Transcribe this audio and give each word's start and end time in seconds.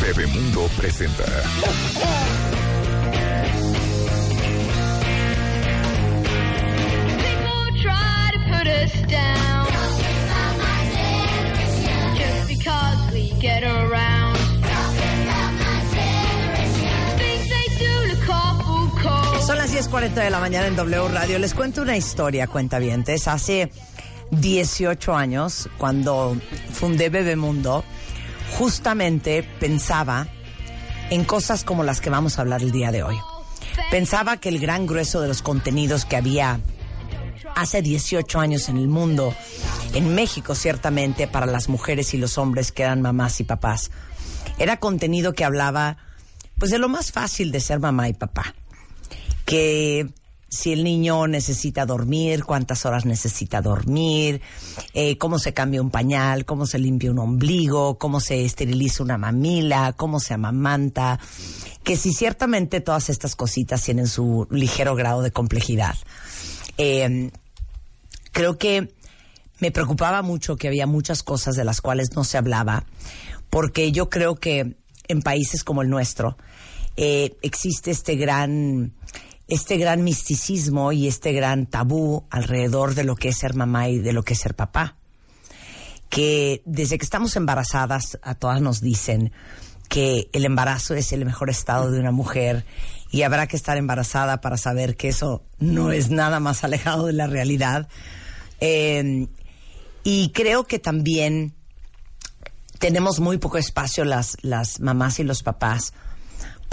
Bebemundo 0.00 0.68
presenta. 0.76 1.24
Get 13.40 13.62
around. 13.62 14.34
Son 19.46 19.58
las 19.58 19.74
10.40 19.74 20.14
de 20.14 20.30
la 20.30 20.40
mañana 20.40 20.66
en 20.68 20.76
W 20.76 21.08
Radio. 21.08 21.38
Les 21.38 21.52
cuento 21.52 21.82
una 21.82 21.98
historia, 21.98 22.46
cuentavientes. 22.46 23.28
Hace 23.28 23.70
18 24.30 25.14
años, 25.14 25.68
cuando 25.76 26.34
fundé 26.72 27.10
Bebemundo, 27.10 27.84
justamente 28.52 29.42
pensaba 29.60 30.28
en 31.10 31.24
cosas 31.24 31.64
como 31.64 31.84
las 31.84 32.00
que 32.00 32.10
vamos 32.10 32.38
a 32.38 32.42
hablar 32.42 32.62
el 32.62 32.72
día 32.72 32.92
de 32.92 33.02
hoy. 33.02 33.16
Pensaba 33.90 34.36
que 34.36 34.48
el 34.48 34.58
gran 34.58 34.86
grueso 34.86 35.20
de 35.20 35.28
los 35.28 35.42
contenidos 35.42 36.04
que 36.04 36.16
había 36.16 36.60
hace 37.56 37.82
18 37.82 38.40
años 38.40 38.68
en 38.68 38.76
el 38.76 38.88
mundo, 38.88 39.34
en 39.92 40.14
México 40.14 40.54
ciertamente, 40.54 41.26
para 41.26 41.46
las 41.46 41.68
mujeres 41.68 42.14
y 42.14 42.18
los 42.18 42.38
hombres 42.38 42.72
que 42.72 42.82
eran 42.82 43.02
mamás 43.02 43.40
y 43.40 43.44
papás, 43.44 43.90
era 44.58 44.78
contenido 44.78 45.32
que 45.32 45.44
hablaba 45.44 45.96
pues 46.58 46.70
de 46.70 46.78
lo 46.78 46.88
más 46.88 47.12
fácil 47.12 47.50
de 47.50 47.60
ser 47.60 47.80
mamá 47.80 48.08
y 48.08 48.12
papá 48.12 48.54
que 49.44 50.08
si 50.54 50.72
el 50.72 50.84
niño 50.84 51.26
necesita 51.26 51.84
dormir, 51.84 52.44
cuántas 52.44 52.86
horas 52.86 53.04
necesita 53.04 53.60
dormir, 53.60 54.40
eh, 54.92 55.18
cómo 55.18 55.38
se 55.38 55.52
cambia 55.52 55.82
un 55.82 55.90
pañal, 55.90 56.44
cómo 56.44 56.66
se 56.66 56.78
limpia 56.78 57.10
un 57.10 57.18
ombligo, 57.18 57.98
cómo 57.98 58.20
se 58.20 58.44
esteriliza 58.44 59.02
una 59.02 59.18
mamila, 59.18 59.92
cómo 59.94 60.20
se 60.20 60.34
amamanta, 60.34 61.18
que 61.82 61.96
si 61.96 62.12
ciertamente 62.12 62.80
todas 62.80 63.10
estas 63.10 63.36
cositas 63.36 63.82
tienen 63.82 64.06
su 64.06 64.46
ligero 64.50 64.94
grado 64.94 65.22
de 65.22 65.30
complejidad. 65.30 65.96
Eh, 66.78 67.30
creo 68.32 68.58
que 68.58 68.94
me 69.60 69.70
preocupaba 69.70 70.22
mucho 70.22 70.56
que 70.56 70.68
había 70.68 70.86
muchas 70.86 71.22
cosas 71.22 71.56
de 71.56 71.64
las 71.64 71.80
cuales 71.80 72.14
no 72.14 72.24
se 72.24 72.38
hablaba, 72.38 72.84
porque 73.50 73.92
yo 73.92 74.08
creo 74.08 74.36
que 74.36 74.76
en 75.08 75.22
países 75.22 75.64
como 75.64 75.82
el 75.82 75.90
nuestro 75.90 76.36
eh, 76.96 77.36
existe 77.42 77.90
este 77.90 78.16
gran 78.16 78.92
este 79.48 79.76
gran 79.76 80.04
misticismo 80.04 80.92
y 80.92 81.06
este 81.06 81.32
gran 81.32 81.66
tabú 81.66 82.24
alrededor 82.30 82.94
de 82.94 83.04
lo 83.04 83.16
que 83.16 83.28
es 83.28 83.38
ser 83.38 83.54
mamá 83.54 83.88
y 83.88 83.98
de 83.98 84.12
lo 84.12 84.22
que 84.22 84.34
es 84.34 84.40
ser 84.40 84.54
papá. 84.54 84.96
Que 86.08 86.62
desde 86.64 86.98
que 86.98 87.04
estamos 87.04 87.36
embarazadas 87.36 88.18
a 88.22 88.34
todas 88.34 88.60
nos 88.60 88.80
dicen 88.80 89.32
que 89.88 90.28
el 90.32 90.44
embarazo 90.44 90.94
es 90.94 91.12
el 91.12 91.24
mejor 91.24 91.50
estado 91.50 91.90
de 91.90 92.00
una 92.00 92.12
mujer 92.12 92.64
y 93.10 93.22
habrá 93.22 93.46
que 93.46 93.56
estar 93.56 93.76
embarazada 93.76 94.40
para 94.40 94.56
saber 94.56 94.96
que 94.96 95.08
eso 95.08 95.44
no 95.58 95.92
es 95.92 96.10
nada 96.10 96.40
más 96.40 96.64
alejado 96.64 97.06
de 97.06 97.12
la 97.12 97.26
realidad. 97.26 97.88
Eh, 98.60 99.28
y 100.04 100.30
creo 100.30 100.64
que 100.64 100.78
también 100.78 101.54
tenemos 102.78 103.20
muy 103.20 103.38
poco 103.38 103.58
espacio 103.58 104.04
las, 104.04 104.36
las 104.42 104.80
mamás 104.80 105.18
y 105.18 105.24
los 105.24 105.42
papás 105.42 105.92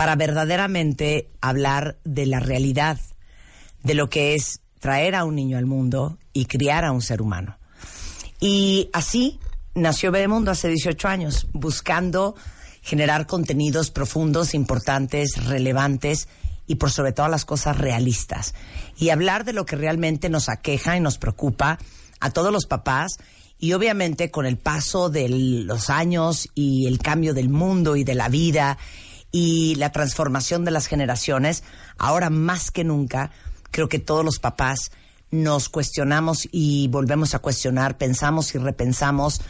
para 0.02 0.16
verdaderamente 0.16 1.30
hablar 1.42 2.00
de 2.04 2.26
la 2.26 2.40
realidad, 2.40 3.00
de 3.84 3.94
lo 3.94 4.10
que 4.10 4.34
es 4.34 4.62
traer 4.80 5.14
a 5.14 5.26
un 5.26 5.36
niño 5.36 5.60
al 5.60 5.68
mundo 5.68 6.18
y 6.34 6.46
criar 6.46 6.86
a 6.86 6.92
un 6.92 7.04
ser 7.04 7.22
humano. 7.22 7.60
Y 8.40 8.90
así 8.94 9.40
nació 9.76 10.12
Bebemundo 10.12 10.50
hace 10.50 10.70
18 10.70 11.08
años, 11.08 11.46
buscando 11.54 12.34
generar 12.82 13.28
contenidos 13.28 13.92
profundos, 13.92 14.56
importantes, 14.56 15.46
relevantes 15.46 16.28
y 16.66 16.78
por 16.78 16.90
sobre 16.90 17.12
todas 17.12 17.30
las 17.30 17.46
cosas 17.46 17.78
realistas. 17.78 18.56
Y 18.98 19.10
hablar 19.10 19.46
de 19.46 19.54
lo 19.54 19.68
que 19.68 19.76
realmente 19.76 20.30
nos 20.30 20.50
aqueja 20.50 20.98
y 20.98 21.00
nos 21.00 21.20
preocupa 21.20 21.78
a 22.20 22.32
todos 22.32 22.52
los 22.52 22.66
papás 22.66 23.20
y 23.60 23.74
obviamente 23.74 24.32
con 24.32 24.48
el 24.48 24.58
paso 24.58 25.12
de 25.12 25.30
los 25.30 25.92
años 25.92 26.50
y 26.56 26.88
el 26.88 26.98
cambio 26.98 27.36
del 27.36 27.50
mundo 27.50 27.96
y 27.96 28.04
de 28.04 28.16
la 28.16 28.30
vida 28.30 28.80
y 29.32 29.76
la 29.76 29.92
transformación 29.92 30.66
de 30.66 30.72
las 30.72 30.88
generaciones, 30.88 31.64
ahora 31.98 32.30
más 32.30 32.72
que 32.72 32.84
nunca, 32.84 33.32
creo 33.72 33.88
que 33.90 34.00
todos 34.00 34.26
los 34.26 34.40
papás 34.40 34.92
nos 35.32 35.70
cuestionamos 35.70 36.48
y 36.52 36.90
volvemos 36.90 37.34
a 37.34 37.40
cuestionar, 37.40 37.98
pensamos 37.98 38.54
y 38.54 38.58
repensamos 38.58 39.42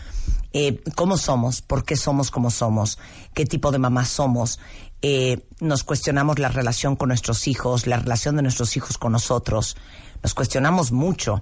eh, 0.53 0.81
cómo 0.95 1.17
somos, 1.17 1.61
por 1.61 1.83
qué 1.83 1.95
somos 1.95 2.29
como 2.29 2.51
somos, 2.51 2.99
qué 3.33 3.45
tipo 3.45 3.71
de 3.71 3.79
mamás 3.79 4.09
somos. 4.09 4.59
Eh, 5.01 5.47
nos 5.59 5.83
cuestionamos 5.83 6.37
la 6.37 6.49
relación 6.49 6.95
con 6.95 7.07
nuestros 7.07 7.47
hijos, 7.47 7.87
la 7.87 7.97
relación 7.97 8.35
de 8.35 8.43
nuestros 8.43 8.77
hijos 8.77 8.99
con 8.99 9.11
nosotros. 9.11 9.75
Nos 10.21 10.35
cuestionamos 10.35 10.91
mucho 10.91 11.41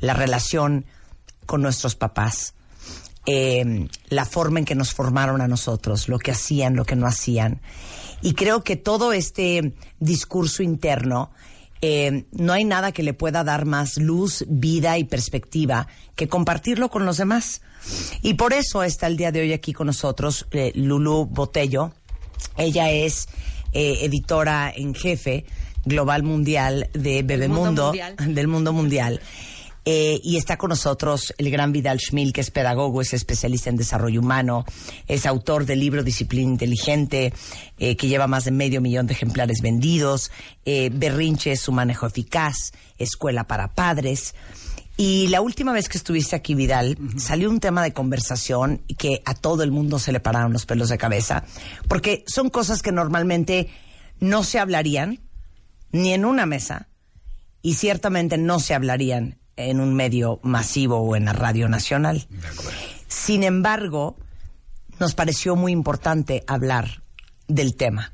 la 0.00 0.14
relación 0.14 0.84
con 1.46 1.62
nuestros 1.62 1.94
papás. 1.94 2.54
Eh, 3.30 3.86
la 4.08 4.24
forma 4.24 4.58
en 4.58 4.64
que 4.64 4.74
nos 4.74 4.94
formaron 4.94 5.42
a 5.42 5.48
nosotros, 5.48 6.08
lo 6.08 6.18
que 6.18 6.30
hacían, 6.30 6.76
lo 6.76 6.86
que 6.86 6.96
no 6.96 7.06
hacían. 7.06 7.60
Y 8.22 8.32
creo 8.32 8.64
que 8.64 8.76
todo 8.76 9.12
este 9.12 9.74
discurso 10.00 10.62
interno, 10.62 11.30
eh, 11.82 12.24
no 12.32 12.52
hay 12.52 12.64
nada 12.64 12.92
que 12.92 13.02
le 13.02 13.12
pueda 13.12 13.44
dar 13.44 13.66
más 13.66 13.98
luz, 13.98 14.44
vida 14.48 14.96
y 14.96 15.04
perspectiva 15.04 15.86
que 16.16 16.26
compartirlo 16.26 16.88
con 16.88 17.04
los 17.04 17.18
demás. 17.18 17.60
Y 18.22 18.34
por 18.34 18.52
eso 18.52 18.82
está 18.82 19.06
el 19.06 19.16
día 19.16 19.30
de 19.30 19.40
hoy 19.40 19.52
aquí 19.52 19.72
con 19.72 19.86
nosotros 19.86 20.46
eh, 20.50 20.72
Lulu 20.74 21.26
Botello. 21.26 21.92
Ella 22.56 22.90
es 22.90 23.28
eh, 23.72 23.98
editora 24.02 24.72
en 24.74 24.94
jefe 24.94 25.44
global 25.84 26.22
mundial 26.22 26.88
de 26.92 27.22
Bebemundo, 27.22 27.92
del 28.26 28.48
mundo 28.48 28.72
mundial. 28.72 29.20
Eh, 29.90 30.20
y 30.22 30.36
está 30.36 30.58
con 30.58 30.68
nosotros 30.68 31.32
el 31.38 31.50
gran 31.50 31.72
Vidal 31.72 31.98
Schmil, 31.98 32.34
que 32.34 32.42
es 32.42 32.50
pedagogo, 32.50 33.00
es 33.00 33.14
especialista 33.14 33.70
en 33.70 33.76
desarrollo 33.76 34.20
humano, 34.20 34.66
es 35.06 35.24
autor 35.24 35.64
del 35.64 35.80
libro 35.80 36.02
Disciplina 36.02 36.50
Inteligente, 36.50 37.32
eh, 37.78 37.96
que 37.96 38.06
lleva 38.06 38.26
más 38.26 38.44
de 38.44 38.50
medio 38.50 38.82
millón 38.82 39.06
de 39.06 39.14
ejemplares 39.14 39.62
vendidos, 39.62 40.30
eh, 40.66 40.90
Berrinche, 40.92 41.56
su 41.56 41.72
manejo 41.72 42.06
eficaz, 42.06 42.72
Escuela 42.98 43.44
para 43.44 43.72
Padres. 43.72 44.34
Y 44.98 45.28
la 45.28 45.40
última 45.40 45.72
vez 45.72 45.88
que 45.88 45.96
estuviste 45.96 46.36
aquí, 46.36 46.54
Vidal, 46.54 46.98
salió 47.16 47.48
un 47.48 47.58
tema 47.58 47.82
de 47.82 47.94
conversación 47.94 48.82
que 48.98 49.22
a 49.24 49.32
todo 49.32 49.62
el 49.62 49.70
mundo 49.70 49.98
se 49.98 50.12
le 50.12 50.20
pararon 50.20 50.52
los 50.52 50.66
pelos 50.66 50.90
de 50.90 50.98
cabeza, 50.98 51.44
porque 51.88 52.24
son 52.26 52.50
cosas 52.50 52.82
que 52.82 52.92
normalmente 52.92 53.70
no 54.20 54.44
se 54.44 54.58
hablarían 54.58 55.20
ni 55.92 56.12
en 56.12 56.26
una 56.26 56.44
mesa 56.44 56.88
y 57.62 57.76
ciertamente 57.76 58.36
no 58.36 58.60
se 58.60 58.74
hablarían 58.74 59.38
en 59.58 59.80
un 59.80 59.94
medio 59.94 60.38
masivo 60.42 60.98
o 61.00 61.16
en 61.16 61.26
la 61.26 61.32
radio 61.32 61.68
nacional. 61.68 62.26
Sin 63.08 63.42
embargo, 63.42 64.16
nos 64.98 65.14
pareció 65.14 65.56
muy 65.56 65.72
importante 65.72 66.44
hablar 66.46 67.02
del 67.48 67.74
tema. 67.74 68.12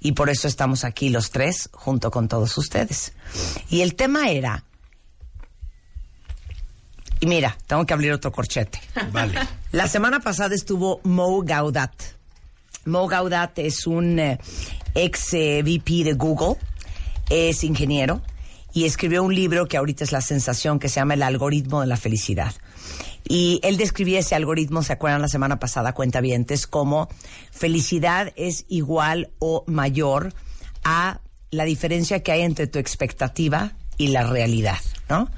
Y 0.00 0.12
por 0.12 0.28
eso 0.28 0.48
estamos 0.48 0.84
aquí 0.84 1.08
los 1.08 1.30
tres 1.30 1.70
junto 1.72 2.10
con 2.10 2.26
todos 2.26 2.58
ustedes. 2.58 3.12
Y 3.70 3.82
el 3.82 3.94
tema 3.94 4.30
era... 4.30 4.64
Y 7.20 7.26
mira, 7.26 7.56
tengo 7.68 7.86
que 7.86 7.94
abrir 7.94 8.12
otro 8.12 8.32
corchete. 8.32 8.80
Vale. 9.12 9.38
La 9.70 9.86
semana 9.86 10.18
pasada 10.18 10.56
estuvo 10.56 11.00
Mo 11.04 11.40
Gaudat. 11.42 11.92
Mo 12.86 13.06
Gaudat 13.06 13.60
es 13.60 13.86
un 13.86 14.18
eh, 14.18 14.40
ex 14.96 15.34
eh, 15.34 15.62
VP 15.62 16.02
de 16.02 16.14
Google, 16.14 16.56
es 17.30 17.62
ingeniero 17.62 18.22
y 18.72 18.84
escribió 18.84 19.22
un 19.22 19.34
libro 19.34 19.66
que 19.66 19.76
ahorita 19.76 20.04
es 20.04 20.12
la 20.12 20.20
sensación 20.20 20.78
que 20.78 20.88
se 20.88 20.96
llama 20.96 21.14
El 21.14 21.22
algoritmo 21.22 21.80
de 21.80 21.86
la 21.86 21.96
felicidad. 21.96 22.54
Y 23.24 23.60
él 23.62 23.76
describía 23.76 24.20
ese 24.20 24.34
algoritmo, 24.34 24.82
¿se 24.82 24.92
acuerdan 24.92 25.22
la 25.22 25.28
semana 25.28 25.58
pasada, 25.58 25.94
cuentavientes, 25.94 26.66
como 26.66 27.08
felicidad 27.50 28.32
es 28.36 28.64
igual 28.68 29.30
o 29.38 29.64
mayor 29.66 30.32
a 30.84 31.20
la 31.50 31.64
diferencia 31.64 32.22
que 32.22 32.32
hay 32.32 32.42
entre 32.42 32.66
tu 32.66 32.78
expectativa 32.78 33.72
y 33.98 34.08
la 34.08 34.24
realidad, 34.24 34.80
¿no? 35.08 35.30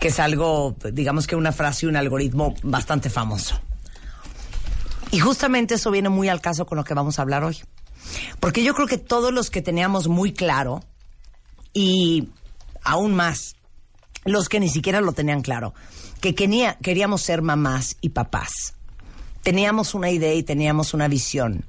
Que 0.00 0.08
es 0.08 0.20
algo, 0.20 0.76
digamos 0.92 1.26
que 1.26 1.36
una 1.36 1.52
frase, 1.52 1.86
un 1.86 1.96
algoritmo 1.96 2.54
bastante 2.62 3.08
famoso. 3.08 3.58
Y 5.12 5.20
justamente 5.20 5.74
eso 5.74 5.90
viene 5.90 6.08
muy 6.08 6.28
al 6.28 6.40
caso 6.40 6.66
con 6.66 6.76
lo 6.76 6.84
que 6.84 6.92
vamos 6.92 7.18
a 7.18 7.22
hablar 7.22 7.44
hoy. 7.44 7.58
Porque 8.40 8.64
yo 8.64 8.74
creo 8.74 8.88
que 8.88 8.98
todos 8.98 9.32
los 9.32 9.48
que 9.48 9.62
teníamos 9.62 10.08
muy 10.08 10.32
claro, 10.32 10.82
y 11.72 12.28
aún 12.84 13.14
más, 13.14 13.56
los 14.24 14.48
que 14.48 14.60
ni 14.60 14.68
siquiera 14.68 15.00
lo 15.00 15.12
tenían 15.12 15.42
claro, 15.42 15.74
que 16.20 16.34
quería- 16.34 16.78
queríamos 16.82 17.22
ser 17.22 17.42
mamás 17.42 17.96
y 18.00 18.10
papás. 18.10 18.74
Teníamos 19.42 19.94
una 19.94 20.10
idea 20.10 20.32
y 20.34 20.42
teníamos 20.42 20.94
una 20.94 21.08
visión 21.08 21.64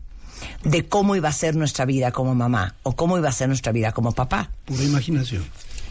de 0.63 0.87
cómo 0.87 1.15
iba 1.15 1.29
a 1.29 1.33
ser 1.33 1.55
nuestra 1.55 1.85
vida 1.85 2.11
como 2.11 2.35
mamá 2.35 2.75
o 2.83 2.95
cómo 2.95 3.17
iba 3.17 3.29
a 3.29 3.33
ser 3.33 3.47
nuestra 3.49 3.71
vida 3.71 3.91
como 3.91 4.11
papá. 4.13 4.51
Pura 4.65 4.83
imaginación. 4.83 5.45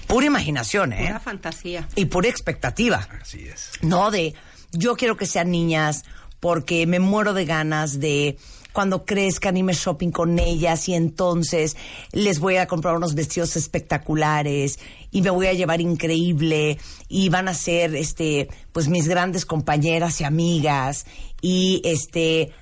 Pura 0.06 0.26
imaginación, 0.26 0.92
¿eh? 0.92 1.06
Pura 1.06 1.20
fantasía. 1.20 1.88
Y 1.96 2.06
pura 2.06 2.28
expectativa. 2.28 3.06
Así 3.20 3.46
es. 3.46 3.70
No 3.82 4.10
de 4.10 4.34
yo 4.72 4.96
quiero 4.96 5.16
que 5.16 5.26
sean 5.26 5.50
niñas 5.50 6.04
porque 6.40 6.86
me 6.86 7.00
muero 7.00 7.32
de 7.34 7.44
ganas 7.46 8.00
de 8.00 8.38
cuando 8.74 9.06
crezcan 9.06 9.56
irme 9.56 9.72
shopping 9.72 10.10
con 10.10 10.38
ellas 10.40 10.88
y 10.88 10.94
entonces 10.94 11.76
les 12.10 12.40
voy 12.40 12.56
a 12.56 12.66
comprar 12.66 12.96
unos 12.96 13.14
vestidos 13.14 13.54
espectaculares 13.54 14.80
y 15.12 15.22
me 15.22 15.30
voy 15.30 15.46
a 15.46 15.52
llevar 15.52 15.80
increíble 15.80 16.78
y 17.08 17.28
van 17.28 17.46
a 17.46 17.54
ser 17.54 17.94
este 17.94 18.48
pues 18.72 18.88
mis 18.88 19.06
grandes 19.06 19.46
compañeras 19.46 20.20
y 20.20 20.24
amigas 20.24 21.06
y 21.40 21.82
este 21.84 22.52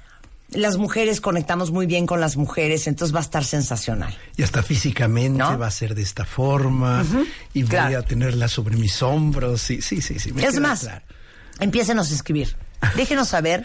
las 0.50 0.76
mujeres 0.76 1.22
conectamos 1.22 1.70
muy 1.70 1.86
bien 1.86 2.04
con 2.04 2.20
las 2.20 2.36
mujeres, 2.36 2.86
entonces 2.86 3.14
va 3.14 3.20
a 3.20 3.22
estar 3.22 3.42
sensacional. 3.42 4.14
Y 4.36 4.42
hasta 4.42 4.62
físicamente 4.62 5.38
¿No? 5.38 5.58
va 5.58 5.68
a 5.68 5.70
ser 5.70 5.94
de 5.94 6.02
esta 6.02 6.26
forma 6.26 7.06
y 7.54 7.62
voy 7.62 7.94
a 7.94 8.02
tenerla 8.02 8.48
sobre 8.48 8.76
mis 8.76 9.02
hombros. 9.02 9.62
Sí, 9.62 9.80
sí, 9.80 10.02
sí. 10.02 10.18
sí 10.18 10.30
me 10.30 10.44
es 10.44 10.60
más, 10.60 10.80
claro. 10.80 11.02
a 11.58 12.02
escribir. 12.02 12.54
Déjenos 12.96 13.28
saber 13.28 13.64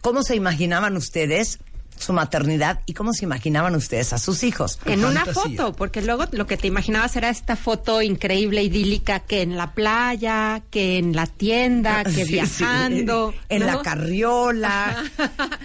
cómo 0.00 0.24
se 0.24 0.34
imaginaban 0.34 0.96
ustedes 0.96 1.60
su 1.98 2.12
maternidad 2.12 2.80
y 2.86 2.94
cómo 2.94 3.12
se 3.12 3.24
imaginaban 3.24 3.74
ustedes 3.74 4.12
a 4.12 4.18
sus 4.18 4.42
hijos. 4.42 4.78
En 4.84 5.04
una 5.04 5.24
foto, 5.24 5.72
porque 5.72 6.02
luego 6.02 6.24
lo 6.32 6.46
que 6.46 6.56
te 6.56 6.66
imaginabas 6.66 7.16
era 7.16 7.28
esta 7.28 7.56
foto 7.56 8.02
increíble, 8.02 8.62
idílica, 8.62 9.20
que 9.20 9.42
en 9.42 9.56
la 9.56 9.72
playa, 9.74 10.62
que 10.70 10.98
en 10.98 11.14
la 11.14 11.26
tienda, 11.26 12.04
que 12.04 12.10
Sí, 12.24 12.26
sí. 12.26 12.32
viajando. 12.32 13.34
En 13.48 13.60
¿no? 13.60 13.66
la 13.66 13.82
carriola, 13.82 15.04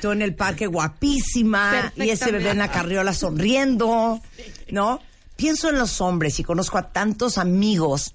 tú 0.02 0.12
en 0.12 0.22
el 0.22 0.36
parque 0.36 0.68
guapísima, 0.68 1.92
y 1.96 2.10
ese 2.10 2.32
bebé 2.32 2.52
en 2.52 2.60
la 2.60 2.72
carriola 2.72 3.14
sonriendo, 3.14 4.22
¿no? 4.72 5.02
Pienso 5.36 5.70
en 5.70 5.78
los 5.78 6.02
hombres 6.02 6.40
y 6.40 6.44
conozco 6.44 6.78
a 6.78 6.90
tantos 6.90 7.38
amigos 7.38 8.14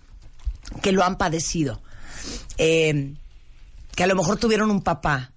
que 0.83 0.93
lo 0.93 1.03
han 1.05 1.17
padecido, 1.17 1.81
eh, 2.59 3.15
que 3.95 4.05
a 4.05 4.07
lo 4.07 4.15
mejor 4.15 4.37
tuvieron 4.39 4.71
un 4.71 4.83
papá 4.83 5.31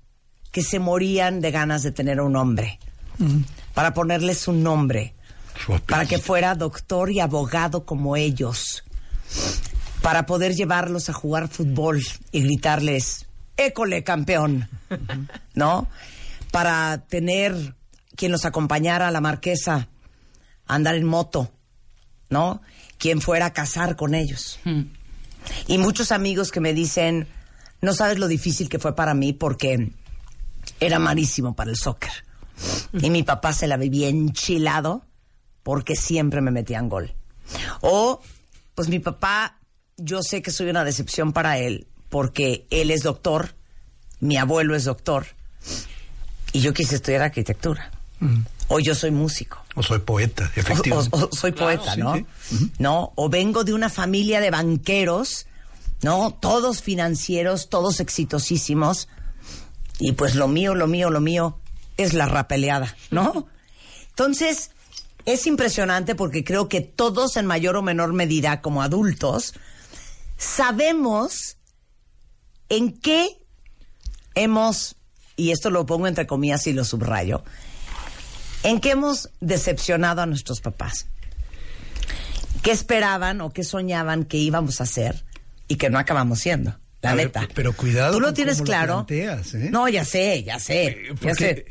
que 0.57 0.63
se 0.63 0.80
morían 0.80 1.39
de 1.39 1.51
ganas 1.51 1.83
de 1.83 1.92
tener 1.92 2.19
un 2.19 2.36
hombre, 2.36 2.80
para 3.75 3.94
ponerles 3.94 4.48
un 4.48 4.63
nombre, 4.63 5.13
para 5.86 6.07
que 6.07 6.18
fuera 6.18 6.56
doctor 6.56 7.12
y 7.12 7.19
abogado 7.19 7.86
como 7.86 8.15
ellos, 8.15 8.83
para 10.01 10.25
poder 10.25 10.56
llevarlos 10.56 11.09
a 11.09 11.13
jugar 11.13 11.48
fútbol 11.48 12.04
y 12.31 12.42
gritarles, 12.42 13.27
école 13.56 14.04
campeón, 14.04 14.68
¿no? 15.54 15.88
Para 16.50 17.06
tener 17.07 17.75
quien 18.15 18.31
los 18.31 18.44
acompañara 18.44 19.10
a 19.10 19.12
la 19.12 19.21
marquesa 19.21 19.89
a 20.65 20.74
andar 20.74 20.95
en 20.95 21.06
moto, 21.06 21.51
¿no? 22.31 22.63
Quien 22.98 23.21
fuera 23.21 23.45
a 23.45 23.53
casar 23.53 23.95
con 23.95 24.15
ellos. 24.15 24.60
Y 25.68 25.77
muchos 25.77 26.12
amigos 26.12 26.51
que 26.51 26.62
me 26.62 26.74
dicen, 26.74 27.27
no 27.80 27.94
sabes 27.94 28.18
lo 28.18 28.27
difícil 28.27 28.69
que 28.69 28.80
fue 28.80 28.95
para 28.95 29.13
mí 29.13 29.33
porque 29.33 29.92
era 30.79 31.00
malísimo 31.00 31.56
para 31.56 31.71
el 31.71 31.77
soccer. 31.77 32.12
Y 32.94 33.09
mi 33.09 33.24
papá 33.24 33.53
se 33.53 33.68
la 33.68 33.77
vivía 33.77 34.07
enchilado 34.09 35.03
porque 35.63 35.95
siempre 35.95 36.41
me 36.41 36.51
metían 36.51 36.89
gol. 36.89 37.13
O, 37.81 38.21
pues 38.75 38.88
mi 38.89 39.00
papá, 39.00 39.59
yo 39.97 40.21
sé 40.24 40.41
que 40.41 40.51
soy 40.51 40.69
una 40.69 40.83
decepción 40.83 41.33
para 41.33 41.57
él 41.59 41.88
porque 42.09 42.65
él 42.69 42.89
es 42.91 43.03
doctor, 43.03 43.56
mi 44.19 44.38
abuelo 44.38 44.75
es 44.75 44.85
doctor 44.85 45.27
y 46.53 46.62
yo 46.62 46.74
quise 46.74 46.95
estudiar 46.95 47.21
arquitectura. 47.24 47.91
O 48.69 48.79
yo 48.79 48.95
soy 48.95 49.12
músico. 49.12 49.63
O 49.75 49.83
soy 49.83 50.00
poeta, 50.00 50.45
O, 50.56 50.59
efectivamente. 50.59 51.15
o- 51.15 51.29
o 51.31 51.35
soy 51.35 51.51
poeta, 51.51 51.94
sí, 51.94 52.00
¿no? 52.01 52.15
sí. 52.15 52.71
No, 52.79 53.13
o 53.15 53.29
vengo 53.29 53.63
de 53.63 53.74
una 53.74 53.89
familia 53.89 54.39
de 54.41 54.50
banqueros, 54.50 55.45
¿no? 56.01 56.31
Todos 56.31 56.81
financieros, 56.81 57.69
todos 57.69 58.00
exitosísimos. 58.00 59.07
Y 60.00 60.14
pues 60.14 60.36
lo 60.36 60.48
mío, 60.48 60.76
lo 60.76 60.88
mío, 60.88 61.10
lo 61.10 61.22
mío 61.22 61.60
es 61.98 62.14
la 62.14 62.28
rapeleada, 62.28 62.96
¿no? 63.10 63.48
Entonces, 64.10 64.72
es 65.26 65.46
impresionante 65.48 66.16
porque 66.16 66.44
creo 66.44 66.70
que 66.70 66.82
todos 66.82 67.36
en 67.38 67.46
mayor 67.46 67.76
o 67.76 67.82
menor 67.82 68.14
medida 68.14 68.62
como 68.62 68.82
adultos 68.82 69.54
sabemos 70.38 71.58
en 72.70 72.98
qué 73.00 73.38
hemos, 74.36 74.96
y 75.36 75.52
esto 75.52 75.70
lo 75.70 75.86
pongo 75.86 76.08
entre 76.08 76.28
comillas 76.28 76.68
y 76.68 76.74
lo 76.74 76.86
subrayo, 76.86 77.44
en 78.64 78.80
qué 78.80 78.92
hemos 78.92 79.30
decepcionado 79.40 80.22
a 80.22 80.26
nuestros 80.26 80.62
papás. 80.62 81.08
¿Qué 82.62 82.72
esperaban 82.72 83.42
o 83.42 83.52
qué 83.52 83.64
soñaban 83.64 84.26
que 84.26 84.38
íbamos 84.38 84.80
a 84.80 84.84
hacer 84.84 85.24
y 85.68 85.76
que 85.76 85.90
no 85.90 86.00
acabamos 86.00 86.40
siendo? 86.40 86.78
La 87.02 87.14
ver, 87.16 87.28
neta. 87.28 87.48
pero 87.54 87.74
cuidado 87.74 88.14
¿Tú 88.14 88.20
lo 88.20 88.34
tienes 88.34 88.60
lo 88.60 88.66
claro? 88.66 88.94
planteas, 89.06 89.54
¿eh? 89.54 89.70
No, 89.72 89.88
ya 89.88 90.04
sé, 90.04 90.44
ya 90.44 90.60
sé. 90.60 90.98
ya 91.10 91.16
Porque 91.16 91.36
sé. 91.36 91.66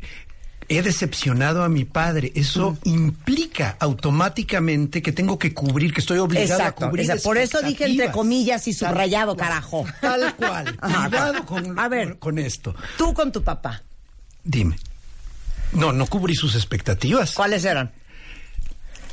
he 0.69 0.81
decepcionado 0.81 1.63
a 1.63 1.69
mi 1.69 1.83
padre. 1.83 2.31
Eso 2.33 2.77
implica 2.85 3.75
automáticamente 3.79 5.01
que 5.01 5.11
tengo 5.11 5.37
que 5.37 5.53
cubrir, 5.53 5.93
que 5.93 5.99
estoy 5.99 6.17
obligado 6.19 6.59
Exacto. 6.61 6.85
a 6.85 6.89
cubrir. 6.89 7.11
por 7.23 7.37
eso 7.37 7.61
dije 7.61 7.85
entre 7.85 8.11
comillas 8.11 8.67
y 8.67 8.73
Tal 8.75 8.89
subrayado, 8.91 9.35
cual. 9.35 9.47
carajo. 9.47 9.85
Tal 10.01 10.35
cual. 10.35 10.77
Cuidado 10.79 11.45
con, 11.45 11.77
a 11.77 11.87
ver. 11.89 12.09
con- 12.11 12.17
con 12.35 12.39
esto. 12.39 12.73
Tú 12.97 13.13
con 13.13 13.31
tu 13.31 13.43
papá, 13.43 13.83
Dime. 14.43 14.77
No, 15.73 15.91
no 15.91 16.07
cubrí 16.07 16.33
sus 16.35 16.55
expectativas. 16.55 17.33
¿cuáles 17.33 17.65
eran? 17.65 17.91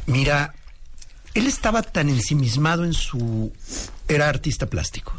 Mira, 0.07 0.55
él 1.35 1.47
estaba 1.49 1.83
tan 1.83 2.09
ensimismado 2.09 2.85
en 2.85 2.93
su... 2.93 3.53
Era 4.07 4.29
artista 4.29 4.67
plástico. 4.67 5.19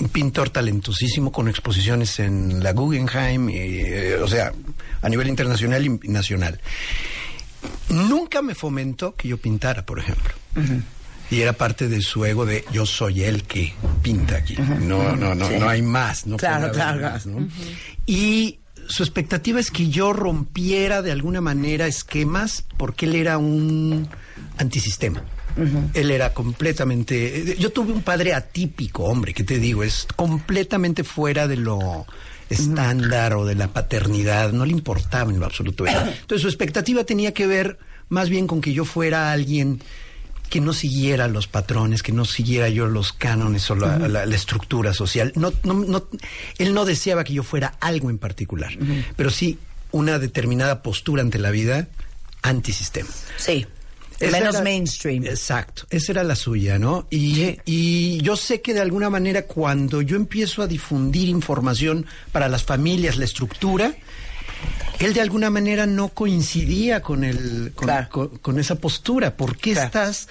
Un 0.00 0.08
pintor 0.08 0.50
talentosísimo 0.50 1.30
con 1.30 1.48
exposiciones 1.48 2.18
en 2.18 2.62
la 2.62 2.72
Guggenheim, 2.72 3.48
y, 3.48 3.56
eh, 3.58 4.16
o 4.16 4.26
sea, 4.26 4.52
a 5.02 5.08
nivel 5.08 5.28
internacional 5.28 5.84
y 5.86 6.08
nacional. 6.08 6.60
Nunca 7.88 8.42
me 8.42 8.54
fomentó 8.54 9.14
que 9.14 9.28
yo 9.28 9.38
pintara, 9.38 9.86
por 9.86 9.98
ejemplo. 9.98 10.32
Y 11.30 11.40
era 11.40 11.52
parte 11.54 11.88
de 11.88 12.00
su 12.02 12.24
ego 12.24 12.44
de 12.44 12.64
yo 12.72 12.86
soy 12.86 13.22
el 13.22 13.44
que 13.44 13.72
pinta 14.02 14.36
aquí. 14.36 14.56
No, 14.56 15.16
no, 15.16 15.34
no, 15.34 15.48
Sí. 15.48 15.54
no 15.58 15.68
hay 15.68 15.80
más. 15.82 16.26
No 16.26 16.36
claro. 16.36 16.72
más, 17.00 17.26
¿no? 17.26 17.48
Y 18.06 18.58
su 18.88 19.02
expectativa 19.02 19.58
es 19.60 19.70
que 19.70 19.88
yo 19.88 20.12
rompiera 20.12 21.00
de 21.02 21.12
alguna 21.12 21.40
manera 21.40 21.86
esquemas 21.86 22.64
porque 22.76 23.06
él 23.06 23.14
era 23.14 23.38
un 23.38 24.08
antisistema. 24.58 25.22
Él 25.94 26.10
era 26.10 26.32
completamente... 26.32 27.56
Yo 27.58 27.70
tuve 27.70 27.92
un 27.92 28.02
padre 28.02 28.34
atípico, 28.34 29.04
hombre, 29.04 29.32
¿qué 29.34 29.44
te 29.44 29.58
digo? 29.58 29.82
Es 29.84 30.06
completamente 30.16 31.04
fuera 31.04 31.46
de 31.48 31.56
lo 31.56 32.06
estándar 32.50 33.34
o 33.34 33.44
de 33.46 33.54
la 33.54 33.68
paternidad, 33.68 34.52
no 34.52 34.66
le 34.66 34.72
importaba 34.72 35.30
en 35.30 35.40
lo 35.40 35.46
absoluto. 35.46 35.86
Entonces 35.86 36.42
su 36.42 36.48
expectativa 36.48 37.04
tenía 37.04 37.32
que 37.32 37.46
ver 37.46 37.78
más 38.08 38.28
bien 38.28 38.46
con 38.46 38.60
que 38.60 38.72
yo 38.72 38.84
fuera 38.84 39.32
alguien 39.32 39.80
que 40.50 40.60
no 40.60 40.72
siguiera 40.74 41.26
los 41.26 41.46
patrones, 41.48 42.02
que 42.02 42.12
no 42.12 42.24
siguiera 42.26 42.68
yo 42.68 42.86
los 42.86 43.12
cánones 43.12 43.68
o 43.70 43.74
la, 43.76 43.98
la- 44.08 44.26
la 44.26 44.36
estructura 44.36 44.92
social. 44.92 45.32
No, 45.36 45.52
no, 45.64 45.74
no, 45.74 46.06
él 46.58 46.74
no 46.74 46.84
deseaba 46.84 47.24
que 47.24 47.32
yo 47.32 47.42
fuera 47.42 47.74
algo 47.80 48.10
en 48.10 48.18
particular, 48.18 48.76
pero 49.16 49.30
sí 49.30 49.58
una 49.90 50.18
determinada 50.18 50.82
postura 50.82 51.22
ante 51.22 51.38
la 51.38 51.50
vida 51.50 51.88
antisistema. 52.42 53.08
Sí. 53.38 53.66
Menos 54.20 54.54
era- 54.54 54.62
mainstream. 54.62 55.24
Exacto, 55.24 55.84
esa 55.90 56.12
era 56.12 56.24
la 56.24 56.36
suya, 56.36 56.78
¿no? 56.78 57.06
Y, 57.10 57.58
y 57.64 58.18
yo 58.22 58.36
sé 58.36 58.60
que 58.60 58.72
de 58.74 58.80
alguna 58.80 59.10
manera 59.10 59.46
cuando 59.46 60.02
yo 60.02 60.16
empiezo 60.16 60.62
a 60.62 60.66
difundir 60.66 61.28
información 61.28 62.06
para 62.32 62.48
las 62.48 62.62
familias, 62.64 63.16
la 63.16 63.24
estructura, 63.24 63.94
él 65.00 65.12
de 65.14 65.20
alguna 65.20 65.50
manera 65.50 65.86
no 65.86 66.08
coincidía 66.10 67.02
con 67.02 67.24
el 67.24 67.72
con, 67.74 67.86
Claro. 67.86 68.08
con- 68.10 68.28
con 68.38 68.58
esa 68.58 68.76
postura. 68.76 69.36
¿Por 69.36 69.56
qué 69.56 69.72
Claro. 69.72 69.86
estás 69.86 70.28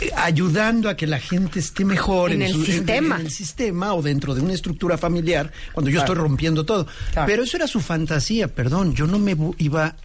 eh, 0.00 0.10
ayudando 0.16 0.88
a 0.88 0.96
que 0.96 1.06
la 1.06 1.18
gente 1.18 1.58
esté 1.60 1.84
mejor 1.84 2.30
En 2.32 2.42
el 2.42 2.52
su- 2.52 2.64
sistema. 2.64 3.16
en 3.18 3.26
el 3.26 3.32
sistema 3.32 3.94
o 3.94 4.02
dentro 4.02 4.34
de 4.34 4.42
una 4.42 4.52
estructura 4.52 4.98
familiar 4.98 5.50
cuando 5.72 5.90
yo 5.90 5.96
Claro. 6.00 6.12
estoy 6.12 6.22
rompiendo 6.28 6.64
todo? 6.64 6.86
Claro. 7.12 7.26
Pero 7.26 7.42
eso 7.44 7.56
era 7.56 7.66
su 7.66 7.80
fantasía, 7.80 8.48
perdón, 8.48 8.94
yo 8.94 9.06
no 9.06 9.18
me 9.18 9.36
iba 9.58 9.96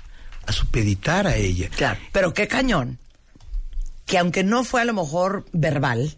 a 0.45 0.51
supeditar 0.51 1.27
a 1.27 1.35
ella. 1.35 1.69
Claro. 1.69 1.99
Pero 2.11 2.33
qué 2.33 2.47
cañón. 2.47 2.97
Que 4.05 4.17
aunque 4.17 4.43
no 4.43 4.63
fue 4.63 4.81
a 4.81 4.85
lo 4.85 4.93
mejor 4.93 5.45
verbal, 5.53 6.17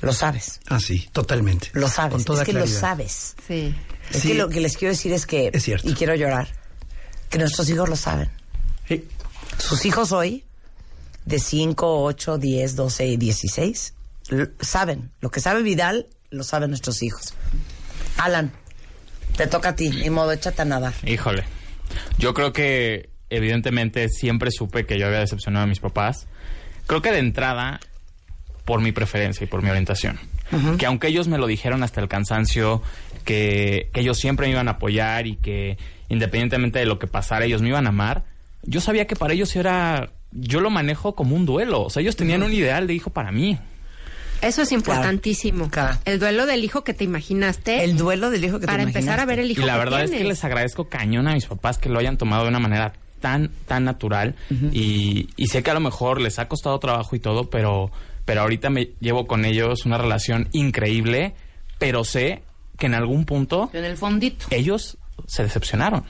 lo 0.00 0.12
sabes. 0.12 0.60
Ah, 0.68 0.80
sí, 0.80 1.08
totalmente. 1.12 1.70
Lo 1.74 1.88
sabes. 1.88 2.12
Con 2.12 2.24
toda 2.24 2.42
es 2.42 2.46
que 2.46 2.52
claridad. 2.52 2.74
lo 2.74 2.80
sabes. 2.80 3.34
Sí. 3.46 3.74
Es 4.10 4.22
Sí. 4.22 4.28
que 4.28 4.34
lo 4.34 4.48
que 4.48 4.60
les 4.60 4.76
quiero 4.76 4.92
decir 4.92 5.12
es 5.12 5.26
que, 5.26 5.50
Es 5.52 5.62
cierto. 5.62 5.88
y 5.88 5.94
quiero 5.94 6.14
llorar, 6.14 6.48
que 7.30 7.38
nuestros 7.38 7.68
hijos 7.70 7.88
lo 7.88 7.96
saben. 7.96 8.30
Sí. 8.88 9.06
Sus 9.58 9.84
hijos 9.86 10.12
hoy, 10.12 10.44
de 11.24 11.38
5, 11.38 12.02
8, 12.04 12.36
10, 12.38 12.74
12 12.76 13.06
y 13.06 13.16
16, 13.16 13.94
l- 14.30 14.50
saben. 14.60 15.12
Lo 15.20 15.30
que 15.30 15.40
sabe 15.40 15.62
Vidal, 15.62 16.08
lo 16.30 16.42
saben 16.42 16.70
nuestros 16.70 17.02
hijos. 17.02 17.34
Alan, 18.18 18.52
te 19.36 19.46
toca 19.46 19.70
a 19.70 19.76
ti. 19.76 19.88
Ni 19.88 20.10
modo, 20.10 20.32
échate 20.32 20.62
a 20.62 20.64
nadar. 20.64 20.94
Híjole. 21.04 21.44
Yo 22.18 22.34
creo 22.34 22.52
que 22.52 23.10
evidentemente 23.30 24.08
siempre 24.08 24.50
supe 24.50 24.86
que 24.86 24.98
yo 24.98 25.06
había 25.06 25.20
decepcionado 25.20 25.64
a 25.64 25.66
mis 25.66 25.80
papás. 25.80 26.26
Creo 26.86 27.02
que 27.02 27.10
de 27.12 27.18
entrada 27.18 27.80
por 28.64 28.80
mi 28.80 28.92
preferencia 28.92 29.44
y 29.44 29.46
por 29.46 29.62
mi 29.62 29.70
orientación. 29.70 30.18
Que 30.76 30.84
aunque 30.84 31.08
ellos 31.08 31.28
me 31.28 31.38
lo 31.38 31.46
dijeron 31.46 31.82
hasta 31.82 32.02
el 32.02 32.08
cansancio, 32.08 32.82
que, 33.24 33.88
que 33.94 34.00
ellos 34.00 34.18
siempre 34.18 34.46
me 34.46 34.52
iban 34.52 34.68
a 34.68 34.72
apoyar 34.72 35.26
y 35.26 35.36
que 35.36 35.78
independientemente 36.10 36.78
de 36.78 36.84
lo 36.84 36.98
que 36.98 37.06
pasara, 37.06 37.46
ellos 37.46 37.62
me 37.62 37.68
iban 37.68 37.86
a 37.86 37.88
amar, 37.88 38.24
yo 38.62 38.80
sabía 38.80 39.06
que 39.06 39.16
para 39.16 39.32
ellos 39.32 39.56
era... 39.56 40.10
Yo 40.30 40.60
lo 40.60 40.68
manejo 40.68 41.14
como 41.14 41.36
un 41.36 41.46
duelo. 41.46 41.82
O 41.82 41.90
sea, 41.90 42.02
ellos 42.02 42.16
tenían 42.16 42.42
un 42.42 42.52
ideal 42.52 42.86
de 42.86 42.94
hijo 42.94 43.10
para 43.10 43.32
mí. 43.32 43.58
Eso 44.42 44.62
es 44.62 44.72
importantísimo. 44.72 45.70
Claro. 45.70 45.96
El 46.04 46.18
duelo 46.18 46.46
del 46.46 46.64
hijo 46.64 46.84
que 46.84 46.92
te 46.94 47.04
imaginaste. 47.04 47.84
El 47.84 47.96
duelo 47.96 48.30
del 48.30 48.44
hijo 48.44 48.56
que 48.58 48.66
te 48.66 48.72
para 48.72 48.82
empezar 48.82 49.02
imaginaste. 49.02 49.22
a 49.22 49.26
ver 49.26 49.38
el 49.40 49.50
hijo 49.50 49.62
Y 49.62 49.64
la 49.64 49.72
que 49.74 49.78
verdad 49.78 50.02
es 50.04 50.10
que 50.10 50.24
les 50.24 50.44
agradezco 50.44 50.88
cañón 50.88 51.28
a 51.28 51.32
mis 51.34 51.46
papás 51.46 51.78
que 51.78 51.88
lo 51.88 51.98
hayan 51.98 52.18
tomado 52.18 52.42
de 52.42 52.48
una 52.50 52.58
manera 52.58 52.92
tan, 53.20 53.50
tan 53.66 53.84
natural. 53.84 54.34
y, 54.72 55.28
y 55.36 55.46
sé 55.46 55.62
que 55.62 55.70
a 55.70 55.74
lo 55.74 55.80
mejor 55.80 56.20
les 56.20 56.38
ha 56.40 56.48
costado 56.48 56.78
trabajo 56.80 57.14
y 57.16 57.20
todo, 57.20 57.48
pero, 57.50 57.90
pero 58.24 58.40
ahorita 58.42 58.68
me 58.68 58.90
llevo 59.00 59.26
con 59.28 59.44
ellos 59.44 59.86
una 59.86 59.96
relación 59.96 60.48
increíble, 60.52 61.34
pero 61.78 62.02
sé 62.04 62.42
que 62.78 62.86
en 62.86 62.94
algún 62.94 63.24
punto 63.24 63.70
En 63.72 63.84
el 63.84 63.96
fondito. 63.96 64.46
ellos 64.50 64.98
se 65.28 65.44
decepcionaron. 65.44 66.04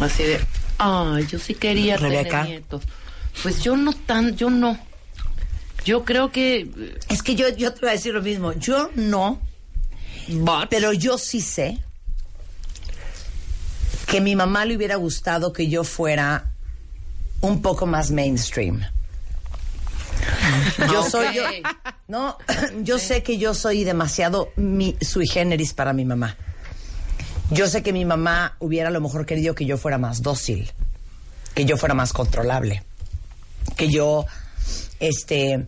Así 0.00 0.22
de, 0.24 0.40
ay, 0.78 1.26
yo 1.26 1.38
sí 1.38 1.54
quería 1.54 1.96
Rebeca. 1.96 2.42
tener 2.42 2.46
nietos. 2.60 2.82
Pues 3.42 3.62
yo 3.62 3.76
no 3.76 3.92
tan, 3.92 4.36
yo 4.36 4.50
no. 4.50 4.78
Yo 5.84 6.04
creo 6.04 6.30
que... 6.32 6.98
Es 7.08 7.22
que 7.22 7.34
yo, 7.34 7.48
yo 7.50 7.72
te 7.74 7.80
voy 7.80 7.90
a 7.90 7.92
decir 7.92 8.14
lo 8.14 8.22
mismo. 8.22 8.52
Yo 8.54 8.90
no, 8.94 9.40
But- 10.28 10.68
pero 10.70 10.92
yo 10.92 11.18
sí 11.18 11.40
sé 11.40 11.78
que 14.06 14.20
mi 14.20 14.36
mamá 14.36 14.64
le 14.64 14.76
hubiera 14.76 14.96
gustado 14.96 15.52
que 15.52 15.68
yo 15.68 15.84
fuera 15.84 16.52
un 17.40 17.60
poco 17.62 17.86
más 17.86 18.10
mainstream. 18.10 18.82
Yo 20.90 21.08
soy 21.08 21.34
yo, 21.34 21.42
no, 22.08 22.38
yo 22.82 22.98
sé 22.98 23.22
que 23.22 23.38
yo 23.38 23.54
soy 23.54 23.84
demasiado 23.84 24.50
mi, 24.56 24.96
sui 25.00 25.26
generis 25.26 25.74
para 25.74 25.92
mi 25.92 26.04
mamá. 26.04 26.36
Yo 27.50 27.66
sé 27.66 27.82
que 27.82 27.92
mi 27.92 28.04
mamá 28.04 28.56
hubiera 28.58 28.88
a 28.88 28.92
lo 28.92 29.00
mejor 29.00 29.26
querido 29.26 29.54
que 29.54 29.66
yo 29.66 29.76
fuera 29.76 29.98
más 29.98 30.22
dócil, 30.22 30.72
que 31.54 31.64
yo 31.66 31.76
fuera 31.76 31.94
más 31.94 32.12
controlable, 32.12 32.82
que 33.76 33.90
yo 33.90 34.26
este 35.00 35.66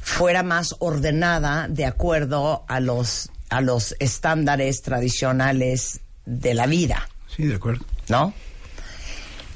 fuera 0.00 0.42
más 0.42 0.76
ordenada 0.78 1.68
de 1.68 1.84
acuerdo 1.84 2.64
a 2.68 2.80
los 2.80 3.30
a 3.48 3.60
los 3.60 3.96
estándares 3.98 4.82
tradicionales 4.82 6.00
de 6.24 6.54
la 6.54 6.66
vida. 6.66 7.08
Sí, 7.34 7.46
de 7.46 7.56
acuerdo. 7.56 7.84
¿no? 8.10 8.34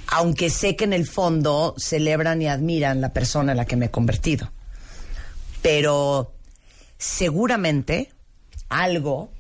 Aunque 0.07 0.49
sé 0.49 0.77
que 0.77 0.85
en 0.85 0.93
el 0.93 1.07
fondo 1.07 1.75
celebran 1.77 2.41
y 2.41 2.49
admiran 2.49 3.01
la 3.01 3.13
persona 3.13 3.53
en 3.53 3.59
la 3.59 3.65
que 3.67 3.77
me 3.77 3.87
he 3.87 3.91
convertido. 3.91 4.51
Pero 5.61 6.33
seguramente 6.97 8.13
algo 8.69 9.31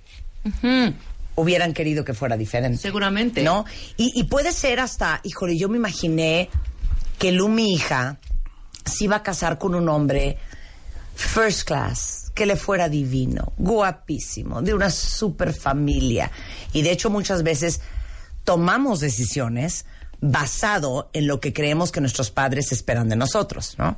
hubieran 1.36 1.72
querido 1.72 2.04
que 2.04 2.12
fuera 2.12 2.36
diferente. 2.36 2.78
Seguramente. 2.78 3.42
¿No? 3.42 3.64
Y, 3.96 4.12
y 4.14 4.24
puede 4.24 4.52
ser 4.52 4.80
hasta, 4.80 5.20
híjole, 5.22 5.56
yo 5.56 5.68
me 5.68 5.76
imaginé 5.76 6.50
que 7.18 7.32
Lu, 7.32 7.48
mi 7.48 7.74
hija, 7.74 8.18
se 8.84 9.04
iba 9.04 9.16
a 9.16 9.22
casar 9.22 9.58
con 9.58 9.74
un 9.74 9.88
hombre 9.88 10.38
first 11.14 11.66
class, 11.66 12.32
que 12.34 12.46
le 12.46 12.56
fuera 12.56 12.88
divino, 12.88 13.52
guapísimo, 13.56 14.62
de 14.62 14.74
una 14.74 14.90
super 14.90 15.54
familia. 15.54 16.30
Y 16.72 16.82
de 16.82 16.90
hecho 16.90 17.10
muchas 17.10 17.42
veces 17.42 17.80
tomamos 18.42 19.00
decisiones 19.00 19.86
basado 20.20 21.10
en 21.12 21.26
lo 21.26 21.40
que 21.40 21.52
creemos 21.52 21.92
que 21.92 22.00
nuestros 22.00 22.30
padres 22.30 22.72
esperan 22.72 23.08
de 23.08 23.16
nosotros, 23.16 23.76
¿no? 23.78 23.96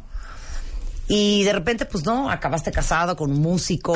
Y 1.09 1.45
de 1.45 1.53
repente, 1.53 1.87
pues 1.87 2.05
no, 2.05 2.31
acabaste 2.31 2.73
casado 2.73 3.17
con 3.17 3.31
un 3.31 3.41
músico 3.41 3.95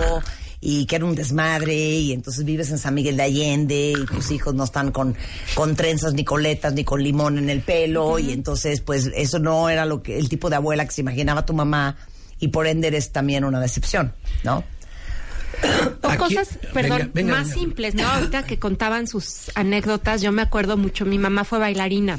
y 0.62 0.84
que 0.86 0.96
era 0.96 1.04
un 1.06 1.14
desmadre 1.14 1.74
y 1.74 2.12
entonces 2.12 2.44
vives 2.44 2.70
en 2.70 2.78
San 2.78 2.92
Miguel 2.94 3.16
de 3.16 3.22
Allende 3.22 3.94
y 3.98 4.04
tus 4.06 4.30
hijos 4.30 4.54
no 4.54 4.64
están 4.64 4.92
con, 4.92 5.16
con 5.54 5.74
trenzas 5.74 6.12
ni 6.12 6.22
coletas 6.24 6.74
ni 6.74 6.84
con 6.84 7.02
limón 7.02 7.38
en 7.38 7.48
el 7.48 7.60
pelo 7.62 8.18
y 8.18 8.32
entonces 8.32 8.80
pues 8.82 9.10
eso 9.14 9.38
no 9.38 9.70
era 9.70 9.86
lo 9.86 10.02
que 10.02 10.18
el 10.18 10.28
tipo 10.28 10.50
de 10.50 10.56
abuela 10.56 10.84
que 10.84 10.92
se 10.92 11.00
imaginaba 11.00 11.46
tu 11.46 11.54
mamá 11.54 11.96
y 12.38 12.48
por 12.48 12.66
ende 12.66 12.88
eres 12.88 13.10
también 13.10 13.44
una 13.44 13.58
decepción, 13.60 14.12
¿no? 14.44 14.62
O 16.02 16.08
Aquí- 16.08 16.18
cosas, 16.34 16.58
venga, 16.62 16.72
perdón, 16.72 17.10
venga, 17.14 17.34
más 17.36 17.48
venga. 17.48 17.60
simples, 17.60 17.94
¿no? 17.94 18.06
Ahorita 18.06 18.44
que 18.44 18.58
contaban 18.58 19.06
sus 19.06 19.50
anécdotas, 19.54 20.22
yo 20.22 20.30
me 20.32 20.42
acuerdo 20.42 20.76
mucho, 20.76 21.04
mi 21.04 21.18
mamá 21.18 21.44
fue 21.44 21.58
bailarina. 21.58 22.18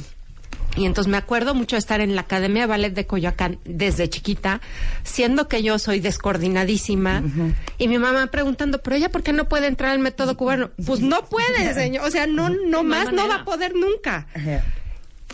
Y 0.77 0.85
entonces 0.85 1.11
me 1.11 1.17
acuerdo 1.17 1.53
mucho 1.53 1.75
de 1.75 1.79
estar 1.79 1.99
en 1.99 2.15
la 2.15 2.21
Academia 2.21 2.61
de 2.63 2.67
Ballet 2.67 2.93
de 2.93 3.05
Coyoacán 3.05 3.59
desde 3.65 4.09
chiquita, 4.09 4.61
siendo 5.03 5.47
que 5.49 5.63
yo 5.63 5.77
soy 5.79 5.99
descoordinadísima. 5.99 7.23
Y 7.77 7.87
mi 7.87 7.97
mamá 7.97 8.27
preguntando, 8.27 8.81
pero 8.81 8.95
ella, 8.95 9.09
¿por 9.09 9.21
qué 9.23 9.33
no 9.33 9.49
puede 9.49 9.67
entrar 9.67 9.91
al 9.91 9.99
método 9.99 10.37
cubano? 10.37 10.71
Pues 10.85 11.01
no 11.01 11.25
puede, 11.25 11.73
señor. 11.75 12.05
O 12.07 12.11
sea, 12.11 12.25
no, 12.27 12.49
no 12.49 12.83
más, 12.83 13.11
no 13.11 13.27
va 13.27 13.35
a 13.35 13.45
poder 13.45 13.73
nunca. 13.75 14.27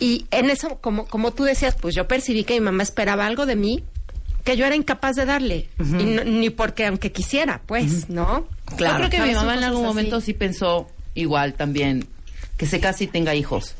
Y 0.00 0.26
en 0.30 0.50
eso, 0.50 0.78
como, 0.80 1.06
como 1.06 1.32
tú 1.32 1.44
decías, 1.44 1.76
pues 1.80 1.94
yo 1.94 2.06
percibí 2.06 2.44
que 2.44 2.54
mi 2.54 2.60
mamá 2.60 2.82
esperaba 2.82 3.26
algo 3.26 3.46
de 3.46 3.56
mí 3.56 3.84
que 4.44 4.56
yo 4.56 4.64
era 4.64 4.74
incapaz 4.76 5.16
de 5.16 5.24
darle. 5.26 5.68
Y 5.78 6.04
no- 6.04 6.24
ni 6.24 6.50
porque 6.50 6.86
aunque 6.86 7.12
quisiera, 7.12 7.60
pues, 7.66 8.08
¿no? 8.08 8.46
Yo 8.70 8.76
creo 8.96 9.10
que 9.10 9.20
mi 9.20 9.34
mamá 9.34 9.54
en 9.54 9.64
algún 9.64 9.82
momento 9.84 10.16
así. 10.16 10.26
sí 10.26 10.32
pensó 10.34 10.88
igual 11.14 11.54
también, 11.54 12.06
que 12.56 12.66
se 12.66 12.80
case 12.80 13.04
y 13.04 13.06
tenga 13.08 13.34
hijos. 13.34 13.74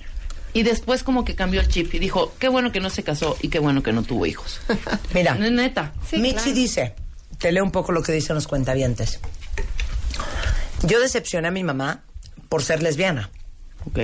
Y 0.54 0.62
después 0.62 1.02
como 1.02 1.24
que 1.24 1.34
cambió 1.34 1.60
el 1.60 1.68
chip 1.68 1.92
y 1.94 1.98
dijo, 1.98 2.32
qué 2.38 2.48
bueno 2.48 2.72
que 2.72 2.80
no 2.80 2.90
se 2.90 3.02
casó 3.02 3.36
y 3.42 3.48
qué 3.48 3.58
bueno 3.58 3.82
que 3.82 3.92
no 3.92 4.02
tuvo 4.02 4.26
hijos. 4.26 4.60
Mira, 5.14 5.34
No 5.34 5.44
es 5.44 5.52
neta. 5.52 5.92
Sí, 6.08 6.18
Michi 6.18 6.34
claro. 6.36 6.52
dice, 6.52 6.94
te 7.38 7.52
leo 7.52 7.62
un 7.64 7.70
poco 7.70 7.92
lo 7.92 8.02
que 8.02 8.12
dicen 8.12 8.34
los 8.34 8.46
cuentavientes. 8.46 9.20
Yo 10.82 11.00
decepcioné 11.00 11.48
a 11.48 11.50
mi 11.50 11.64
mamá 11.64 12.02
por 12.48 12.62
ser 12.62 12.82
lesbiana. 12.82 13.30
Ok. 13.86 13.98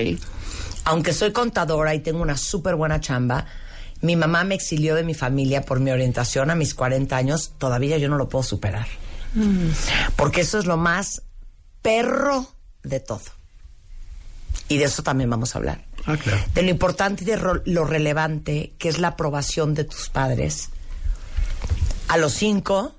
Aunque 0.85 1.13
soy 1.13 1.33
contadora 1.33 1.95
y 1.95 2.01
tengo 2.01 2.21
una 2.21 2.37
súper 2.37 2.75
buena 2.75 3.01
chamba, 3.01 3.47
mi 4.03 4.17
mamá 4.17 4.45
me 4.45 4.55
exilió 4.55 4.95
de 4.95 5.03
mi 5.03 5.15
familia 5.15 5.63
por 5.63 5.81
mi 5.81 5.91
orientación 5.91 6.51
a 6.51 6.55
mis 6.55 6.75
40 6.75 7.17
años. 7.17 7.53
Todavía 7.59 7.97
yo 7.97 8.09
no 8.09 8.17
lo 8.19 8.29
puedo 8.29 8.43
superar. 8.43 8.87
Porque 10.17 10.43
eso 10.43 10.59
es 10.59 10.67
lo 10.67 10.77
más 10.77 11.23
perro 11.81 12.47
de 12.83 13.01
todo. 13.01 13.23
Y 14.69 14.79
de 14.79 14.85
eso 14.85 15.03
también 15.03 15.31
vamos 15.31 15.55
a 15.55 15.59
hablar. 15.59 15.85
Ah, 16.07 16.17
claro. 16.17 16.41
De 16.55 16.63
lo 16.63 16.71
importante 16.71 17.25
y 17.25 17.27
de 17.27 17.39
lo 17.65 17.85
relevante 17.85 18.73
que 18.79 18.89
es 18.89 18.99
la 18.99 19.09
aprobación 19.09 19.75
de 19.75 19.85
tus 19.85 20.09
padres. 20.11 20.69
A 22.09 22.17
los 22.19 22.35
cinco, 22.35 22.95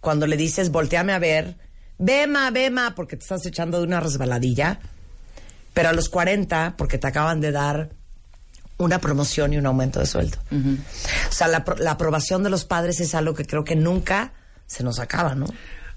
cuando 0.00 0.26
le 0.26 0.36
dices, 0.36 0.70
volteame 0.70 1.12
a 1.12 1.18
ver, 1.18 1.56
vema, 1.98 2.50
vema, 2.50 2.94
porque 2.94 3.16
te 3.16 3.22
estás 3.22 3.46
echando 3.46 3.78
de 3.78 3.84
una 3.84 4.00
resbaladilla. 4.00 4.80
Pero 5.72 5.88
a 5.88 5.92
los 5.92 6.08
40, 6.08 6.74
porque 6.76 6.98
te 6.98 7.06
acaban 7.06 7.40
de 7.40 7.50
dar 7.50 7.90
una 8.76 9.00
promoción 9.00 9.52
y 9.52 9.56
un 9.56 9.66
aumento 9.66 9.98
de 10.00 10.06
sueldo. 10.06 10.38
O 10.52 11.32
sea, 11.32 11.48
la, 11.48 11.64
pro- 11.64 11.76
la 11.78 11.92
aprobación 11.92 12.42
de 12.42 12.50
los 12.50 12.64
padres 12.64 13.00
es 13.00 13.14
algo 13.14 13.34
que 13.34 13.44
creo 13.46 13.64
que 13.64 13.74
nunca 13.76 14.32
se 14.66 14.84
nos 14.84 14.98
acaba, 15.00 15.34
¿no? 15.34 15.46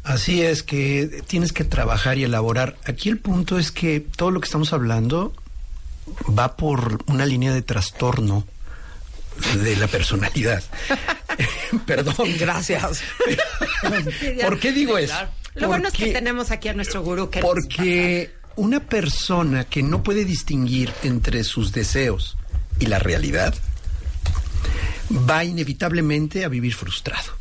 Así 0.04 0.42
es 0.42 0.64
que 0.64 1.22
tienes 1.28 1.52
que 1.52 1.64
trabajar 1.66 2.18
y 2.18 2.24
elaborar. 2.24 2.76
Aquí 2.86 3.10
el 3.10 3.18
punto 3.20 3.60
es 3.60 3.72
que 3.72 4.00
todo 4.00 4.32
lo 4.32 4.40
que 4.40 4.46
estamos 4.46 4.72
hablando 4.74 5.34
va 6.38 6.56
por 6.56 7.04
una 7.08 7.26
línea 7.26 7.54
de 7.54 7.62
trastorno 7.62 8.46
de 9.62 9.76
la 9.76 9.88
personalidad. 9.88 10.64
Perdón. 11.86 12.36
Gracias. 12.40 13.02
¿Por 14.42 14.60
qué 14.60 14.72
digo 14.72 14.98
eso? 14.98 15.16
Lo 15.56 15.68
bueno 15.68 15.88
es 15.88 15.94
que 15.94 16.14
tenemos 16.14 16.52
aquí 16.52 16.70
a 16.70 16.74
nuestro 16.74 17.02
gurú 17.02 17.30
que 17.30 17.40
Porque 17.40 18.32
una 18.56 18.80
persona 18.80 19.66
que 19.66 19.84
no 19.84 20.04
puede 20.04 20.26
distinguir 20.26 20.92
entre 21.04 21.44
sus 21.44 21.72
deseos 21.72 22.38
y 22.80 22.86
la 22.86 23.00
realidad 23.00 23.56
va 25.12 25.44
inevitablemente 25.44 26.46
a 26.46 26.48
vivir 26.48 26.76
frustrado. 26.76 27.34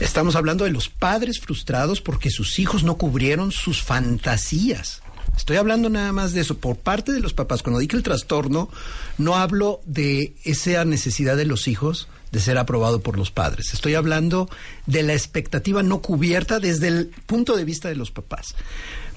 Estamos 0.00 0.34
hablando 0.34 0.64
de 0.64 0.70
los 0.70 0.88
padres 0.88 1.38
frustrados 1.38 2.00
porque 2.00 2.30
sus 2.30 2.58
hijos 2.58 2.82
no 2.82 2.96
cubrieron 2.96 3.52
sus 3.52 3.82
fantasías. 3.82 5.01
Estoy 5.36 5.56
hablando 5.56 5.88
nada 5.88 6.12
más 6.12 6.32
de 6.32 6.42
eso. 6.42 6.58
Por 6.58 6.76
parte 6.76 7.12
de 7.12 7.20
los 7.20 7.34
papás, 7.34 7.62
cuando 7.62 7.80
dije 7.80 7.96
el 7.96 8.02
trastorno, 8.02 8.70
no 9.18 9.36
hablo 9.36 9.80
de 9.86 10.34
esa 10.44 10.84
necesidad 10.84 11.36
de 11.36 11.46
los 11.46 11.68
hijos 11.68 12.08
de 12.32 12.40
ser 12.40 12.58
aprobado 12.58 13.00
por 13.00 13.18
los 13.18 13.30
padres. 13.30 13.74
Estoy 13.74 13.94
hablando 13.94 14.48
de 14.86 15.02
la 15.02 15.12
expectativa 15.12 15.82
no 15.82 16.00
cubierta 16.00 16.60
desde 16.60 16.88
el 16.88 17.06
punto 17.26 17.56
de 17.56 17.64
vista 17.64 17.88
de 17.88 17.96
los 17.96 18.10
papás. 18.10 18.54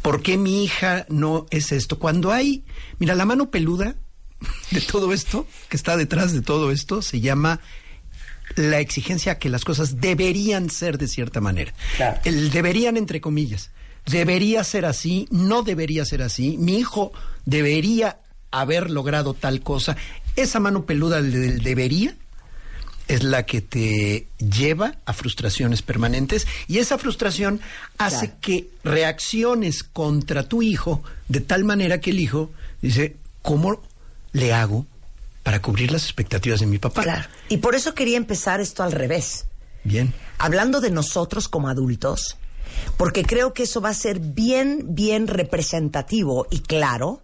¿Por 0.01 0.21
qué 0.21 0.37
mi 0.37 0.63
hija 0.63 1.05
no 1.09 1.47
es 1.49 1.71
esto? 1.71 1.97
Cuando 1.97 2.31
hay, 2.31 2.63
mira, 2.99 3.15
la 3.15 3.25
mano 3.25 3.49
peluda 3.49 3.95
de 4.71 4.81
todo 4.81 5.13
esto, 5.13 5.47
que 5.69 5.77
está 5.77 5.97
detrás 5.97 6.33
de 6.33 6.41
todo 6.41 6.71
esto, 6.71 7.01
se 7.01 7.21
llama 7.21 7.61
la 8.55 8.79
exigencia 8.79 9.39
que 9.39 9.49
las 9.49 9.63
cosas 9.63 9.99
deberían 9.99 10.69
ser 10.69 10.97
de 10.97 11.07
cierta 11.07 11.41
manera. 11.41 11.73
Claro. 11.97 12.19
El 12.25 12.51
deberían 12.51 12.97
entre 12.97 13.21
comillas. 13.21 13.71
Debería 14.05 14.63
ser 14.63 14.85
así, 14.85 15.27
no 15.31 15.63
debería 15.63 16.05
ser 16.05 16.21
así. 16.21 16.57
Mi 16.57 16.77
hijo 16.77 17.11
debería 17.45 18.19
haber 18.51 18.89
logrado 18.91 19.33
tal 19.33 19.61
cosa. 19.61 19.97
Esa 20.35 20.59
mano 20.59 20.85
peluda 20.85 21.21
del 21.21 21.61
debería 21.61 22.15
es 23.07 23.23
la 23.23 23.45
que 23.45 23.61
te 23.61 24.27
lleva 24.39 24.95
a 25.05 25.13
frustraciones 25.13 25.81
permanentes 25.81 26.47
y 26.67 26.79
esa 26.79 26.97
frustración 26.97 27.61
hace 27.99 28.27
Claro. 28.27 28.41
que 28.41 28.69
reacciones 28.83 29.83
contra 29.83 30.47
tu 30.47 30.61
hijo 30.63 31.03
de 31.27 31.41
tal 31.41 31.63
manera 31.65 31.99
que 32.01 32.09
el 32.11 32.19
hijo 32.19 32.51
dice, 32.81 33.15
¿cómo 33.43 33.81
le 34.33 34.53
hago 34.53 34.87
para 35.43 35.61
cubrir 35.61 35.91
las 35.91 36.03
expectativas 36.03 36.59
de 36.59 36.65
mi 36.65 36.79
papá? 36.79 37.03
Claro. 37.03 37.27
Y 37.49 37.57
por 37.57 37.75
eso 37.75 37.93
quería 37.93 38.17
empezar 38.17 38.59
esto 38.59 38.81
al 38.83 38.91
revés. 38.91 39.45
Bien. 39.83 40.11
hablando 40.39 40.81
de 40.81 40.89
nosotros 40.89 41.47
como 41.47 41.69
adultos, 41.69 42.37
porque 42.97 43.23
creo 43.23 43.53
que 43.53 43.63
eso 43.63 43.81
va 43.81 43.89
a 43.89 43.93
ser 43.93 44.19
bien, 44.19 44.95
bien 44.95 45.27
representativo 45.27 46.47
y 46.49 46.61
claro 46.61 47.21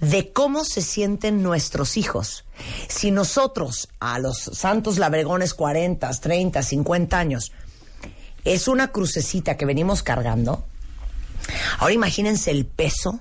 de 0.00 0.32
cómo 0.32 0.64
se 0.64 0.80
sienten 0.82 1.42
nuestros 1.42 1.96
hijos. 1.96 2.44
Si 2.88 3.10
nosotros, 3.10 3.88
a 4.00 4.18
los 4.18 4.38
santos 4.38 4.98
labregones 4.98 5.54
40, 5.54 6.10
30, 6.10 6.62
50 6.62 7.18
años, 7.18 7.52
es 8.44 8.68
una 8.68 8.90
crucecita 8.90 9.56
que 9.56 9.66
venimos 9.66 10.02
cargando, 10.02 10.64
ahora 11.78 11.94
imagínense 11.94 12.50
el 12.50 12.66
peso 12.66 13.20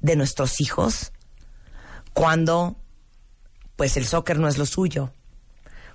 de 0.00 0.16
nuestros 0.16 0.60
hijos 0.60 1.12
cuando 2.12 2.76
pues 3.76 3.96
el 3.96 4.06
soccer 4.06 4.38
no 4.38 4.48
es 4.48 4.58
lo 4.58 4.66
suyo, 4.66 5.12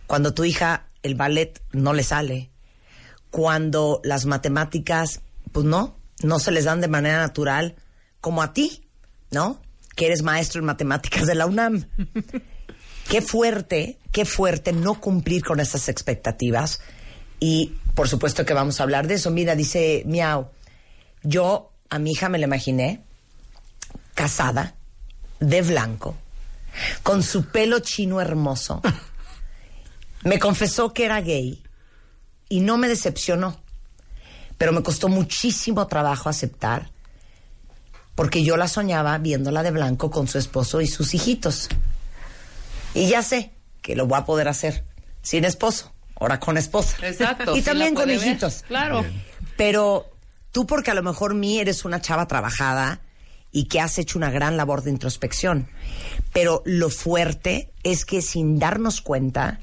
cuando 0.07 0.33
tu 0.33 0.43
hija 0.43 0.87
el 1.03 1.13
ballet 1.13 1.61
no 1.71 1.93
le 1.93 2.01
sale, 2.01 2.51
cuando 3.35 3.99
las 4.05 4.25
matemáticas, 4.25 5.19
pues 5.51 5.65
no, 5.65 5.97
no 6.23 6.39
se 6.39 6.51
les 6.51 6.63
dan 6.63 6.79
de 6.79 6.87
manera 6.87 7.17
natural, 7.17 7.75
como 8.21 8.41
a 8.41 8.53
ti, 8.53 8.87
¿no? 9.29 9.59
Que 9.93 10.05
eres 10.05 10.21
maestro 10.21 10.61
en 10.61 10.65
matemáticas 10.65 11.25
de 11.25 11.35
la 11.35 11.45
UNAM. 11.45 11.85
qué 13.09 13.21
fuerte, 13.21 13.99
qué 14.13 14.23
fuerte 14.23 14.71
no 14.71 15.01
cumplir 15.01 15.43
con 15.43 15.59
esas 15.59 15.89
expectativas. 15.89 16.79
Y 17.41 17.73
por 17.93 18.07
supuesto 18.07 18.45
que 18.45 18.53
vamos 18.53 18.79
a 18.79 18.83
hablar 18.83 19.05
de 19.05 19.15
eso. 19.15 19.31
Mira, 19.31 19.53
dice 19.53 20.03
Miau, 20.05 20.51
yo 21.21 21.73
a 21.89 21.99
mi 21.99 22.11
hija 22.11 22.29
me 22.29 22.37
la 22.37 22.45
imaginé 22.45 23.03
casada, 24.13 24.75
de 25.41 25.61
blanco, 25.61 26.15
con 27.03 27.21
su 27.21 27.47
pelo 27.47 27.79
chino 27.79 28.21
hermoso. 28.21 28.81
Me 30.23 30.39
confesó 30.39 30.91
que 30.93 31.03
era 31.03 31.19
gay 31.21 31.64
y 32.49 32.59
no 32.59 32.77
me 32.77 32.87
decepcionó, 32.87 33.59
pero 34.57 34.71
me 34.71 34.83
costó 34.83 35.09
muchísimo 35.09 35.87
trabajo 35.87 36.29
aceptar 36.29 36.89
porque 38.15 38.43
yo 38.43 38.55
la 38.55 38.67
soñaba 38.67 39.17
viéndola 39.17 39.61
de 39.61 39.71
blanco 39.71 40.09
con 40.09 40.27
su 40.27 40.37
esposo 40.37 40.79
y 40.81 40.87
sus 40.87 41.13
hijitos. 41.13 41.67
Y 42.93 43.07
ya 43.09 43.21
sé 43.21 43.51
que 43.81 43.95
lo 43.95 44.07
voy 44.07 44.17
a 44.17 44.25
poder 44.25 44.47
hacer 44.47 44.85
sin 45.21 45.43
esposo, 45.43 45.91
ahora 46.15 46.39
con 46.39 46.57
esposa. 46.57 46.95
Exacto, 47.05 47.53
Y 47.55 47.59
sí 47.59 47.65
también 47.65 47.93
con 47.93 48.07
ver, 48.07 48.17
hijitos. 48.17 48.63
claro. 48.67 49.05
Pero 49.57 50.09
tú 50.51 50.65
porque 50.65 50.91
a 50.91 50.93
lo 50.93 51.03
mejor 51.03 51.33
mí 51.33 51.59
eres 51.59 51.83
una 51.83 51.99
chava 51.99 52.25
trabajada 52.27 53.01
y 53.51 53.65
que 53.65 53.81
has 53.81 53.97
hecho 53.97 54.17
una 54.17 54.29
gran 54.31 54.55
labor 54.55 54.81
de 54.81 54.91
introspección. 54.91 55.67
Pero 56.31 56.61
lo 56.65 56.89
fuerte 56.89 57.69
es 57.83 58.05
que 58.05 58.21
sin 58.21 58.59
darnos 58.59 59.01
cuenta, 59.01 59.59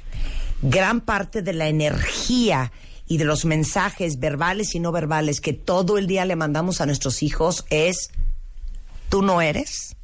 gran 0.62 1.00
parte 1.00 1.42
de 1.42 1.52
la 1.52 1.68
energía 1.68 2.72
y 3.06 3.18
de 3.18 3.24
los 3.24 3.44
mensajes 3.44 4.18
verbales 4.20 4.74
y 4.74 4.80
no 4.80 4.92
verbales 4.92 5.40
que 5.40 5.52
todo 5.52 5.98
el 5.98 6.06
día 6.06 6.24
le 6.24 6.36
mandamos 6.36 6.80
a 6.80 6.86
nuestros 6.86 7.22
hijos 7.22 7.66
es, 7.68 8.10
tú 9.08 9.22
no 9.22 9.42
eres 9.42 9.96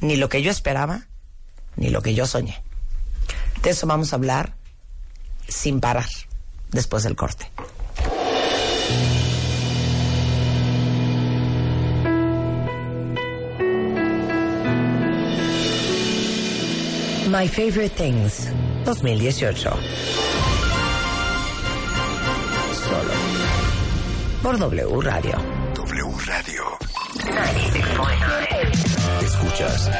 ni 0.00 0.16
lo 0.16 0.28
que 0.28 0.42
yo 0.42 0.50
esperaba, 0.50 1.06
ni 1.76 1.90
lo 1.90 2.02
que 2.02 2.14
yo 2.14 2.26
soñé. 2.26 2.62
De 3.62 3.70
eso 3.70 3.86
vamos 3.86 4.12
a 4.12 4.16
hablar 4.16 4.54
sin 5.48 5.80
parar 5.80 6.08
después 6.70 7.04
del 7.04 7.16
corte. 7.16 7.50
My 17.30 17.46
Favorite 17.46 17.90
Things 17.90 18.48
2018. 18.88 19.70
Solo 22.72 23.12
por 24.42 24.58
W 24.58 25.00
Radio. 25.02 25.32
W 25.74 26.06
Radio. 26.24 26.78
Escuchas 29.20 29.90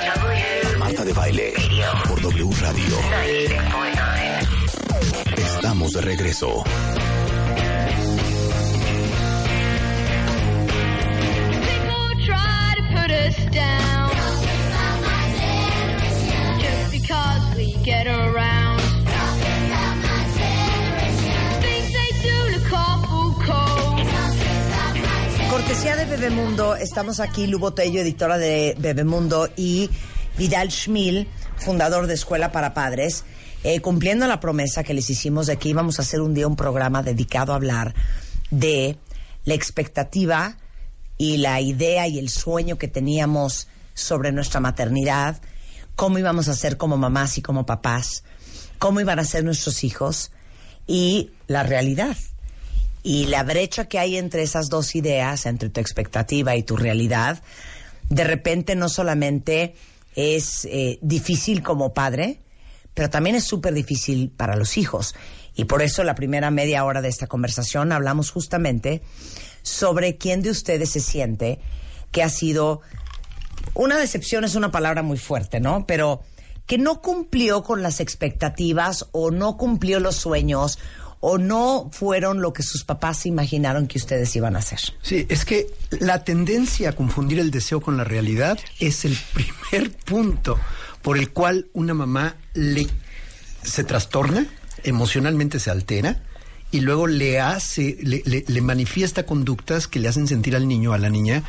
Marta 0.79 1.05
de 1.05 1.13
Baile 1.13 1.53
por 2.09 2.19
W 2.23 2.51
Radio. 2.63 2.97
Estamos 5.37 5.93
de 5.93 6.01
regreso. 6.01 6.65
People 11.61 12.15
try 12.25 12.59
De 25.79 26.05
Bebemundo, 26.05 26.75
estamos 26.75 27.21
aquí, 27.21 27.47
Lu 27.47 27.61
Botello, 27.61 28.01
editora 28.01 28.37
de 28.37 28.75
Bebemundo, 28.79 29.49
y 29.57 29.89
Vidal 30.37 30.73
Schmil, 30.73 31.29
fundador 31.57 32.09
de 32.09 32.15
Escuela 32.15 32.51
para 32.51 32.75
Padres, 32.75 33.25
eh, 33.63 33.81
cumpliendo 33.81 34.27
la 34.27 34.41
promesa 34.41 34.83
que 34.83 34.93
les 34.93 35.09
hicimos 35.09 35.47
de 35.47 35.57
que 35.57 35.69
íbamos 35.69 35.99
a 35.99 36.03
hacer 36.03 36.21
un 36.21 36.35
día 36.35 36.49
un 36.49 36.57
programa 36.57 37.05
dedicado 37.05 37.53
a 37.53 37.57
hablar 37.57 37.95
de 38.51 38.99
la 39.45 39.55
expectativa 39.55 40.59
y 41.17 41.37
la 41.37 41.61
idea 41.61 42.09
y 42.09 42.19
el 42.19 42.29
sueño 42.29 42.77
que 42.77 42.89
teníamos 42.89 43.69
sobre 43.95 44.33
nuestra 44.33 44.59
maternidad, 44.59 45.41
cómo 45.95 46.19
íbamos 46.19 46.49
a 46.49 46.57
ser 46.57 46.77
como 46.77 46.97
mamás 46.97 47.39
y 47.39 47.43
como 47.43 47.67
papás, 47.67 48.25
cómo 48.81 49.01
iban 49.01 49.21
a 49.21 49.25
ser 49.25 49.45
nuestros 49.45 49.85
hijos 49.85 50.33
y 50.89 51.31
la 51.47 51.63
realidad. 51.63 52.17
Y 53.03 53.27
la 53.27 53.43
brecha 53.43 53.87
que 53.87 53.99
hay 53.99 54.17
entre 54.17 54.43
esas 54.43 54.69
dos 54.69 54.95
ideas, 54.95 55.47
entre 55.47 55.69
tu 55.69 55.81
expectativa 55.81 56.57
y 56.57 56.63
tu 56.63 56.77
realidad, 56.77 57.43
de 58.09 58.25
repente 58.25 58.75
no 58.77 58.89
solamente 58.89 59.75
es 60.15 60.65
eh, 60.65 60.99
difícil 61.01 61.63
como 61.63 61.95
padre, 61.95 62.41
pero 62.95 63.11
también 63.11 63.37
es 63.37 63.45
súper 63.45 63.75
difícil 63.75 64.31
para 64.31 64.57
los 64.57 64.77
hijos. 64.77 65.15
Y 65.55 65.65
por 65.65 65.83
eso 65.83 66.05
la 66.05 66.15
primera 66.15 66.51
media 66.51 66.85
hora 66.85 67.03
de 67.03 67.09
esta 67.09 67.27
conversación 67.27 67.93
hablamos 67.93 68.31
justamente 68.31 69.03
sobre 69.63 70.17
quién 70.17 70.43
de 70.43 70.51
ustedes 70.51 70.91
se 70.91 71.01
siente 71.01 71.61
que 72.11 72.23
ha 72.23 72.29
sido 72.29 72.81
una 73.75 73.99
decepción 73.99 74.45
es 74.45 74.55
una 74.55 74.71
palabra 74.71 75.03
muy 75.03 75.19
fuerte, 75.19 75.61
¿no? 75.61 75.87
Pero 75.87 76.23
que 76.67 76.79
no 76.79 77.01
cumplió 77.01 77.63
con 77.63 77.83
las 77.83 78.01
expectativas 78.01 79.07
o 79.13 79.31
no 79.31 79.57
cumplió 79.57 80.01
los 80.01 80.17
sueños 80.17 80.79
o 81.21 81.39
no 81.39 81.91
fueron 81.93 82.41
lo 82.41 82.53
que 82.53 82.63
sus 82.63 82.85
papás 82.85 83.27
imaginaron 83.27 83.87
que 83.89 83.99
ustedes 83.99 84.35
iban 84.37 84.55
a 84.57 84.61
hacer. 84.61 84.79
Sí, 85.03 85.27
es 85.29 85.45
que 85.45 85.67
la 86.01 86.23
tendencia 86.25 86.91
a 86.91 86.93
confundir 86.93 87.39
el 87.41 87.51
deseo 87.51 87.81
con 87.81 87.97
la 87.97 88.05
realidad 88.05 88.59
es 88.79 89.05
el 89.05 89.17
primer 89.35 89.91
punto 89.93 90.59
por 91.03 91.19
el 91.19 91.31
cual 91.31 91.67
una 91.73 91.95
mamá 91.95 92.37
le 92.55 92.87
se 93.63 93.83
trastorna, 93.85 94.47
emocionalmente 94.85 95.59
se 95.61 95.71
altera 95.71 96.23
y 96.71 96.81
luego 96.81 97.07
le 97.07 97.41
hace, 97.41 97.97
le, 98.03 98.23
le- 98.25 98.45
le 98.47 98.61
manifiesta 98.61 99.25
conductas 99.25 99.89
que 99.89 99.99
le 100.01 100.09
hacen 100.09 100.29
sentir 100.29 100.55
al 100.55 100.69
niño, 100.69 100.93
a 100.93 100.99
la 100.99 101.11
niña, 101.11 101.43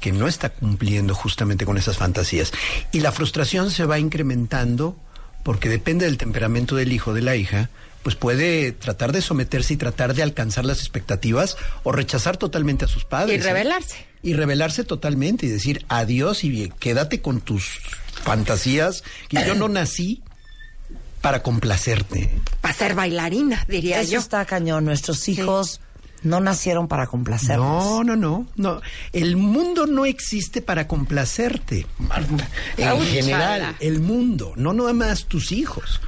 que 0.00 0.12
no 0.12 0.28
está 0.28 0.50
cumpliendo 0.50 1.14
justamente 1.14 1.64
con 1.66 1.76
esas 1.78 1.96
fantasías. 1.98 2.52
Y 2.92 3.00
la 3.00 3.10
frustración 3.12 3.70
se 3.70 3.84
va 3.86 3.98
incrementando 3.98 4.96
porque 5.42 5.68
depende 5.68 6.04
del 6.06 6.18
temperamento 6.18 6.76
del 6.76 6.92
hijo, 6.92 7.12
de 7.14 7.22
la 7.22 7.36
hija, 7.36 7.70
pues 8.02 8.16
puede 8.16 8.72
tratar 8.72 9.12
de 9.12 9.20
someterse 9.20 9.74
y 9.74 9.76
tratar 9.76 10.14
de 10.14 10.22
alcanzar 10.22 10.64
las 10.64 10.78
expectativas 10.78 11.56
o 11.82 11.92
rechazar 11.92 12.36
totalmente 12.36 12.84
a 12.84 12.88
sus 12.88 13.04
padres. 13.04 13.36
Y 13.36 13.40
¿eh? 13.40 13.52
rebelarse. 13.52 14.06
Y 14.22 14.34
rebelarse 14.34 14.84
totalmente 14.84 15.46
y 15.46 15.48
decir 15.48 15.84
adiós 15.88 16.44
y 16.44 16.70
quédate 16.78 17.20
con 17.20 17.40
tus 17.40 17.80
fantasías. 18.22 19.02
Y 19.30 19.44
yo 19.44 19.54
no 19.54 19.68
nací 19.68 20.22
para 21.20 21.42
complacerte. 21.42 22.30
Para 22.60 22.74
ser 22.74 22.94
bailarina, 22.94 23.64
diría 23.68 24.00
Eso 24.00 24.12
yo. 24.12 24.18
está 24.20 24.44
cañón. 24.44 24.84
Nuestros 24.84 25.28
hijos 25.28 25.80
no 26.22 26.40
nacieron 26.40 26.88
para 26.88 27.06
complacernos. 27.06 27.84
No, 27.84 28.04
no, 28.04 28.16
no, 28.16 28.46
no. 28.56 28.82
El 29.12 29.36
mundo 29.36 29.86
no 29.86 30.04
existe 30.06 30.60
para 30.60 30.86
complacerte, 30.86 31.86
Marta. 31.98 32.48
En 32.76 33.00
general, 33.02 33.76
el 33.80 34.00
mundo, 34.00 34.52
no 34.56 34.72
nada 34.72 34.92
más 34.92 35.24
tus 35.24 35.52
hijos. 35.52 36.00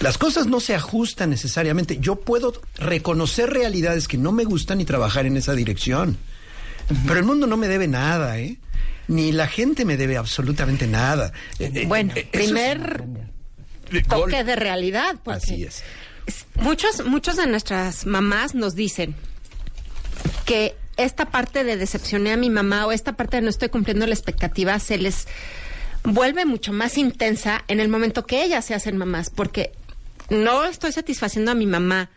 Las 0.00 0.16
cosas 0.18 0.46
no 0.46 0.60
se 0.60 0.74
ajustan 0.74 1.30
necesariamente. 1.30 1.98
Yo 2.00 2.16
puedo 2.16 2.52
reconocer 2.76 3.50
realidades 3.50 4.08
que 4.08 4.16
no 4.18 4.32
me 4.32 4.44
gustan 4.44 4.80
y 4.80 4.84
trabajar 4.84 5.26
en 5.26 5.36
esa 5.36 5.54
dirección. 5.54 6.16
Pero 7.06 7.18
el 7.20 7.24
mundo 7.26 7.46
no 7.46 7.56
me 7.56 7.68
debe 7.68 7.86
nada, 7.86 8.38
¿eh? 8.38 8.56
Ni 9.08 9.30
la 9.32 9.46
gente 9.46 9.84
me 9.84 9.96
debe 9.96 10.16
absolutamente 10.16 10.86
nada. 10.86 11.32
Eh, 11.58 11.70
eh, 11.74 11.86
Bueno, 11.86 12.12
eh, 12.16 12.28
es- 12.32 12.40
primer 12.46 13.04
toque 14.08 14.42
de 14.44 14.56
realidad. 14.56 15.16
Porque 15.22 15.38
Así 15.38 15.64
es. 15.64 15.82
es- 16.26 16.46
Muchos, 16.56 17.04
muchos 17.06 17.36
de 17.36 17.46
nuestras 17.46 18.06
mamás 18.06 18.54
nos 18.54 18.74
dicen 18.74 19.14
que 20.46 20.74
esta 20.96 21.26
parte 21.26 21.64
de 21.64 21.76
decepcioné 21.76 22.32
a 22.32 22.36
mi 22.36 22.50
mamá 22.50 22.86
o 22.86 22.92
esta 22.92 23.12
parte 23.16 23.36
de 23.36 23.42
no 23.42 23.50
estoy 23.50 23.68
cumpliendo 23.68 24.06
la 24.06 24.14
expectativa 24.14 24.78
se 24.78 24.98
les 24.98 25.26
vuelve 26.04 26.44
mucho 26.46 26.72
más 26.72 26.98
intensa 26.98 27.64
en 27.68 27.80
el 27.80 27.88
momento 27.88 28.26
que 28.26 28.42
ellas 28.42 28.64
se 28.64 28.74
hacen 28.74 28.96
mamás, 28.96 29.30
porque 29.30 29.72
no 30.30 30.64
estoy 30.64 30.92
satisfaciendo 30.92 31.50
a 31.50 31.54
mi 31.54 31.66
mamá 31.66 32.10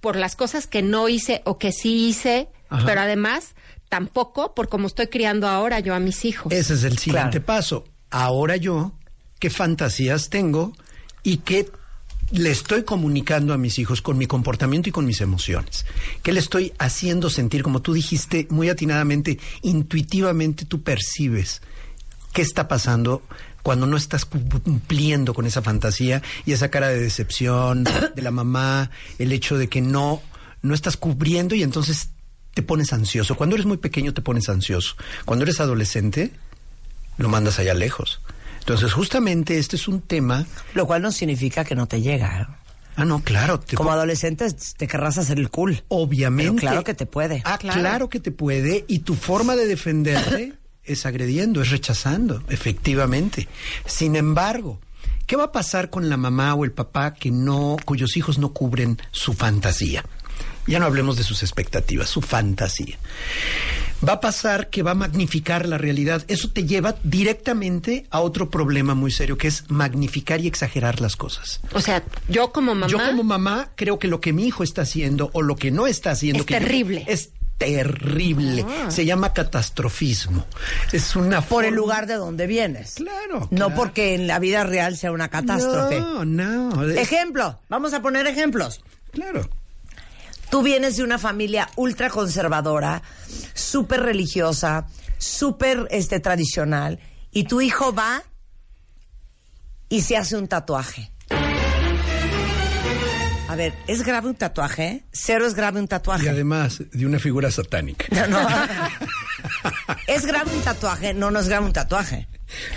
por 0.00 0.16
las 0.16 0.36
cosas 0.36 0.66
que 0.66 0.82
no 0.82 1.08
hice 1.08 1.42
o 1.44 1.58
que 1.58 1.72
sí 1.72 2.08
hice, 2.08 2.48
Ajá. 2.68 2.84
pero 2.86 3.00
además 3.00 3.54
tampoco 3.88 4.54
por 4.54 4.68
cómo 4.68 4.86
estoy 4.86 5.06
criando 5.08 5.48
ahora 5.48 5.80
yo 5.80 5.94
a 5.94 6.00
mis 6.00 6.24
hijos. 6.24 6.52
Ese 6.52 6.74
es 6.74 6.84
el 6.84 6.98
siguiente 6.98 7.40
Claro. 7.40 7.46
paso. 7.46 7.84
Ahora 8.10 8.56
yo, 8.56 8.92
¿qué 9.38 9.50
fantasías 9.50 10.28
tengo 10.28 10.72
y 11.22 11.38
qué 11.38 11.70
le 12.32 12.50
estoy 12.50 12.82
comunicando 12.82 13.54
a 13.54 13.58
mis 13.58 13.78
hijos 13.78 14.02
con 14.02 14.18
mi 14.18 14.26
comportamiento 14.26 14.88
y 14.88 14.92
con 14.92 15.06
mis 15.06 15.20
emociones? 15.20 15.86
¿Qué 16.22 16.32
le 16.32 16.40
estoy 16.40 16.72
haciendo 16.78 17.30
sentir? 17.30 17.62
Como 17.62 17.80
tú 17.82 17.92
dijiste 17.92 18.46
muy 18.50 18.68
atinadamente, 18.68 19.38
intuitivamente 19.62 20.64
tú 20.64 20.82
percibes 20.82 21.62
qué 22.36 22.42
está 22.42 22.68
pasando 22.68 23.22
cuando 23.62 23.86
no 23.86 23.96
estás 23.96 24.26
cu- 24.26 24.38
cumpliendo 24.62 25.32
con 25.32 25.46
esa 25.46 25.62
fantasía 25.62 26.20
y 26.44 26.52
esa 26.52 26.68
cara 26.70 26.88
de 26.88 27.00
decepción 27.00 27.84
de 28.14 28.20
la 28.22 28.30
mamá, 28.30 28.90
el 29.18 29.32
hecho 29.32 29.56
de 29.56 29.68
que 29.68 29.80
no, 29.80 30.20
no 30.60 30.74
estás 30.74 30.98
cubriendo 30.98 31.54
y 31.54 31.62
entonces 31.62 32.10
te 32.52 32.62
pones 32.62 32.92
ansioso. 32.92 33.36
Cuando 33.36 33.56
eres 33.56 33.64
muy 33.66 33.78
pequeño 33.78 34.12
te 34.12 34.20
pones 34.20 34.50
ansioso. 34.50 34.96
Cuando 35.24 35.44
eres 35.44 35.60
adolescente, 35.60 36.30
lo 37.16 37.30
mandas 37.30 37.58
allá 37.58 37.72
lejos. 37.72 38.20
Entonces, 38.60 38.92
justamente 38.92 39.58
este 39.58 39.76
es 39.76 39.88
un 39.88 40.02
tema. 40.02 40.44
Lo 40.74 40.86
cual 40.86 41.00
no 41.00 41.12
significa 41.12 41.64
que 41.64 41.74
no 41.74 41.86
te 41.88 42.02
llega. 42.02 42.42
¿eh? 42.42 42.46
Ah, 42.96 43.04
no, 43.06 43.20
claro. 43.22 43.60
Te 43.60 43.76
Como 43.76 43.92
adolescente 43.92 44.46
te 44.76 44.86
querrás 44.86 45.16
hacer 45.18 45.38
el 45.38 45.48
cool. 45.50 45.82
Obviamente. 45.88 46.52
Pero 46.52 46.60
claro 46.60 46.84
que 46.84 46.92
te 46.94 47.06
puede. 47.06 47.42
Ah, 47.46 47.56
claro. 47.58 48.08
que 48.10 48.20
te 48.20 48.30
puede. 48.30 48.84
Y 48.88 48.98
tu 49.00 49.14
forma 49.14 49.54
de 49.56 49.66
defenderte 49.66 50.52
es 50.86 51.06
agrediendo, 51.06 51.62
es 51.62 51.70
rechazando, 51.70 52.42
efectivamente. 52.48 53.48
Sin 53.86 54.16
embargo, 54.16 54.80
¿qué 55.26 55.36
va 55.36 55.44
a 55.44 55.52
pasar 55.52 55.90
con 55.90 56.08
la 56.08 56.16
mamá 56.16 56.54
o 56.54 56.64
el 56.64 56.72
papá 56.72 57.14
que 57.14 57.30
no, 57.30 57.76
cuyos 57.84 58.16
hijos 58.16 58.38
no 58.38 58.52
cubren 58.52 58.98
su 59.12 59.32
fantasía? 59.34 60.04
Ya 60.66 60.80
no 60.80 60.86
hablemos 60.86 61.16
de 61.16 61.22
sus 61.22 61.42
expectativas, 61.44 62.08
su 62.08 62.20
fantasía. 62.20 62.98
Va 64.06 64.14
a 64.14 64.20
pasar 64.20 64.68
que 64.68 64.82
va 64.82 64.90
a 64.90 64.94
magnificar 64.94 65.66
la 65.66 65.78
realidad. 65.78 66.24
Eso 66.28 66.50
te 66.50 66.64
lleva 66.66 66.96
directamente 67.04 68.06
a 68.10 68.20
otro 68.20 68.50
problema 68.50 68.94
muy 68.94 69.10
serio, 69.12 69.38
que 69.38 69.46
es 69.48 69.64
magnificar 69.70 70.40
y 70.40 70.48
exagerar 70.48 71.00
las 71.00 71.14
cosas. 71.16 71.60
O 71.72 71.80
sea, 71.80 72.02
yo 72.28 72.52
como 72.52 72.74
mamá... 72.74 72.88
Yo 72.88 72.98
como 72.98 73.22
mamá 73.22 73.70
creo 73.76 73.98
que 73.98 74.08
lo 74.08 74.20
que 74.20 74.32
mi 74.32 74.44
hijo 74.46 74.64
está 74.64 74.82
haciendo 74.82 75.30
o 75.32 75.40
lo 75.42 75.54
que 75.56 75.70
no 75.70 75.86
está 75.86 76.10
haciendo 76.10 76.40
Es 76.40 76.46
que 76.46 76.54
yo- 76.54 76.60
terrible. 76.60 77.04
es 77.06 77.30
terrible. 77.58 78.64
Ah. 78.68 78.90
Se 78.90 79.04
llama 79.04 79.32
catastrofismo. 79.32 80.46
Es 80.92 81.16
una 81.16 81.40
Por 81.40 81.64
el 81.64 81.74
lugar 81.74 82.06
de 82.06 82.14
donde 82.14 82.46
vienes. 82.46 82.94
Claro, 82.94 83.48
No 83.50 83.74
porque 83.74 84.14
en 84.14 84.26
la 84.26 84.38
vida 84.38 84.64
real 84.64 84.96
sea 84.96 85.12
una 85.12 85.28
catástrofe. 85.28 86.00
No, 86.00 86.24
no. 86.24 86.84
Ejemplo, 86.84 87.58
vamos 87.68 87.92
a 87.92 88.02
poner 88.02 88.26
ejemplos. 88.26 88.82
claro. 89.12 89.48
Tú 90.50 90.62
vienes 90.62 90.96
de 90.96 91.02
una 91.02 91.18
familia 91.18 91.68
ultra 91.74 92.08
conservadora, 92.08 93.02
súper 93.52 94.02
religiosa, 94.02 94.86
súper 95.18 95.88
este, 95.90 96.20
tradicional, 96.20 97.00
y 97.32 97.44
tu 97.44 97.60
hijo 97.60 97.92
va 97.92 98.22
y 99.88 100.02
se 100.02 100.16
hace 100.16 100.36
un 100.36 100.46
tatuaje. 100.46 101.10
A 103.56 103.58
ver, 103.58 103.72
¿es 103.86 104.02
grave 104.02 104.28
un 104.28 104.34
tatuaje? 104.34 105.02
Cero 105.12 105.46
es 105.46 105.54
grave 105.54 105.78
un 105.78 105.86
Y 105.86 105.88
tatuaje. 105.88 106.28
además 106.28 106.82
de 106.92 107.06
una 107.06 107.18
figura 107.18 107.50
satánica. 107.50 108.04
No, 108.10 108.26
no. 108.26 108.46
¿Es 110.06 110.26
grave 110.26 110.54
un 110.54 110.60
tatuaje? 110.60 111.14
No, 111.14 111.30
no 111.30 111.40
es 111.40 111.48
grave 111.48 111.64
un 111.64 111.72
tatuaje. 111.72 112.28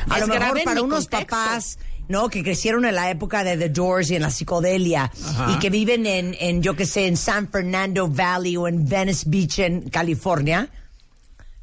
A 0.08 0.16
Es 0.16 0.22
lo 0.22 0.28
mejor 0.28 0.64
para 0.64 0.82
unos 0.82 1.10
contexto. 1.10 1.36
papás, 1.36 1.80
¿no? 2.08 2.30
Que 2.30 2.44
crecieron 2.44 2.86
en 2.86 2.96
la 2.96 3.10
época 3.12 3.44
de 3.44 3.58
The 3.58 3.68
Doors 3.68 4.10
y 4.12 4.16
en 4.16 4.22
la 4.22 4.30
psicodelia 4.32 5.12
Ajá. 5.26 5.52
y 5.52 5.60
que 5.60 5.70
viven 5.70 6.06
en, 6.06 6.34
en, 6.40 6.64
yo 6.64 6.78
que 6.78 6.86
sé, 6.86 7.08
en 7.08 7.18
San 7.18 7.50
Fernando 7.50 8.08
Valley 8.08 8.56
o 8.56 8.66
en 8.70 8.88
Venice 8.88 9.26
Beach 9.28 9.60
en 9.60 9.90
California. 9.90 10.70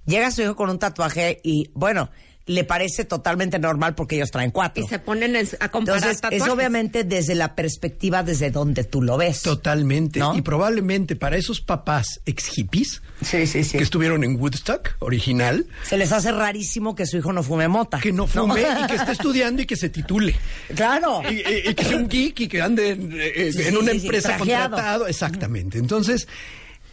Llega 0.05 0.31
su 0.31 0.43
hijo 0.43 0.57
con 0.57 0.69
un 0.69 0.79
tatuaje 0.79 1.41
y, 1.43 1.71
bueno, 1.73 2.11
le 2.49 2.63
parece 2.63 3.05
totalmente 3.05 3.59
normal 3.59 3.97
porque 3.97 4.15
ellos 4.15 4.31
traen 4.31 4.53
cuatro. 4.53 4.85
Y 4.85 4.87
se 4.87 5.01
ponen 5.01 5.35
en- 5.35 5.49
a 5.59 5.69
comparar 5.69 5.99
Entonces, 5.99 6.17
es 6.17 6.21
tatuajes. 6.21 6.49
obviamente 6.55 7.03
desde 7.03 7.35
la 7.35 7.57
perspectiva 7.57 8.23
desde 8.23 8.53
donde 8.53 8.85
tú 8.85 9.03
lo 9.03 9.17
ves. 9.17 9.43
Totalmente. 9.43 10.21
¿No? 10.21 10.33
Y 10.37 10.43
probablemente 10.43 11.17
para 11.17 11.37
esos 11.37 11.61
papás 11.61 12.21
ex 12.25 12.47
hippies 12.47 13.03
Sí, 13.21 13.49
sí, 13.49 13.65
sí. 13.65 13.77
que 13.79 13.83
estuvieron 13.83 14.23
en 14.23 14.41
Woodstock 14.41 14.91
original, 15.01 15.67
Se 15.83 15.97
les 15.99 16.13
hace 16.13 16.31
rarísimo 16.31 16.95
que 16.95 17.05
su 17.07 17.17
hijo 17.17 17.33
no 17.33 17.43
fume 17.43 17.67
mota. 17.67 17.99
que 17.99 18.13
no 18.13 18.29
fume 18.29 18.61
y 18.61 18.87
que 18.87 18.95
esté 18.97 19.11
estudiando 19.13 19.63
y 19.63 19.67
que 19.67 19.75
se 19.77 19.89
titule. 19.89 20.37
Claro. 20.75 21.23
y, 21.29 21.35
y- 21.39 21.71
y 21.71 21.75
que 21.75 21.85
sea 21.85 21.97
un 21.97 22.09
geek 22.09 22.41
y 22.41 22.47
que 22.49 22.63
ande 22.63 22.91
en, 22.91 23.13
eh, 23.21 23.51
Sí, 23.53 23.63
en 23.63 23.71
sí, 23.73 23.77
una 23.77 23.91
empresa 23.91 24.37
trajeado. 24.37 24.71
contratado. 24.71 25.07
Exactamente. 25.09 25.79
Entonces, 25.79 26.29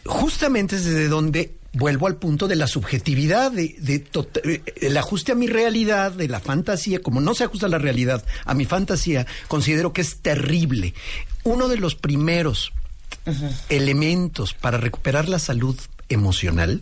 justamente 0.06 0.78
es 0.78 0.86
desde 0.86 1.08
donde 1.10 1.54
vuelvo 1.74 2.08
al 2.08 2.16
punto 2.16 2.48
de 2.48 2.56
la 2.56 2.68
subjetividad, 2.68 3.52
de, 3.52 3.76
de 3.80 4.06
eh, 4.44 4.62
el 4.82 4.96
ajuste 4.98 5.32
a 5.32 5.36
mi 5.36 5.48
realidad, 5.48 6.12
de 6.12 6.28
la 6.28 6.40
fantasía. 6.40 7.02
Como 7.02 7.20
no 7.20 7.34
se 7.34 7.44
ajusta 7.44 7.68
la 7.68 7.80
realidad 7.80 8.24
a 8.46 8.54
mi 8.54 8.66
fantasía, 8.66 9.26
considero 9.48 9.92
que 9.92 10.02
es 10.02 10.18
terrible. 10.18 10.94
Uno 11.44 11.68
de 11.68 11.78
los 11.78 11.96
primeros 11.96 12.72
elementos 13.70 14.54
para 14.54 14.78
recuperar 14.78 15.30
la 15.30 15.40
salud 15.40 15.78
emocional 16.10 16.82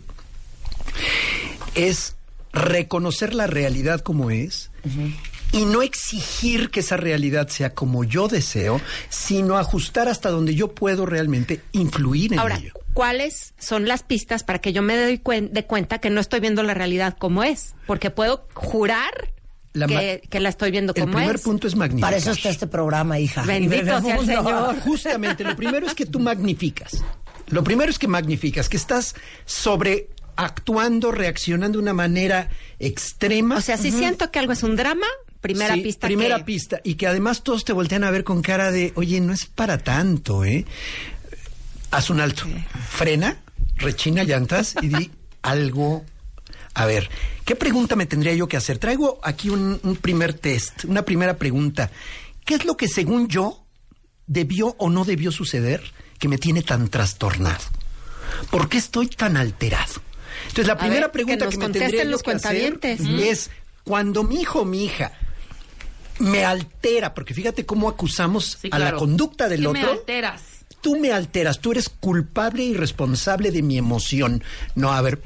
es 1.74 2.16
reconocer 2.52 3.34
la 3.34 3.46
realidad 3.46 4.00
como 4.00 4.30
es 4.30 4.70
y 5.52 5.64
no 5.64 5.82
exigir 5.82 6.70
que 6.70 6.80
esa 6.80 6.96
realidad 6.96 7.48
sea 7.48 7.74
como 7.74 8.04
yo 8.04 8.28
deseo, 8.28 8.80
sino 9.08 9.56
ajustar 9.56 10.08
hasta 10.08 10.30
donde 10.30 10.54
yo 10.54 10.74
puedo 10.74 11.06
realmente 11.06 11.62
influir 11.72 12.32
en 12.32 12.38
Ahora, 12.38 12.56
ello. 12.56 12.72
¿Cuáles 12.94 13.54
son 13.58 13.86
las 13.88 14.02
pistas 14.02 14.44
para 14.44 14.60
que 14.60 14.72
yo 14.72 14.82
me 14.82 14.96
doy 14.96 15.18
cuen- 15.18 15.50
de 15.50 15.64
cuenta 15.66 15.98
que 15.98 16.10
no 16.10 16.20
estoy 16.20 16.40
viendo 16.40 16.62
la 16.62 16.74
realidad 16.74 17.16
como 17.18 17.42
es? 17.44 17.74
Porque 17.86 18.10
puedo 18.10 18.46
jurar 18.54 19.30
La 19.72 19.86
que, 19.86 20.40
la 20.40 20.48
estoy 20.48 20.70
viendo 20.70 20.92
El 20.94 21.02
como 21.02 21.16
primer 21.16 21.36
es. 21.36 21.42
punto 21.42 21.66
es 21.66 21.74
magnificar. 21.76 22.08
Para 22.10 22.16
eso 22.18 22.32
está 22.32 22.50
este 22.50 22.66
programa, 22.66 23.18
hija. 23.18 23.42
Bendito 23.42 24.00
sea 24.02 24.16
el 24.16 24.26
Señor. 24.26 24.80
Justamente, 24.84 25.44
lo 25.44 25.56
primero 25.56 25.86
es 25.86 25.94
que 25.94 26.06
tú 26.06 26.18
magnificas. 26.20 27.02
Lo 27.48 27.64
primero 27.64 27.90
es 27.90 27.98
que 27.98 28.08
magnificas, 28.08 28.68
que 28.68 28.76
estás 28.76 29.14
sobre 29.44 30.08
actuando, 30.36 31.12
reaccionando 31.12 31.78
de 31.78 31.82
una 31.82 31.92
manera 31.94 32.48
extrema. 32.78 33.56
O 33.56 33.60
sea, 33.60 33.76
si 33.76 33.90
siento 33.90 34.30
que 34.30 34.38
algo 34.38 34.52
es 34.52 34.62
un 34.62 34.76
drama, 34.76 35.06
primera 35.40 35.74
Sí, 35.74 35.80
pista 35.82 36.06
Primera 36.06 36.38
que... 36.38 36.44
pista. 36.44 36.80
Y 36.84 36.94
que 36.94 37.06
además 37.06 37.42
todos 37.42 37.64
te 37.64 37.72
voltean 37.72 38.04
a 38.04 38.10
ver 38.10 38.24
con 38.24 38.40
cara 38.42 38.70
de, 38.72 38.92
oye, 38.96 39.20
no 39.20 39.32
es 39.32 39.44
para 39.46 39.78
tanto, 39.78 40.44
¿eh? 40.44 40.64
Haz 41.92 42.10
un 42.10 42.20
alto. 42.20 42.44
Frena, 42.90 43.36
rechina 43.76 44.24
llantas 44.24 44.74
y 44.82 44.88
di 44.88 45.10
algo. 45.42 46.04
A 46.74 46.86
ver, 46.86 47.08
¿qué 47.44 47.54
pregunta 47.54 47.96
me 47.96 48.06
tendría 48.06 48.34
yo 48.34 48.48
que 48.48 48.56
hacer? 48.56 48.78
Traigo 48.78 49.20
aquí 49.22 49.50
un, 49.50 49.78
un 49.82 49.96
primer 49.96 50.32
test, 50.34 50.84
una 50.86 51.02
primera 51.02 51.36
pregunta. 51.36 51.90
¿Qué 52.44 52.54
es 52.54 52.64
lo 52.64 52.76
que 52.76 52.88
según 52.88 53.28
yo 53.28 53.64
debió 54.26 54.74
o 54.78 54.88
no 54.88 55.04
debió 55.04 55.30
suceder 55.30 55.82
que 56.18 56.28
me 56.28 56.38
tiene 56.38 56.62
tan 56.62 56.88
trastornado? 56.88 57.62
¿Por 58.50 58.68
qué 58.68 58.78
estoy 58.78 59.08
tan 59.08 59.36
alterado? 59.36 60.00
Entonces, 60.48 60.66
la 60.66 60.78
primera 60.78 61.02
ver, 61.02 61.12
pregunta 61.12 61.48
que, 61.48 61.58
me 61.58 61.68
tendría 61.68 62.04
los 62.04 62.22
que 62.22 62.32
hacer 62.32 62.78
es 62.82 63.50
cuando 63.84 64.22
mi 64.22 64.40
hijo 64.40 64.60
o 64.60 64.64
mi 64.64 64.84
hija 64.84 65.12
me 66.18 66.44
altera, 66.44 67.14
porque 67.14 67.34
fíjate 67.34 67.66
cómo 67.66 67.88
acusamos 67.88 68.58
Sí, 68.60 68.68
a 68.70 68.78
la 68.78 68.94
conducta 68.94 69.48
del 69.48 69.60
¿Qué 69.60 69.66
otro. 69.66 69.82
me 69.82 69.88
alteras? 69.88 70.42
Tú 70.82 70.98
me 70.98 71.12
alteras, 71.12 71.60
tú 71.60 71.72
eres 71.72 71.88
culpable 71.88 72.62
y 72.64 72.74
responsable 72.74 73.50
de 73.50 73.62
mi 73.62 73.78
emoción. 73.78 74.42
No, 74.74 74.92
a 74.92 75.00
ver, 75.00 75.22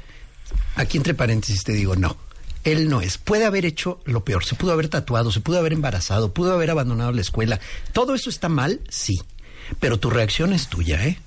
aquí 0.75 0.97
entre 0.97 1.13
paréntesis 1.13 1.63
te 1.63 1.73
digo, 1.73 1.95
no. 1.95 2.15
Él 2.63 2.89
no 2.89 3.01
es. 3.01 3.17
Puede 3.17 3.45
haber 3.45 3.65
hecho 3.65 3.99
lo 4.05 4.23
peor. 4.25 4.43
Se 4.45 4.55
pudo 4.55 4.73
haber 4.73 4.89
tatuado, 4.89 5.31
se 5.31 5.39
pudo 5.39 5.57
haber 5.57 5.73
embarazado, 5.73 6.33
pudo 6.33 6.53
haber 6.53 6.69
abandonado 6.69 7.11
la 7.11 7.21
escuela. 7.21 7.59
¿Todo 7.93 8.13
eso 8.13 8.29
está 8.29 8.49
mal? 8.49 8.81
Sí. 8.89 9.21
Pero 9.79 9.99
tu 9.99 10.09
reacción 10.09 10.53
es 10.53 10.67
tuya, 10.67 11.03
¿eh? 11.05 11.17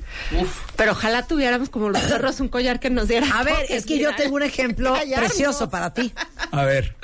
Pero 0.77 0.93
ojalá 0.93 1.27
tuviéramos 1.27 1.69
como 1.69 1.89
los 1.91 2.01
perros 2.03 2.41
un 2.41 2.49
collar 2.49 2.79
que 2.81 2.89
nos 2.91 3.09
diera. 3.09 3.27
A 3.39 3.43
ver, 3.43 3.67
es 3.69 3.85
que 3.85 3.99
yo 3.99 4.15
tengo 4.17 4.37
un 4.37 4.43
ejemplo 4.43 4.93
Callarnos. 4.95 5.29
precioso 5.31 5.69
para 5.71 5.93
ti. 5.93 6.13
A 6.51 6.65
ver. 6.65 6.95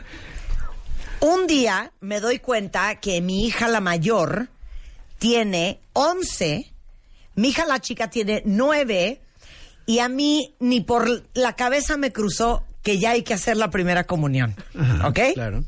Un 1.20 1.46
día 1.46 1.92
me 2.00 2.20
doy 2.20 2.38
cuenta 2.38 2.96
que 3.00 3.20
mi 3.20 3.46
hija 3.46 3.68
la 3.68 3.80
mayor 3.80 4.48
tiene 5.18 5.80
11, 5.94 6.72
mi 7.36 7.48
hija 7.48 7.64
la 7.66 7.80
chica 7.80 8.10
tiene 8.10 8.42
9 8.44 9.20
y 9.86 9.98
a 10.00 10.08
mí 10.08 10.54
ni 10.58 10.80
por 10.80 11.24
la 11.34 11.54
cabeza 11.54 11.96
me 11.96 12.12
cruzó 12.12 12.64
que 12.82 12.98
ya 12.98 13.10
hay 13.12 13.22
que 13.22 13.34
hacer 13.34 13.56
la 13.56 13.70
primera 13.70 14.04
comunión. 14.04 14.54
Ajá, 14.78 15.08
¿Ok? 15.08 15.18
Claro. 15.34 15.64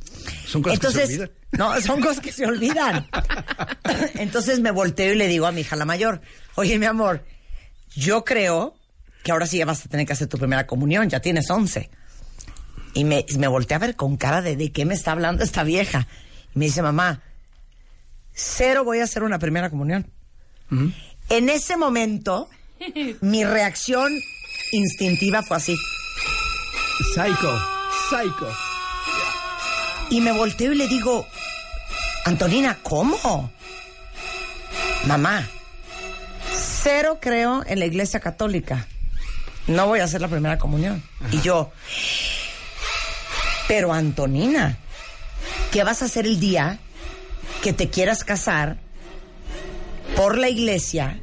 Son 0.47 0.63
cosas 0.63 0.75
Entonces, 0.79 1.09
que 1.09 1.15
se 1.17 1.23
olvidan. 1.23 1.31
no, 1.53 1.81
son 1.81 2.01
cosas 2.01 2.21
que 2.21 2.33
se 2.33 2.47
olvidan. 2.47 3.07
Entonces 4.15 4.61
me 4.61 4.71
volteo 4.71 5.13
y 5.13 5.17
le 5.17 5.29
digo 5.29 5.47
a 5.47 5.53
mi 5.53 5.63
hija 5.63 5.77
la 5.77 5.85
mayor, 5.85 6.21
oye 6.57 6.79
mi 6.79 6.87
amor, 6.87 7.25
yo 7.95 8.25
creo 8.25 8.75
que 9.25 9.33
ahora 9.33 9.47
sí 9.47 9.59
ya 9.59 9.67
vas 9.67 9.85
a 9.85 9.89
tener 9.89 10.07
que 10.07 10.13
hacer 10.13 10.29
tu 10.29 10.39
primera 10.39 10.67
comunión, 10.67 11.09
ya 11.11 11.21
tienes 11.21 11.51
11. 11.51 11.91
Y 12.95 13.05
me, 13.05 13.27
me 13.37 13.49
volteé 13.49 13.75
a 13.77 13.79
ver 13.81 13.97
con 13.97 14.17
cara 14.17 14.41
de 14.43 14.57
de 14.57 14.73
qué 14.73 14.85
me 14.85 14.95
está 14.95 15.13
hablando 15.13 15.45
esta 15.45 15.63
vieja. 15.65 16.07
Y 16.55 16.59
me 16.59 16.65
dice, 16.67 16.83
mamá, 16.83 17.23
cero 18.33 18.85
voy 18.85 19.01
a 19.01 19.05
hacer 19.05 19.23
una 19.25 19.39
primera 19.39 19.71
comunión. 19.71 20.11
En 21.31 21.49
ese 21.49 21.77
momento, 21.77 22.49
mi 23.21 23.45
reacción 23.45 24.13
instintiva 24.73 25.43
fue 25.43 25.57
así. 25.59 25.77
Psycho. 27.15 27.61
Psycho. 28.11 28.49
Y 30.11 30.21
me 30.21 30.33
volteo 30.33 30.73
y 30.73 30.77
le 30.77 30.89
digo, 30.89 31.27
Antonina, 32.25 32.79
¿cómo? 32.83 33.51
Mamá, 35.07 35.47
cero 36.83 37.19
creo 37.21 37.63
en 37.67 37.79
la 37.79 37.87
iglesia 37.87 38.21
católica. 38.21 38.87
No 39.67 39.87
voy 39.87 40.01
a 40.01 40.05
hacer 40.05 40.23
la 40.23 40.29
primera 40.29 40.59
comunión. 40.59 41.03
Y 41.31 41.41
yo, 41.43 41.71
pero 43.69 43.93
Antonina, 43.93 44.79
¿qué 45.73 45.85
vas 45.85 46.01
a 46.01 46.07
hacer 46.07 46.27
el 46.27 46.41
día 46.41 46.79
que 47.63 47.75
te 47.75 47.91
quieras 47.91 48.25
casar 48.25 48.79
por 50.19 50.37
la 50.37 50.49
iglesia 50.51 51.19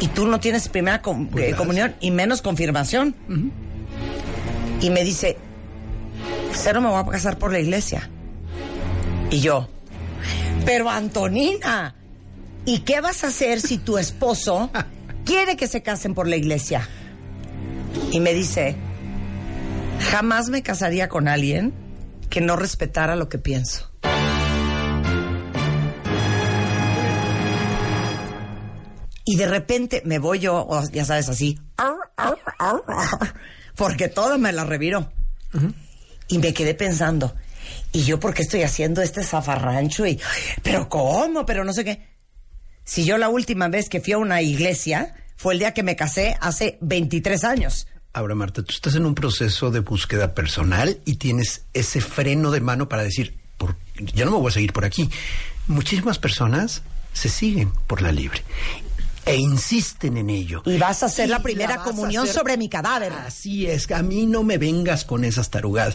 y 0.00 0.08
tú 0.08 0.26
no 0.26 0.40
tienes 0.40 0.68
primera 0.68 1.00
com- 1.00 1.28
Pues 1.28 1.44
eh, 1.46 1.50
las- 1.52 1.58
comunión 1.58 1.94
y 2.00 2.10
menos 2.10 2.42
confirmación? 2.42 3.14
Y 4.82 4.90
me 4.90 5.04
dice, 5.04 5.36
cero 6.52 6.80
me 6.82 6.88
voy 6.88 7.00
a 7.00 7.06
casar 7.06 7.38
por 7.38 7.52
la 7.52 7.60
iglesia. 7.60 8.10
Y 9.30 9.40
yo, 9.40 9.68
pero 10.66 10.90
Antonina, 10.90 11.94
¿y 12.66 12.80
qué 12.80 13.00
vas 13.00 13.22
a 13.24 13.28
hacer 13.28 13.60
si 13.60 13.78
tu 13.78 13.96
esposo 13.98 14.70
quiere 15.24 15.56
que 15.56 15.68
se 15.68 15.82
casen 15.82 16.14
por 16.14 16.26
la 16.26 16.36
iglesia? 16.36 16.88
Y 18.10 18.20
me 18.20 18.34
dice, 18.34 18.74
jamás 20.10 20.48
me 20.48 20.62
casaría 20.62 21.08
con 21.08 21.28
alguien 21.28 21.72
que 22.28 22.40
no 22.40 22.56
respetara 22.56 23.16
lo 23.16 23.28
que 23.28 23.38
pienso. 23.38 23.89
Y 29.30 29.36
de 29.36 29.46
repente 29.46 30.02
me 30.04 30.18
voy 30.18 30.40
yo, 30.40 30.68
ya 30.92 31.04
sabes, 31.04 31.28
así, 31.28 31.56
porque 33.76 34.08
todo 34.08 34.38
me 34.38 34.50
la 34.50 34.64
reviró. 34.64 35.12
Y 36.26 36.38
me 36.38 36.52
quedé 36.52 36.74
pensando, 36.74 37.36
¿y 37.92 38.02
yo 38.02 38.18
por 38.18 38.34
qué 38.34 38.42
estoy 38.42 38.62
haciendo 38.62 39.02
este 39.02 39.22
zafarrancho? 39.22 40.04
Y, 40.04 40.20
¿Pero 40.64 40.88
cómo? 40.88 41.46
Pero 41.46 41.64
no 41.64 41.72
sé 41.72 41.84
qué. 41.84 42.08
Si 42.82 43.04
yo 43.04 43.18
la 43.18 43.28
última 43.28 43.68
vez 43.68 43.88
que 43.88 44.00
fui 44.00 44.14
a 44.14 44.18
una 44.18 44.42
iglesia 44.42 45.14
fue 45.36 45.52
el 45.52 45.60
día 45.60 45.74
que 45.74 45.84
me 45.84 45.94
casé 45.94 46.36
hace 46.40 46.76
23 46.80 47.44
años. 47.44 47.86
Ahora, 48.12 48.34
Marta, 48.34 48.64
tú 48.64 48.72
estás 48.72 48.96
en 48.96 49.06
un 49.06 49.14
proceso 49.14 49.70
de 49.70 49.78
búsqueda 49.78 50.34
personal 50.34 50.98
y 51.04 51.14
tienes 51.14 51.66
ese 51.72 52.00
freno 52.00 52.50
de 52.50 52.62
mano 52.62 52.88
para 52.88 53.04
decir, 53.04 53.38
ya 54.12 54.24
no 54.24 54.32
me 54.32 54.38
voy 54.38 54.48
a 54.48 54.54
seguir 54.54 54.72
por 54.72 54.84
aquí. 54.84 55.08
Muchísimas 55.68 56.18
personas 56.18 56.82
se 57.12 57.28
siguen 57.28 57.70
por 57.86 58.02
la 58.02 58.10
libre 58.10 58.42
e 59.30 59.36
insisten 59.36 60.16
en 60.16 60.30
ello. 60.30 60.62
Y 60.66 60.76
vas 60.78 61.02
a 61.02 61.06
hacer 61.06 61.28
la 61.28 61.40
primera 61.42 61.82
comunión 61.82 62.24
hacer- 62.24 62.34
sobre 62.34 62.56
mi 62.56 62.68
cadáver. 62.68 63.12
Así 63.12 63.66
es, 63.66 63.90
a 63.90 64.02
mí 64.02 64.26
no 64.26 64.42
me 64.42 64.58
vengas 64.58 65.04
con 65.04 65.24
esas 65.24 65.50
tarugadas. 65.50 65.94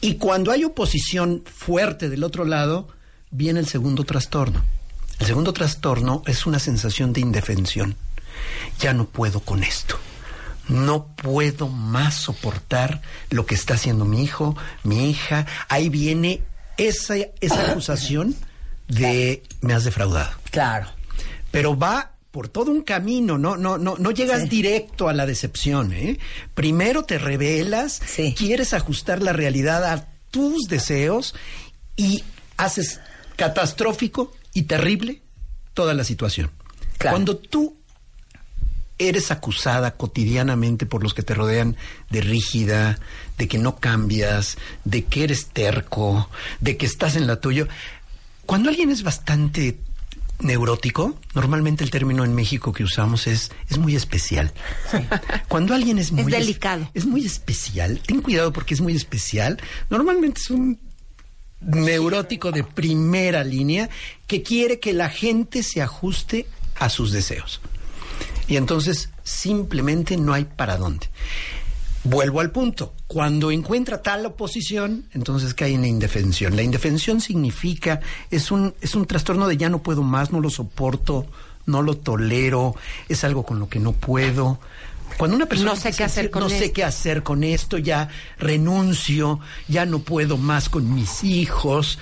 Y 0.00 0.14
cuando 0.14 0.50
hay 0.52 0.64
oposición 0.64 1.42
fuerte 1.46 2.08
del 2.08 2.24
otro 2.24 2.44
lado, 2.44 2.88
viene 3.30 3.60
el 3.60 3.66
segundo 3.66 4.04
trastorno. 4.04 4.62
El 5.18 5.26
segundo 5.26 5.52
trastorno 5.52 6.22
es 6.26 6.46
una 6.46 6.58
sensación 6.58 7.12
de 7.12 7.20
indefensión. 7.22 7.96
Ya 8.80 8.92
no 8.92 9.06
puedo 9.06 9.40
con 9.40 9.64
esto. 9.64 9.98
No 10.68 11.06
puedo 11.14 11.68
más 11.68 12.14
soportar 12.14 13.00
lo 13.30 13.46
que 13.46 13.54
está 13.54 13.74
haciendo 13.74 14.04
mi 14.04 14.22
hijo, 14.22 14.56
mi 14.82 15.08
hija. 15.10 15.46
Ahí 15.68 15.88
viene 15.88 16.42
esa, 16.76 17.14
esa 17.40 17.70
acusación 17.70 18.34
de 18.88 19.42
me 19.62 19.74
has 19.74 19.84
defraudado 19.84 20.30
Claro. 20.50 20.86
pero 21.50 21.76
va 21.78 22.12
por 22.36 22.48
todo 22.48 22.70
un 22.70 22.82
camino, 22.82 23.38
no, 23.38 23.56
no, 23.56 23.78
no, 23.78 23.96
no 23.98 24.10
llegas 24.10 24.42
Sí. 24.42 24.48
directo 24.50 25.08
a 25.08 25.14
la 25.14 25.24
decepción, 25.24 25.94
¿eh? 25.94 26.18
Primero 26.54 27.02
te 27.04 27.16
revelas, 27.16 27.98
Sí. 28.06 28.34
quieres 28.36 28.74
ajustar 28.74 29.22
la 29.22 29.32
realidad 29.32 29.82
a 29.90 30.06
tus 30.30 30.64
deseos 30.68 31.34
y 31.96 32.24
haces 32.58 33.00
catastrófico 33.36 34.34
y 34.52 34.64
terrible 34.64 35.22
toda 35.72 35.94
la 35.94 36.04
situación. 36.04 36.50
Claro. 36.98 37.14
Cuando 37.14 37.38
tú 37.38 37.74
eres 38.98 39.30
acusada 39.30 39.92
cotidianamente 39.96 40.84
por 40.84 41.02
los 41.02 41.14
que 41.14 41.22
te 41.22 41.32
rodean 41.32 41.74
de 42.10 42.20
rígida, 42.20 42.98
de 43.38 43.48
que 43.48 43.56
no 43.56 43.76
cambias, 43.76 44.58
de 44.84 45.04
que 45.06 45.24
eres 45.24 45.46
terco, 45.46 46.28
de 46.60 46.76
que 46.76 46.84
estás 46.84 47.16
en 47.16 47.26
la 47.26 47.40
tuya. 47.40 47.66
Cuando 48.44 48.68
alguien 48.68 48.90
es 48.90 49.02
bastante 49.02 49.78
neurótico, 50.40 51.18
normalmente 51.34 51.82
el 51.84 51.90
término 51.90 52.24
en 52.24 52.34
México 52.34 52.72
que 52.72 52.84
usamos 52.84 53.26
es 53.26 53.50
es 53.70 53.78
muy 53.78 53.96
especial. 53.96 54.52
Cuando 55.48 55.74
alguien 55.74 55.98
es 55.98 56.12
muy 56.12 56.22
es- 56.32 56.38
delicado. 56.38 56.90
es 56.94 57.06
muy 57.06 57.24
especial. 57.24 58.00
Ten 58.06 58.20
cuidado 58.22 58.52
porque 58.52 58.74
es 58.74 58.80
muy 58.80 58.94
especial. 58.94 59.58
Normalmente 59.90 60.40
es 60.40 60.50
un 60.50 60.78
neurótico 61.60 62.52
de 62.52 62.64
primera 62.64 63.42
línea 63.44 63.88
que 64.26 64.42
quiere 64.42 64.78
que 64.78 64.92
la 64.92 65.08
gente 65.08 65.62
se 65.62 65.80
ajuste 65.82 66.46
a 66.78 66.88
sus 66.90 67.12
deseos. 67.12 67.60
Y 68.48 68.56
entonces 68.56 69.10
simplemente 69.24 70.16
no 70.16 70.32
hay 70.34 70.44
para 70.44 70.76
dónde. 70.76 71.08
Vuelvo 72.08 72.40
al 72.40 72.50
punto. 72.50 72.94
Cuando 73.06 73.50
encuentra 73.50 74.02
tal 74.02 74.26
oposición, 74.26 75.04
entonces 75.12 75.54
cae 75.54 75.72
en 75.74 75.80
la 75.82 75.86
indefensión. 75.88 76.54
La 76.56 76.62
indefensión 76.62 77.20
significa, 77.20 78.00
es 78.30 78.50
un, 78.50 78.74
es 78.80 78.94
un 78.94 79.06
trastorno 79.06 79.46
de 79.48 79.56
ya 79.56 79.68
no 79.68 79.82
puedo 79.82 80.02
más, 80.02 80.30
no 80.32 80.40
lo 80.40 80.50
soporto, 80.50 81.26
no 81.66 81.82
lo 81.82 81.96
tolero, 81.96 82.74
es 83.08 83.24
algo 83.24 83.44
con 83.44 83.58
lo 83.58 83.68
que 83.68 83.80
no 83.80 83.92
puedo. 83.92 84.60
Cuando 85.18 85.36
una 85.36 85.46
persona 85.46 85.70
No 85.70 85.76
sé 85.76 85.92
qué 85.92 86.04
hacer 86.04 86.30
con 86.30 86.42
no 86.42 86.48
sé 86.48 86.64
esto". 86.66 86.74
qué 86.74 86.84
hacer 86.84 87.22
con 87.22 87.42
esto, 87.44 87.78
ya 87.78 88.08
renuncio, 88.38 89.40
ya 89.68 89.86
no 89.86 90.00
puedo 90.00 90.36
más 90.36 90.68
con 90.68 90.94
mis 90.94 91.24
hijos. 91.24 91.98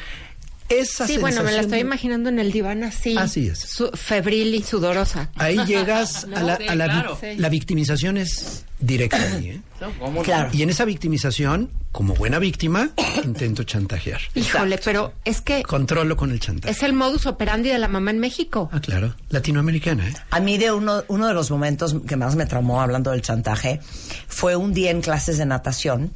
Esa 0.71 1.07
Sí, 1.07 1.19
bueno, 1.19 1.43
me 1.43 1.53
la 1.53 1.61
estoy 1.61 1.75
de- 1.81 1.81
imaginando 1.85 2.31
en 2.31 2.39
el 2.39 2.51
diván 2.51 2.83
así. 2.85 3.17
Así 3.19 3.49
es. 3.49 3.59
su- 3.59 3.91
febril 3.93 4.55
y 4.55 4.63
sudorosa. 4.63 5.31
Ahí 5.35 5.59
llegas 5.67 6.25
a 6.35 6.43
la, 6.43 6.57
sí, 6.57 6.67
a 6.67 6.75
la, 6.75 6.85
claro. 6.87 7.19
vi- 7.21 7.37
la 7.37 7.49
victimización 7.51 8.17
es 8.17 8.65
directa 8.87 9.17
ahí, 9.17 9.49
¿eh? 9.49 9.61
¿Cómo 9.99 10.13
no? 10.13 10.23
Claro. 10.23 10.51
Y 10.53 10.63
en 10.63 10.71
esa 10.71 10.85
victimización, 10.85 11.71
como 11.93 12.15
buena 12.15 12.39
víctima, 12.39 12.91
intento 13.25 13.65
chantajear. 13.65 14.21
Híjole, 14.35 14.79
pero 14.83 15.13
es 15.25 15.41
que 15.41 15.63
Controlo 15.63 16.17
con 16.17 16.31
el 16.31 16.41
chantaje. 16.41 16.73
es 16.73 16.83
el 16.83 16.93
modus 16.93 17.27
operandi 17.27 17.71
de 17.71 17.79
la 17.79 17.89
mamá 17.89 18.11
en 18.11 18.19
México. 18.19 18.69
Ah, 18.73 18.81
claro. 18.81 19.15
Latinoamericana, 19.31 20.09
¿eh? 20.09 20.15
A 20.31 20.41
mí 20.41 20.59
de 20.59 20.73
uno, 20.73 21.05
uno 21.09 21.27
de 21.27 21.35
los 21.35 21.51
momentos 21.51 21.97
que 22.07 22.17
más 22.17 22.37
me 22.37 22.47
traumó 22.47 22.81
hablando 22.81 23.11
del 23.11 23.23
chantaje 23.23 23.81
fue 24.29 24.57
un 24.57 24.73
día 24.73 24.91
en 24.91 25.01
clases 25.01 25.39
de 25.39 25.47
natación 25.47 26.13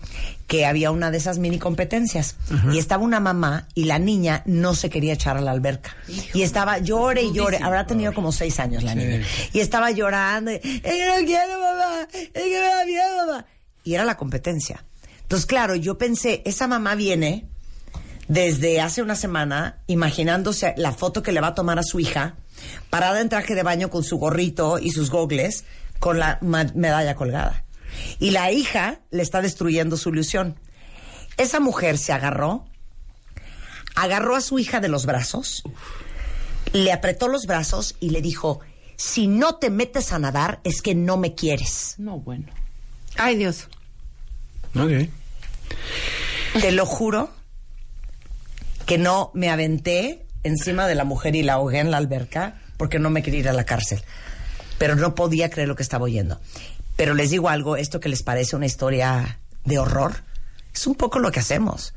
que 0.48 0.64
había 0.64 0.90
una 0.90 1.10
de 1.10 1.18
esas 1.18 1.38
mini 1.38 1.58
competencias 1.58 2.36
y 2.72 2.78
estaba 2.78 3.04
una 3.04 3.20
mamá 3.20 3.68
y 3.74 3.84
la 3.84 3.98
niña 3.98 4.42
no 4.46 4.74
se 4.74 4.88
quería 4.88 5.12
echar 5.12 5.36
a 5.36 5.42
la 5.42 5.50
alberca 5.50 5.94
y 6.32 6.40
estaba 6.40 6.78
llore 6.78 7.22
y 7.22 7.32
llore, 7.34 7.58
habrá 7.62 7.86
tenido 7.86 8.14
como 8.14 8.32
seis 8.32 8.58
años 8.58 8.82
la 8.82 8.94
niña 8.94 9.20
y 9.52 9.60
estaba 9.60 9.90
llorando, 9.90 10.50
y, 10.50 10.54
es 10.54 10.60
que 10.62 11.06
no 11.06 11.26
quiero 11.26 11.60
mamá, 11.60 12.08
es 12.12 12.30
que 12.32 12.57
y 13.84 13.94
era 13.94 14.04
la 14.04 14.16
competencia. 14.16 14.84
Entonces 15.22 15.46
claro, 15.46 15.74
yo 15.74 15.98
pensé, 15.98 16.42
esa 16.44 16.66
mamá 16.66 16.94
viene 16.94 17.48
desde 18.28 18.80
hace 18.80 19.02
una 19.02 19.16
semana 19.16 19.82
imaginándose 19.86 20.74
la 20.76 20.92
foto 20.92 21.22
que 21.22 21.32
le 21.32 21.40
va 21.40 21.48
a 21.48 21.54
tomar 21.54 21.78
a 21.78 21.82
su 21.82 21.98
hija, 21.98 22.36
parada 22.90 23.20
en 23.20 23.28
traje 23.28 23.54
de 23.54 23.62
baño 23.62 23.90
con 23.90 24.04
su 24.04 24.18
gorrito 24.18 24.78
y 24.78 24.90
sus 24.90 25.10
gogles, 25.10 25.64
con 25.98 26.18
la 26.18 26.38
medalla 26.40 27.14
colgada. 27.14 27.64
Y 28.18 28.30
la 28.30 28.52
hija 28.52 29.00
le 29.10 29.22
está 29.22 29.40
destruyendo 29.40 29.96
su 29.96 30.10
ilusión. 30.10 30.58
Esa 31.36 31.60
mujer 31.60 31.98
se 31.98 32.12
agarró, 32.12 32.66
agarró 33.94 34.36
a 34.36 34.40
su 34.40 34.58
hija 34.58 34.80
de 34.80 34.88
los 34.88 35.06
brazos, 35.06 35.62
le 36.72 36.92
apretó 36.92 37.28
los 37.28 37.46
brazos 37.46 37.96
y 38.00 38.10
le 38.10 38.20
dijo, 38.20 38.60
si 38.98 39.28
no 39.28 39.54
te 39.54 39.70
metes 39.70 40.12
a 40.12 40.18
nadar 40.18 40.60
es 40.64 40.82
que 40.82 40.94
no 40.94 41.16
me 41.16 41.34
quieres. 41.36 41.94
No, 41.98 42.18
bueno. 42.18 42.46
Ay, 43.16 43.36
Dios. 43.36 43.68
Ok. 44.74 45.08
Te 46.60 46.72
lo 46.72 46.84
juro 46.84 47.30
que 48.86 48.98
no 48.98 49.30
me 49.34 49.50
aventé 49.50 50.26
encima 50.42 50.88
de 50.88 50.96
la 50.96 51.04
mujer 51.04 51.36
y 51.36 51.42
la 51.42 51.54
ahogué 51.54 51.78
en 51.78 51.92
la 51.92 51.96
alberca 51.96 52.60
porque 52.76 52.98
no 52.98 53.08
me 53.08 53.22
quería 53.22 53.40
ir 53.40 53.48
a 53.48 53.52
la 53.52 53.64
cárcel. 53.64 54.02
Pero 54.78 54.96
no 54.96 55.14
podía 55.14 55.48
creer 55.48 55.68
lo 55.68 55.76
que 55.76 55.84
estaba 55.84 56.04
oyendo. 56.04 56.40
Pero 56.96 57.14
les 57.14 57.30
digo 57.30 57.48
algo, 57.48 57.76
esto 57.76 58.00
que 58.00 58.08
les 58.08 58.24
parece 58.24 58.56
una 58.56 58.66
historia 58.66 59.38
de 59.64 59.78
horror, 59.78 60.24
es 60.74 60.86
un 60.88 60.96
poco 60.96 61.20
lo 61.20 61.30
que 61.30 61.38
hacemos. 61.38 61.94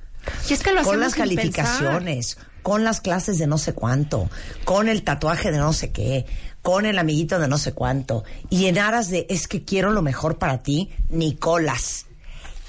Y 0.47 0.53
es 0.53 0.61
que 0.61 0.69
lo 0.71 0.83
con 0.83 0.89
hacemos 0.93 0.99
las 0.99 1.15
calificaciones, 1.15 2.37
con 2.61 2.83
las 2.83 3.01
clases 3.01 3.37
de 3.37 3.47
no 3.47 3.57
sé 3.57 3.73
cuánto, 3.73 4.29
con 4.63 4.87
el 4.87 5.03
tatuaje 5.03 5.51
de 5.51 5.57
no 5.57 5.73
sé 5.73 5.91
qué, 5.91 6.25
con 6.61 6.85
el 6.85 6.99
amiguito 6.99 7.39
de 7.39 7.47
no 7.47 7.57
sé 7.57 7.73
cuánto, 7.73 8.23
y 8.49 8.65
en 8.65 8.77
aras 8.77 9.09
de 9.09 9.25
es 9.29 9.47
que 9.47 9.63
quiero 9.63 9.91
lo 9.91 10.01
mejor 10.01 10.37
para 10.37 10.61
ti, 10.61 10.89
Nicolas. 11.09 12.05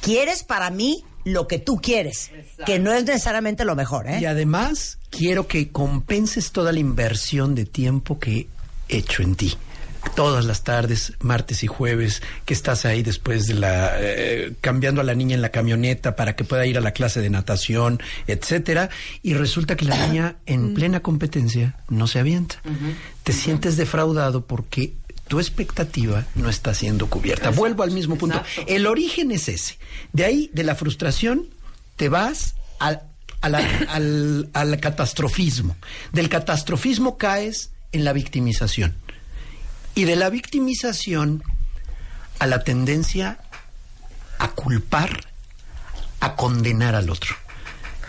Quieres 0.00 0.42
para 0.42 0.70
mí 0.70 1.04
lo 1.24 1.46
que 1.46 1.58
tú 1.58 1.76
quieres, 1.76 2.30
que 2.66 2.78
no 2.78 2.92
es 2.92 3.04
necesariamente 3.04 3.64
lo 3.64 3.76
mejor, 3.76 4.08
¿eh? 4.08 4.18
Y 4.20 4.24
además, 4.24 4.98
quiero 5.10 5.46
que 5.46 5.70
compenses 5.70 6.52
toda 6.52 6.72
la 6.72 6.80
inversión 6.80 7.54
de 7.54 7.64
tiempo 7.64 8.18
que 8.18 8.48
he 8.88 8.98
hecho 8.98 9.22
en 9.22 9.36
ti. 9.36 9.56
Todas 10.16 10.44
las 10.44 10.62
tardes, 10.62 11.14
martes 11.20 11.62
y 11.62 11.66
jueves, 11.68 12.22
que 12.44 12.52
estás 12.52 12.84
ahí 12.84 13.02
después 13.02 13.46
de 13.46 13.54
la. 13.54 13.92
eh, 13.98 14.52
cambiando 14.60 15.00
a 15.00 15.04
la 15.04 15.14
niña 15.14 15.34
en 15.34 15.42
la 15.42 15.48
camioneta 15.50 16.16
para 16.16 16.36
que 16.36 16.44
pueda 16.44 16.66
ir 16.66 16.76
a 16.76 16.80
la 16.82 16.90
clase 16.92 17.20
de 17.20 17.30
natación, 17.30 18.00
etcétera. 18.26 18.90
Y 19.22 19.34
resulta 19.34 19.74
que 19.76 19.84
la 19.86 20.06
niña, 20.06 20.36
en 20.44 20.74
plena 20.74 21.00
competencia, 21.00 21.76
no 21.88 22.06
se 22.08 22.18
avienta. 22.18 22.56
Te 23.22 23.32
sientes 23.32 23.76
defraudado 23.76 24.44
porque 24.44 24.92
tu 25.28 25.38
expectativa 25.40 26.26
no 26.34 26.50
está 26.50 26.74
siendo 26.74 27.06
cubierta. 27.08 27.48
Vuelvo 27.50 27.82
al 27.82 27.90
mismo 27.92 28.16
punto. 28.18 28.42
El 28.66 28.86
origen 28.86 29.30
es 29.30 29.48
ese. 29.48 29.78
De 30.12 30.24
ahí, 30.26 30.50
de 30.52 30.64
la 30.64 30.74
frustración, 30.74 31.46
te 31.96 32.10
vas 32.10 32.54
al, 32.80 33.02
a 33.40 33.48
la- 33.48 33.66
al, 33.88 34.50
al 34.52 34.78
catastrofismo. 34.80 35.74
Del 36.12 36.28
catastrofismo 36.28 37.16
caes 37.16 37.70
en 37.92 38.04
la 38.04 38.12
victimización. 38.12 38.94
Y 39.94 40.04
de 40.04 40.16
la 40.16 40.30
victimización 40.30 41.42
a 42.38 42.46
la 42.46 42.64
tendencia 42.64 43.38
a 44.38 44.48
culpar, 44.48 45.26
a 46.20 46.34
condenar 46.34 46.94
al 46.94 47.10
otro. 47.10 47.36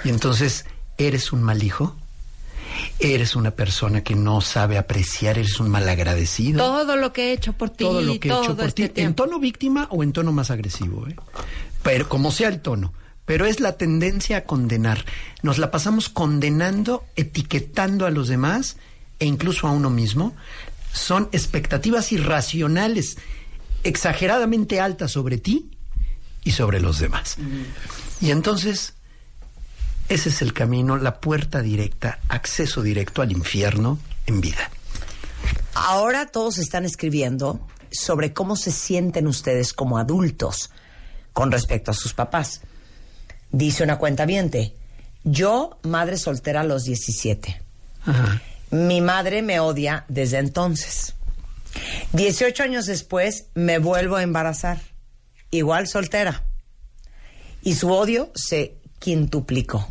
Y 0.03 0.09
entonces, 0.09 0.65
¿eres 0.97 1.31
un 1.31 1.43
mal 1.43 1.61
hijo? 1.63 1.95
¿Eres 2.99 3.35
una 3.35 3.51
persona 3.51 4.03
que 4.03 4.15
no 4.15 4.41
sabe 4.41 4.77
apreciar? 4.77 5.37
¿Eres 5.37 5.59
un 5.59 5.69
malagradecido? 5.69 6.57
Todo 6.57 6.95
lo 6.95 7.13
que 7.13 7.29
he 7.29 7.33
hecho 7.33 7.53
por 7.53 7.69
ti, 7.69 7.83
todo 7.83 8.01
lo 8.01 8.19
que 8.19 8.29
he 8.29 8.31
hecho 8.31 8.55
por 8.55 8.67
este 8.67 8.83
ti, 8.83 8.83
en 8.83 8.93
tiempo. 8.93 9.23
tono 9.23 9.39
víctima 9.39 9.87
o 9.91 10.03
en 10.03 10.13
tono 10.13 10.31
más 10.31 10.49
agresivo, 10.51 11.07
¿eh? 11.07 11.15
pero 11.83 12.09
como 12.09 12.31
sea 12.31 12.49
el 12.49 12.61
tono. 12.61 12.93
Pero 13.25 13.45
es 13.45 13.61
la 13.61 13.77
tendencia 13.77 14.37
a 14.37 14.43
condenar. 14.43 15.05
Nos 15.43 15.57
la 15.57 15.71
pasamos 15.71 16.09
condenando, 16.09 17.05
etiquetando 17.15 18.05
a 18.05 18.09
los 18.09 18.27
demás 18.27 18.77
e 19.19 19.25
incluso 19.25 19.67
a 19.67 19.71
uno 19.71 19.89
mismo. 19.89 20.35
Son 20.93 21.27
expectativas 21.31 22.11
irracionales, 22.11 23.17
exageradamente 23.83 24.79
altas 24.79 25.11
sobre 25.11 25.37
ti 25.37 25.71
y 26.43 26.51
sobre 26.51 26.79
los 26.79 26.99
demás. 26.99 27.37
Y 28.21 28.31
entonces, 28.31 28.93
ese 30.07 30.29
es 30.29 30.41
el 30.41 30.53
camino, 30.53 30.97
la 30.97 31.19
puerta 31.19 31.61
directa, 31.61 32.19
acceso 32.29 32.81
directo 32.81 33.21
al 33.21 33.31
infierno 33.31 33.99
en 34.27 34.39
vida. 34.39 34.69
Ahora 35.73 36.27
todos 36.27 36.59
están 36.59 36.85
escribiendo 36.85 37.67
sobre 37.91 38.33
cómo 38.33 38.55
se 38.55 38.71
sienten 38.71 39.27
ustedes 39.27 39.73
como 39.73 39.97
adultos 39.97 40.69
con 41.33 41.51
respecto 41.51 41.91
a 41.91 41.93
sus 41.95 42.13
papás. 42.13 42.61
Dice 43.51 43.83
una 43.83 43.97
cuenta 43.97 44.25
yo, 45.23 45.79
madre 45.83 46.17
soltera 46.17 46.61
a 46.61 46.63
los 46.63 46.83
17. 46.83 47.61
Ajá. 48.05 48.41
Mi 48.73 49.01
madre 49.01 49.43
me 49.43 49.59
odia 49.59 50.03
desde 50.07 50.39
entonces. 50.39 51.13
18 52.13 52.63
años 52.63 52.87
después 52.87 53.45
me 53.53 53.77
vuelvo 53.77 54.15
a 54.15 54.23
embarazar, 54.23 54.81
igual 55.51 55.87
soltera. 55.87 56.41
Y 57.61 57.75
su 57.75 57.91
odio 57.91 58.31
se 58.33 58.73
quintuplicó. 58.97 59.87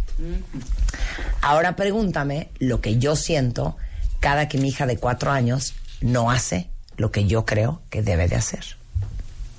Ahora 1.42 1.76
pregúntame 1.76 2.50
lo 2.58 2.80
que 2.80 2.98
yo 2.98 3.14
siento 3.14 3.76
cada 4.18 4.48
que 4.48 4.58
mi 4.58 4.70
hija 4.70 4.84
de 4.86 4.96
cuatro 4.96 5.30
años 5.30 5.74
no 6.00 6.32
hace 6.32 6.68
lo 6.96 7.12
que 7.12 7.26
yo 7.26 7.46
creo 7.46 7.82
que 7.88 8.02
debe 8.02 8.26
de 8.26 8.34
hacer. 8.34 8.64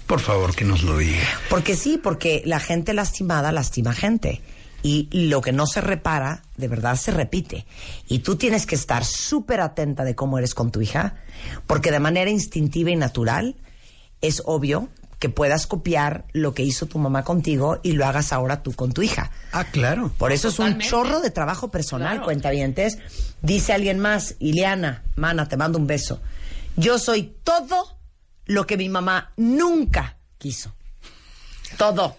Por 0.05 0.19
favor, 0.19 0.53
que 0.53 0.65
nos 0.65 0.83
lo 0.83 0.97
diga. 0.97 1.23
Porque 1.49 1.77
sí, 1.77 1.97
porque 1.97 2.41
la 2.45 2.59
gente 2.59 2.93
lastimada 2.93 3.53
lastima 3.53 3.93
gente. 3.93 4.41
Y 4.83 5.07
lo 5.11 5.41
que 5.41 5.51
no 5.53 5.65
se 5.65 5.81
repara, 5.81 6.43
de 6.57 6.67
verdad 6.67 6.95
se 6.97 7.11
repite. 7.11 7.65
Y 8.07 8.19
tú 8.19 8.35
tienes 8.35 8.65
que 8.65 8.75
estar 8.75 9.05
súper 9.05 9.61
atenta 9.61 10.03
de 10.03 10.13
cómo 10.13 10.37
eres 10.37 10.53
con 10.53 10.71
tu 10.71 10.81
hija, 10.81 11.15
porque 11.67 11.89
de 11.91 11.99
manera 11.99 12.29
instintiva 12.29 12.91
y 12.91 12.95
natural 12.97 13.55
es 14.21 14.43
obvio 14.45 14.89
que 15.19 15.29
puedas 15.29 15.67
copiar 15.67 16.25
lo 16.33 16.53
que 16.53 16.63
hizo 16.63 16.85
tu 16.85 16.99
mamá 16.99 17.23
contigo 17.23 17.79
y 17.81 17.93
lo 17.93 18.05
hagas 18.05 18.33
ahora 18.33 18.61
tú 18.61 18.73
con 18.73 18.91
tu 18.91 19.01
hija. 19.01 19.31
Ah, 19.53 19.63
claro. 19.63 20.11
Por 20.17 20.33
eso 20.33 20.49
es 20.49 20.59
un 20.59 20.79
chorro 20.79 21.21
de 21.21 21.31
trabajo 21.31 21.71
personal, 21.71 22.09
Claro. 22.15 22.25
cuentavientes. 22.25 22.97
Dice 23.41 23.71
alguien 23.71 23.99
más, 23.99 24.35
Ileana, 24.39 25.03
mana, 25.15 25.47
te 25.47 25.55
mando 25.55 25.79
un 25.79 25.87
beso. 25.87 26.21
Yo 26.75 26.99
soy 26.99 27.37
todo 27.45 27.97
lo 28.47 28.67
que 28.67 28.75
mi 28.75 28.89
mamá 28.89 29.31
nunca 29.37 30.17
quiso. 30.37 30.73
Todo. 31.77 32.17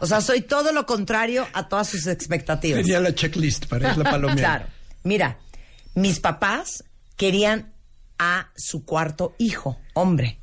O 0.00 0.06
sea, 0.06 0.20
soy 0.20 0.40
todo 0.42 0.72
lo 0.72 0.86
contrario 0.86 1.46
a 1.52 1.68
todas 1.68 1.88
sus 1.88 2.06
expectativas. 2.06 2.82
Tenía 2.82 3.00
la 3.00 3.14
checklist 3.14 3.66
para 3.66 3.90
ir 3.92 3.98
la 3.98 4.04
palomera. 4.10 4.34
Claro. 4.40 4.66
Mira, 5.02 5.38
mis 5.94 6.20
papás 6.20 6.84
querían 7.16 7.72
a 8.18 8.48
su 8.56 8.84
cuarto 8.84 9.34
hijo, 9.38 9.78
hombre. 9.92 10.38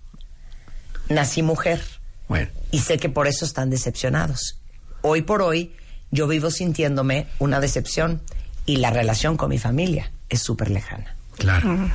Nací 1.10 1.42
mujer 1.42 1.82
Bueno, 2.28 2.50
y 2.72 2.80
sé 2.80 2.98
que 2.98 3.10
por 3.10 3.28
eso 3.28 3.44
están 3.46 3.70
decepcionados. 3.70 4.60
Hoy 5.02 5.24
por 5.24 5.42
hoy 5.42 5.74
yo 6.12 6.28
vivo 6.28 6.52
sintiéndome 6.52 7.28
una 7.40 7.60
decepción 7.60 8.22
y 8.66 8.78
la 8.78 8.92
relación 8.92 9.36
con 9.38 9.50
mi 9.50 9.58
familia 9.58 10.12
es 10.30 10.42
súper 10.42 10.70
lejana. 10.70 11.16
claro. 11.38 11.90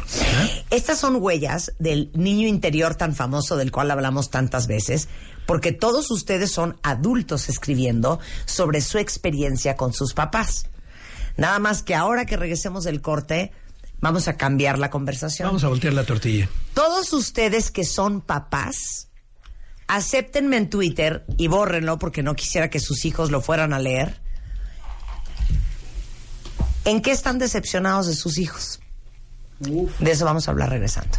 Estas 0.71 0.99
son 0.99 1.17
huellas 1.23 1.73
del 1.79 2.11
niño 2.15 2.49
interior 2.49 2.97
tan 2.97 3.15
famoso 3.15 3.57
del 3.57 3.71
cual 3.71 3.91
hablamos 3.91 4.31
tantas 4.31 4.67
veces, 4.67 5.09
porque 5.47 5.73
todos 5.73 6.11
ustedes 6.11 6.51
son 6.53 6.79
adultos 6.83 7.49
escribiendo 7.49 8.21
sobre 8.45 8.81
su 8.81 8.99
experiencia 8.99 9.77
con 9.77 9.93
sus 9.93 10.13
papás. 10.13 10.69
Nada 11.37 11.59
más 11.59 11.83
que 11.83 11.95
ahora 11.95 12.27
que 12.27 12.37
regresemos 12.37 12.85
del 12.85 13.01
corte, 13.01 13.53
vamos 14.01 14.29
a 14.29 14.37
cambiar 14.37 14.79
la 14.79 14.91
conversación. 14.91 15.49
Vamos 15.49 15.65
a 15.65 15.69
voltear 15.69 15.95
la 15.95 16.05
tortilla. 16.05 16.49
Todos 16.75 17.13
ustedes 17.13 17.71
que 17.71 17.85
son 17.85 18.21
papás, 18.21 19.09
acéptenme 19.87 20.57
en 20.57 20.71
Twitter 20.71 21.25
y 21.37 21.49
bórrenlo 21.49 21.99
porque 21.99 22.23
no 22.23 22.35
quisiera 22.35 22.71
que 22.71 22.81
sus 22.81 23.05
hijos 23.05 23.31
lo 23.31 23.41
fueran 23.41 23.73
a 23.73 23.79
leer. 23.79 24.21
¿En 26.85 27.03
qué 27.03 27.11
están 27.11 27.39
decepcionados 27.39 28.07
de 28.07 28.15
sus 28.15 28.39
hijos? 28.39 28.81
De 29.59 30.11
eso 30.11 30.25
vamos 30.25 30.47
a 30.47 30.51
hablar 30.53 30.71
regresando. 30.71 31.19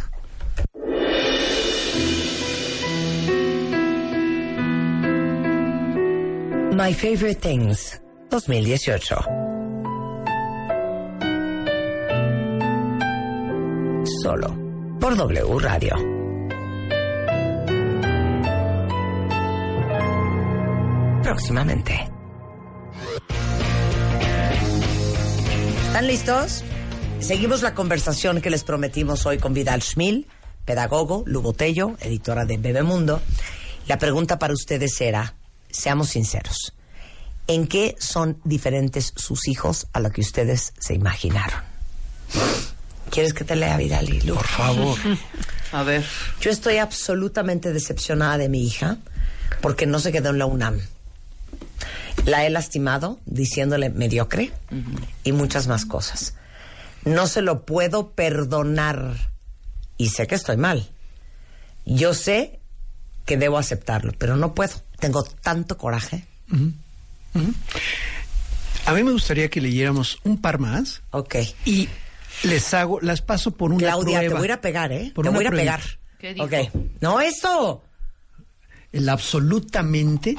My 6.78 6.94
Favorite 6.94 7.40
Things 7.40 8.00
2018. 8.30 9.16
Solo 14.22 14.56
por 15.00 15.16
W 15.16 15.58
Radio. 15.58 15.96
Próximamente. 21.24 22.08
¿Están 25.86 26.06
listos? 26.06 26.62
Seguimos 27.18 27.62
la 27.62 27.74
conversación 27.74 28.40
que 28.40 28.50
les 28.50 28.62
prometimos 28.62 29.26
hoy 29.26 29.38
con 29.38 29.52
Vidal 29.52 29.82
Schmil, 29.82 30.28
pedagogo, 30.64 31.24
Lubotello, 31.26 31.96
editora 31.98 32.44
de 32.44 32.56
Bebemundo. 32.56 33.20
La 33.88 33.98
pregunta 33.98 34.38
para 34.38 34.54
ustedes 34.54 35.00
era, 35.00 35.34
seamos 35.70 36.10
sinceros, 36.10 36.74
¿en 37.46 37.66
qué 37.66 37.96
son 37.98 38.40
diferentes 38.44 39.12
sus 39.16 39.48
hijos 39.48 39.86
a 39.92 40.00
lo 40.00 40.10
que 40.10 40.20
ustedes 40.20 40.72
se 40.78 40.94
imaginaron? 40.94 41.60
¿Quieres 43.10 43.32
que 43.32 43.44
te 43.44 43.56
lea 43.56 43.76
Vidal 43.78 44.08
y 44.08 44.20
Lu? 44.20 44.34
Por 44.34 44.46
favor. 44.46 44.98
A 45.72 45.82
ver. 45.82 46.04
Yo 46.40 46.50
estoy 46.50 46.76
absolutamente 46.76 47.72
decepcionada 47.72 48.36
de 48.38 48.48
mi 48.48 48.66
hija 48.66 48.98
porque 49.62 49.86
no 49.86 49.98
se 49.98 50.12
quedó 50.12 50.30
en 50.30 50.38
la 50.38 50.46
UNAM. 50.46 50.78
La 52.26 52.44
he 52.44 52.50
lastimado 52.50 53.18
diciéndole 53.24 53.88
mediocre 53.88 54.52
y 55.24 55.32
muchas 55.32 55.66
más 55.68 55.86
cosas. 55.86 56.34
no 57.04 57.26
se 57.26 57.40
lo 57.42 57.64
puedo 57.64 58.10
perdonar. 58.10 59.30
Y 59.96 60.10
sé 60.10 60.26
que 60.26 60.34
estoy 60.34 60.56
mal. 60.56 60.88
Yo 61.86 62.12
sé 62.12 62.60
que 63.24 63.36
debo 63.36 63.56
aceptarlo, 63.58 64.12
pero 64.18 64.36
no 64.36 64.54
puedo. 64.54 64.74
Tengo 64.98 65.22
tanto 65.22 65.76
coraje. 65.76 66.24
A 68.86 68.92
mí 68.94 69.02
me 69.02 69.12
gustaría 69.12 69.48
que 69.50 69.60
leyéramos 69.60 70.18
un 70.24 70.40
par 70.40 70.58
más 70.58 71.02
Ok. 71.10 71.36
y 71.66 71.88
les 72.44 72.72
hago, 72.74 73.00
las 73.00 73.20
paso 73.20 73.50
por 73.50 73.70
una 73.72 73.78
Claudia, 73.80 74.18
prueba. 74.20 74.20
te 74.22 74.28
voy 74.34 74.42
a 74.42 74.44
ir 74.46 74.52
a 74.52 74.60
pegar, 74.60 74.92
¿eh? 74.92 75.12
Por 75.14 75.24
te 75.24 75.30
voy 75.30 75.38
a 75.38 75.42
ir 75.42 75.46
a 75.48 75.50
prueba. 75.50 75.76
pegar. 75.76 75.98
¿Qué 76.18 76.34
dijo? 76.34 76.46
Ok. 76.46 76.52
No, 77.00 77.20
eso. 77.20 77.82
El 78.92 79.08
absolutamente 79.08 80.36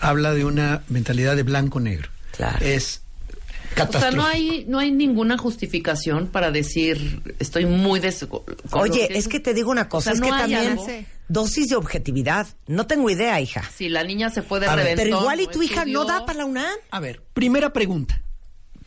habla 0.00 0.32
de 0.34 0.44
una 0.44 0.82
mentalidad 0.88 1.36
de 1.36 1.42
blanco-negro. 1.44 2.10
Claro. 2.36 2.58
Es 2.64 3.02
O 3.02 3.74
sea, 3.74 3.74
catastrófico. 3.86 4.16
no 4.22 4.26
hay, 4.26 4.64
no 4.66 4.78
hay 4.80 4.90
ninguna 4.90 5.38
justificación 5.38 6.26
para 6.26 6.50
decir 6.50 7.22
estoy 7.38 7.66
muy 7.66 8.00
des... 8.00 8.26
Oye, 8.72 9.16
es 9.16 9.28
que 9.28 9.38
te 9.40 9.54
digo 9.54 9.70
una 9.70 9.88
cosa, 9.88 10.10
O 10.12 10.14
sea, 10.14 10.14
es 10.14 10.20
no 10.20 10.26
que 10.26 10.32
hay 10.32 10.40
también 10.40 10.72
algo. 10.72 10.86
Dosis 11.30 11.68
de 11.68 11.76
objetividad. 11.76 12.46
No 12.66 12.86
tengo 12.86 13.08
idea, 13.08 13.40
hija. 13.40 13.62
Si 13.74 13.88
la 13.88 14.04
niña 14.04 14.30
se 14.30 14.42
fue 14.42 14.60
de 14.60 14.66
reventón, 14.68 15.04
Pero 15.06 15.20
igual 15.20 15.40
y 15.40 15.46
tu 15.46 15.62
hija 15.62 15.84
no 15.84 16.04
da 16.04 16.26
para 16.26 16.40
la 16.40 16.44
UNAM. 16.44 16.76
A 16.90 17.00
ver, 17.00 17.22
primera 17.32 17.72
pregunta. 17.72 18.22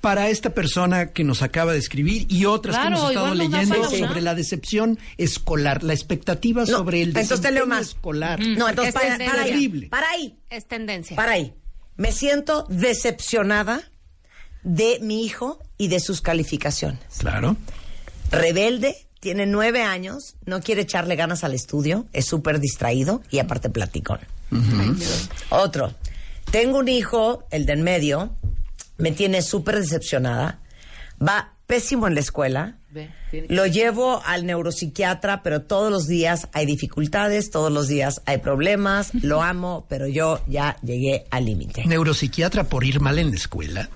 Para 0.01 0.27
esta 0.27 0.49
persona 0.49 1.13
que 1.13 1.23
nos 1.23 1.41
acaba 1.41 1.71
de 1.71 1.79
escribir 1.79 2.25
y 2.29 2.43
otras 2.43 2.75
Claro, 2.75 2.89
que 2.89 2.97
hemos 2.97 3.09
estado 3.11 3.27
no 3.29 3.35
leyendo 3.35 3.89
sobre 3.89 4.19
la 4.19 4.35
decepción 4.35 4.99
escolar, 5.17 5.81
la 5.81 5.93
expectativa 5.93 6.63
No, 6.65 6.67
sobre 6.79 7.01
el 7.03 7.09
entonces 7.09 7.39
te 7.39 7.51
leo 7.51 7.63
desempeño 7.65 7.79
más. 7.79 7.87
escolar. 7.87 8.39
No, 8.41 8.67
entonces 8.67 8.93
Es 8.93 9.01
para, 9.01 9.43
ahí. 9.43 9.87
Para 9.89 10.09
ahí. 10.09 10.37
Es 10.49 10.67
tendencia. 10.67 11.15
Para 11.15 11.31
ahí. 11.33 11.53
Me 11.95 12.11
siento 12.11 12.65
decepcionada 12.67 13.81
de 14.63 14.99
mi 15.01 15.23
hijo 15.23 15.59
y 15.77 15.87
de 15.87 16.01
sus 16.01 16.19
calificaciones. 16.19 16.99
Claro. 17.19 17.55
Rebelde, 18.29 19.07
tiene 19.23 19.45
nueve 19.45 19.83
años, 19.83 20.35
no 20.45 20.59
quiere 20.59 20.81
echarle 20.81 21.15
ganas 21.15 21.45
al 21.45 21.53
estudio, 21.53 22.05
es 22.11 22.25
súper 22.25 22.59
distraído 22.59 23.23
y 23.31 23.39
aparte 23.39 23.69
platicón. 23.69 24.19
Otro. 25.49 25.93
Tengo 26.51 26.79
un 26.79 26.89
hijo, 26.89 27.47
el 27.49 27.65
del 27.65 27.79
medio, 27.79 28.35
me 28.97 29.13
tiene 29.13 29.41
súper 29.41 29.79
decepcionada, 29.79 30.59
va 31.25 31.53
pésimo 31.67 32.05
en 32.05 32.15
la 32.15 32.19
escuela, 32.19 32.75
lo 33.47 33.65
llevo 33.65 34.21
al 34.25 34.45
neuropsiquiatra, 34.45 35.41
pero 35.41 35.61
todos 35.61 35.89
los 35.89 36.05
días 36.05 36.49
hay 36.51 36.65
dificultades, 36.65 37.49
todos 37.49 37.71
los 37.71 37.87
días 37.87 38.21
hay 38.25 38.39
problemas, 38.39 39.13
lo 39.13 39.41
amo, 39.41 39.85
pero 39.87 40.05
yo 40.05 40.41
ya 40.47 40.75
llegué 40.83 41.27
al 41.31 41.45
límite. 41.45 41.85
Neuropsiquiatra 41.85 42.65
por 42.65 42.83
ir 42.83 42.99
mal 42.99 43.19
en 43.19 43.29
la 43.29 43.37
escuela. 43.37 43.89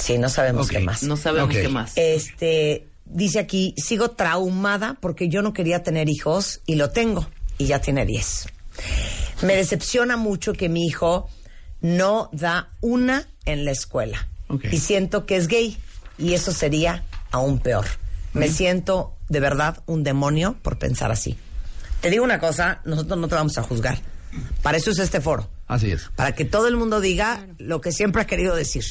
Sí, 0.00 0.18
no 0.18 0.28
sabemos 0.28 0.68
qué 0.68 0.80
más. 0.80 1.04
No 1.04 1.16
sabemos 1.16 1.54
qué 1.54 1.68
más. 1.68 1.92
Este, 1.96 2.87
dice 3.10 3.38
aquí, 3.38 3.74
sigo 3.76 4.10
traumada 4.10 4.96
porque 5.00 5.28
yo 5.28 5.42
no 5.42 5.52
quería 5.52 5.82
tener 5.82 6.08
hijos 6.08 6.60
y 6.66 6.74
lo 6.76 6.90
tengo 6.90 7.26
y 7.58 7.66
ya 7.66 7.80
tiene 7.80 8.04
10. 8.06 8.46
Me 9.42 9.56
decepciona 9.56 10.16
mucho 10.16 10.52
que 10.52 10.68
mi 10.68 10.86
hijo 10.86 11.28
no 11.80 12.28
da 12.32 12.70
una 12.80 13.28
en 13.44 13.64
la 13.64 13.70
escuela 13.70 14.28
Ok. 14.48 14.64
y 14.72 14.78
siento 14.78 15.26
que 15.26 15.36
es 15.36 15.48
gay 15.48 15.78
y 16.18 16.34
eso 16.34 16.52
sería 16.52 17.04
aún 17.30 17.58
peor. 17.58 17.86
Me 18.32 18.48
siento 18.48 19.16
de 19.28 19.40
verdad 19.40 19.82
un 19.86 20.02
demonio 20.04 20.56
por 20.62 20.78
pensar 20.78 21.10
así. 21.10 21.36
Te 22.00 22.10
digo 22.10 22.24
una 22.24 22.38
cosa, 22.38 22.80
nosotros 22.84 23.18
no 23.18 23.28
te 23.28 23.34
vamos 23.34 23.58
a 23.58 23.62
juzgar. 23.62 23.98
Para 24.62 24.76
eso 24.78 24.90
es 24.90 24.98
este 24.98 25.20
foro 25.20 25.48
Así 25.66 25.90
es. 25.90 26.10
para 26.14 26.34
que 26.34 26.44
todo 26.44 26.68
el 26.68 26.76
mundo 26.76 27.00
diga 27.00 27.46
lo 27.58 27.80
que 27.80 27.92
siempre 27.92 28.22
ha 28.22 28.26
querido 28.26 28.54
decir. 28.54 28.84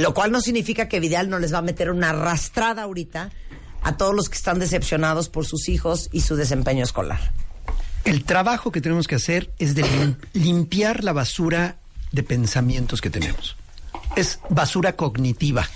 Lo 0.00 0.14
cual 0.14 0.32
no 0.32 0.40
significa 0.40 0.88
que 0.88 1.00
Vidal 1.00 1.28
no 1.28 1.38
les 1.38 1.52
va 1.52 1.58
a 1.58 1.62
meter 1.62 1.90
una 1.90 2.10
arrastrada 2.10 2.82
ahorita 2.82 3.30
a 3.82 3.96
todos 3.96 4.14
los 4.14 4.28
que 4.28 4.36
están 4.36 4.58
decepcionados 4.58 5.28
por 5.28 5.46
sus 5.46 5.68
hijos 5.68 6.08
y 6.12 6.20
su 6.22 6.36
desempeño 6.36 6.84
escolar. 6.84 7.32
El 8.04 8.24
trabajo 8.24 8.72
que 8.72 8.80
tenemos 8.80 9.06
que 9.06 9.16
hacer 9.16 9.50
es 9.58 9.74
de 9.74 9.82
lim- 9.84 10.16
limpiar 10.32 11.04
la 11.04 11.12
basura 11.12 11.76
de 12.12 12.22
pensamientos 12.22 13.00
que 13.00 13.10
tenemos. 13.10 13.56
Es 14.16 14.40
basura 14.48 14.96
cognitiva. 14.96 15.68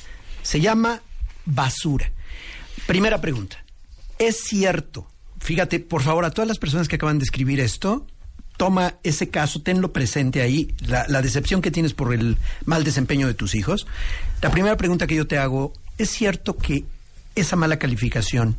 Se 0.43 0.61
llama 0.61 1.03
basura. 1.45 2.11
Primera 2.87 3.21
pregunta. 3.21 3.63
¿Es 4.19 4.43
cierto? 4.45 5.07
Fíjate, 5.41 5.81
por 5.81 6.03
favor, 6.03 6.25
a 6.25 6.31
todas 6.31 6.49
las 6.49 6.59
personas 6.59 6.89
que 6.89 6.97
acaban 6.97 7.19
de 7.19 7.25
escribir 7.25 7.61
esto, 7.61 8.07
toma 8.57 8.95
ese 9.03 9.29
caso, 9.31 9.63
tenlo 9.63 9.93
presente 9.93 10.41
ahí, 10.43 10.75
la, 10.87 11.07
la 11.09 11.23
decepción 11.23 11.61
que 11.63 11.71
tienes 11.71 11.93
por 11.95 12.15
el 12.15 12.37
mal 12.65 12.85
desempeño 12.85 13.27
de 13.27 13.35
tus 13.35 13.55
hijos. 13.55 13.87
La 14.43 14.51
primera 14.51 14.77
pregunta 14.77 15.07
que 15.07 15.17
yo 15.17 15.27
te 15.27 15.39
hago, 15.39 15.73
¿es 15.99 16.11
cierto 16.11 16.57
que 16.57 16.85
esa 17.35 17.57
mala 17.57 17.79
calificación 17.79 18.57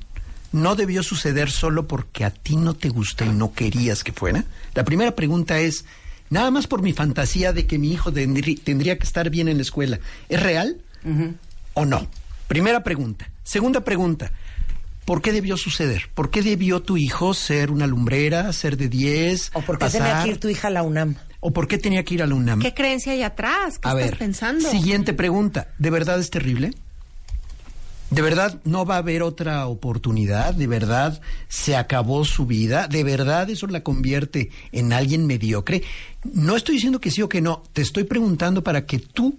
no 0.52 0.76
debió 0.76 1.02
suceder 1.04 1.50
solo 1.50 1.88
porque 1.88 2.24
a 2.26 2.30
ti 2.32 2.56
no 2.58 2.74
te 2.74 2.90
gusta 2.90 3.26
y 3.26 3.30
no 3.30 3.54
querías 3.54 4.04
que 4.04 4.12
fuera? 4.12 4.44
La 4.74 4.84
primera 4.84 5.16
pregunta 5.16 5.60
es, 5.60 5.86
nada 6.30 6.52
más 6.52 6.68
por 6.68 6.82
mi 6.82 6.92
fantasía 6.94 7.54
de 7.54 7.66
que 7.66 7.78
mi 7.80 7.92
hijo 7.94 8.12
tendrí- 8.12 8.60
tendría 8.62 8.98
que 8.98 9.06
estar 9.06 9.30
bien 9.30 9.48
en 9.48 9.58
la 9.58 9.64
escuela, 9.64 10.00
¿es 10.30 10.42
real 10.44 10.78
o 11.74 11.86
no? 11.86 12.08
Primera 12.48 12.84
pregunta. 12.84 13.30
Segunda 13.44 13.82
pregunta, 13.82 14.32
¿por 15.06 15.22
qué 15.22 15.32
debió 15.32 15.56
suceder? 15.58 16.10
¿Por 16.14 16.30
qué 16.32 16.42
debió 16.42 16.82
tu 16.82 16.98
hijo 16.98 17.34
ser 17.34 17.72
una 17.72 17.88
lumbrera, 17.88 18.52
ser 18.54 18.76
de 18.78 18.90
10? 18.90 19.52
¿O 19.54 19.62
por 19.62 19.78
qué 19.78 19.86
pasar? 19.86 20.02
tenía 20.02 20.24
que 20.24 20.30
ir 20.32 20.40
tu 20.40 20.50
hija 20.50 20.68
a 20.68 20.72
la 20.72 20.84
UNAM? 20.84 21.16
¿O 21.40 21.54
por 21.54 21.68
qué 21.68 21.78
tenía 21.78 22.04
que 22.04 22.16
ir 22.16 22.24
a 22.24 22.28
la 22.28 22.36
UNAM? 22.36 22.60
¿Qué 22.60 22.74
creencia 22.74 23.14
hay 23.14 23.22
atrás? 23.24 23.78
¿Qué 23.80 23.88
A 23.88 23.92
estás 23.92 24.10
ver, 24.10 24.18
pensando? 24.18 24.70
siguiente 24.70 25.14
pregunta. 25.14 25.70
¿De 25.78 25.90
verdad 25.92 26.20
es 26.20 26.30
terrible? 26.32 26.72
¿De 28.12 28.22
verdad 28.22 28.60
no 28.66 28.86
va 28.86 28.96
a 28.96 29.00
haber 29.00 29.24
otra 29.24 29.66
oportunidad? 29.68 30.54
¿De 30.54 30.68
verdad 30.68 31.22
se 31.48 31.76
acabó 31.76 32.24
su 32.24 32.46
vida? 32.46 32.88
¿De 32.88 33.04
verdad 33.04 33.50
eso 33.50 33.66
la 33.68 33.82
convierte 33.84 34.52
en 34.72 34.94
alguien 34.94 35.26
mediocre? 35.26 35.84
No 36.24 36.56
estoy 36.56 36.76
diciendo 36.76 37.02
que 37.02 37.12
sí 37.12 37.22
o 37.24 37.30
que 37.30 37.42
no. 37.42 37.64
Te 37.74 37.82
estoy 37.82 38.04
preguntando 38.04 38.64
para 38.64 38.86
que 38.86 39.00
tú 39.00 39.38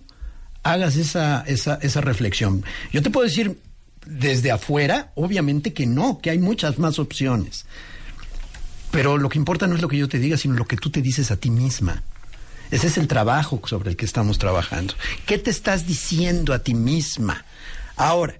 hagas 0.64 0.96
esa, 0.96 1.44
esa, 1.46 1.76
esa 1.80 2.00
reflexión. 2.00 2.64
Yo 2.92 3.02
te 3.02 3.10
puedo 3.10 3.26
decir 3.26 3.56
desde 4.07 4.50
afuera, 4.50 5.12
obviamente 5.14 5.72
que 5.72 5.86
no, 5.86 6.20
que 6.20 6.30
hay 6.30 6.38
muchas 6.38 6.78
más 6.78 6.98
opciones. 6.98 7.66
Pero 8.90 9.18
lo 9.18 9.28
que 9.28 9.38
importa 9.38 9.66
no 9.66 9.74
es 9.74 9.82
lo 9.82 9.88
que 9.88 9.98
yo 9.98 10.09
te 10.09 10.18
diga, 10.18 10.36
sino 10.36 10.54
lo 10.54 10.66
que 10.66 10.76
tú 10.76 10.90
te 10.90 11.02
dices 11.02 11.30
a 11.30 11.36
ti 11.36 11.50
misma. 11.50 12.02
Ese 12.70 12.86
es 12.88 12.98
el 12.98 13.09
trabajo 13.09 13.61
sobre 13.66 13.90
el 13.90 13.96
que 13.96 14.04
estamos 14.04 14.38
trabajando. 14.38 14.94
¿Qué 15.26 15.38
te 15.38 15.50
estás 15.50 15.86
diciendo 15.86 16.52
a 16.52 16.61
ti 16.61 16.74
misma? 16.74 17.44
Ahora, 17.96 18.34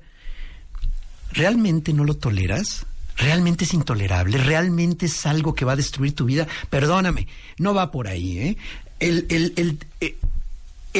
¿realmente 1.33 1.93
no 1.93 2.05
lo 2.05 2.15
toleras? 2.15 2.87
¿Realmente 3.17 3.65
es 3.65 3.75
intolerable? 3.75 4.39
¿Realmente 4.39 5.07
es 5.07 5.27
algo 5.27 5.55
que 5.55 5.65
va 5.65 5.73
a 5.73 5.77
destruir 5.77 6.15
tu 6.15 6.25
vida? 6.27 6.47
Perdóname, 6.71 7.29
no 7.59 7.73
va 7.73 7.91
por 7.91 8.09
ahí, 8.09 8.39
¿eh? 8.39 8.57
El, 8.99 9.27
eh, 10.01 10.17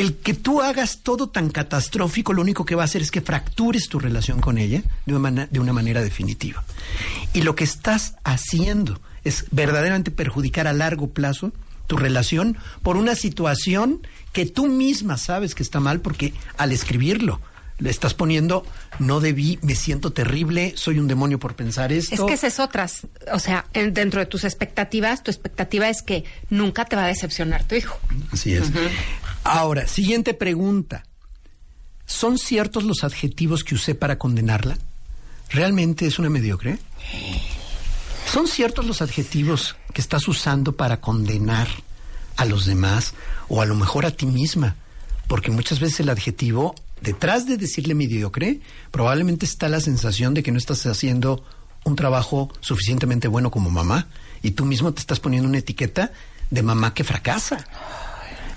el 0.01 0.17
que 0.17 0.35
tú 0.35 0.61
hagas 0.63 1.01
todo 1.03 1.29
tan 1.29 1.51
catastrófico, 1.51 2.33
lo 2.33 2.43
único 2.43 2.65
que 2.65 2.75
va 2.75 2.83
a 2.83 2.85
hacer 2.85 3.03
es 3.03 3.11
que 3.11 3.21
fractures 3.21 3.89
tu 3.89 3.99
relación 3.99 4.41
con 4.41 4.59
ella 4.59 4.83
de 5.07 5.15
una, 5.15 5.47
de 5.47 5.61
una 5.61 5.73
manera 5.73 6.03
definitiva. 6.03 6.63
Y 7.33 7.43
lo 7.43 7.55
que 7.55 7.65
estás 7.65 8.15
haciendo 8.25 9.01
es 9.25 9.47
verdaderamente 9.51 10.11
perjudicar 10.11 10.67
a 10.67 10.73
largo 10.73 11.09
plazo 11.11 11.53
tu 11.87 11.97
relación 11.97 12.57
por 12.83 12.97
una 12.97 13.15
situación 13.15 14.07
que 14.33 14.45
tú 14.47 14.67
misma 14.67 15.17
sabes 15.19 15.55
que 15.55 15.63
está 15.63 15.81
mal 15.81 16.01
porque 16.01 16.35
al 16.59 16.73
escribirlo 16.73 17.41
le 17.79 17.91
estás 17.91 18.15
poniendo 18.15 18.65
no 18.99 19.21
debí, 19.21 19.59
me 19.63 19.75
siento 19.75 20.11
terrible, 20.13 20.73
soy 20.77 20.99
un 20.99 21.09
demonio 21.09 21.39
por 21.39 21.55
pensar 21.55 21.93
esto. 21.93 22.15
Es 22.15 22.21
que 22.23 22.33
esa 22.33 22.47
es 22.47 22.59
otras. 22.59 23.07
O 23.33 23.39
sea, 23.39 23.67
en- 23.75 23.93
dentro 23.93 24.19
de 24.21 24.25
tus 24.27 24.45
expectativas, 24.45 25.23
tu 25.23 25.31
expectativa 25.31 25.89
es 25.91 26.01
que 26.03 26.25
nunca 26.49 26.87
te 26.87 26.97
va 26.97 27.05
a 27.05 27.09
decepcionar 27.09 27.65
tu 27.65 27.75
hijo. 27.75 27.99
Así 28.33 28.55
es. 28.55 28.65
Ahora, 29.47 29.87
siguiente 29.87 30.35
pregunta. 30.35 31.05
¿Son 32.05 32.37
ciertos 32.37 32.83
los 32.83 33.05
adjetivos 33.05 33.63
que 33.63 33.77
usé 33.77 33.95
para 33.95 34.19
condenarla? 34.19 34.77
¿Realmente 35.51 36.07
es 36.07 36.19
una 36.19 36.29
mediocre? 36.29 36.79
¿Son 38.33 38.49
ciertos 38.49 38.87
los 38.87 39.03
adjetivos 39.03 39.77
que 39.95 40.01
estás 40.01 40.27
usando 40.27 40.73
para 40.73 41.01
condenar 41.01 41.69
a 42.37 42.45
los 42.45 42.67
demás 42.67 43.15
o 43.49 43.63
a 43.63 43.67
lo 43.67 43.77
mejor 43.77 44.05
a 44.05 44.11
ti 44.11 44.27
misma? 44.27 44.75
Porque 45.29 45.53
muchas 45.53 45.79
veces 45.79 46.01
el 46.01 46.09
adjetivo, 46.09 46.75
detrás 47.01 47.47
de 47.47 47.57
decirle 47.57 47.95
mediocre, 47.95 48.61
probablemente 48.91 49.47
está 49.47 49.69
la 49.69 49.81
sensación 49.81 50.35
de 50.35 50.43
que 50.43 50.51
no 50.51 50.59
estás 50.59 50.85
haciendo 50.87 51.45
un 51.85 51.95
trabajo 51.95 52.53
suficientemente 52.61 53.29
bueno 53.29 53.53
como 53.53 53.71
mamá 53.71 54.09
y 54.43 54.51
tú 54.53 54.65
mismo 54.65 54.93
te 54.93 55.01
estás 55.01 55.21
poniendo 55.21 55.49
una 55.49 55.59
etiqueta 55.59 56.11
de 56.51 56.63
mamá 56.65 56.95
que 56.95 57.05
fracasa. 57.05 57.65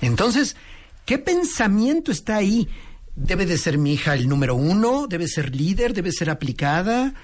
Entonces, 0.02 0.56
¿qué 1.10 1.18
pensamiento 1.18 2.12
está 2.12 2.36
ahí? 2.36 2.68
¿Debe 3.16 3.48
de 3.48 3.58
ser 3.58 3.80
mi 3.80 3.94
hija 3.94 4.14
el 4.14 4.30
número 4.30 4.54
uno? 4.54 5.08
¿Debe 5.08 5.28
ser 5.28 5.56
líder? 5.56 5.96
¿Debe 5.96 6.12
ser 6.12 6.30
aplicada? 6.30 7.16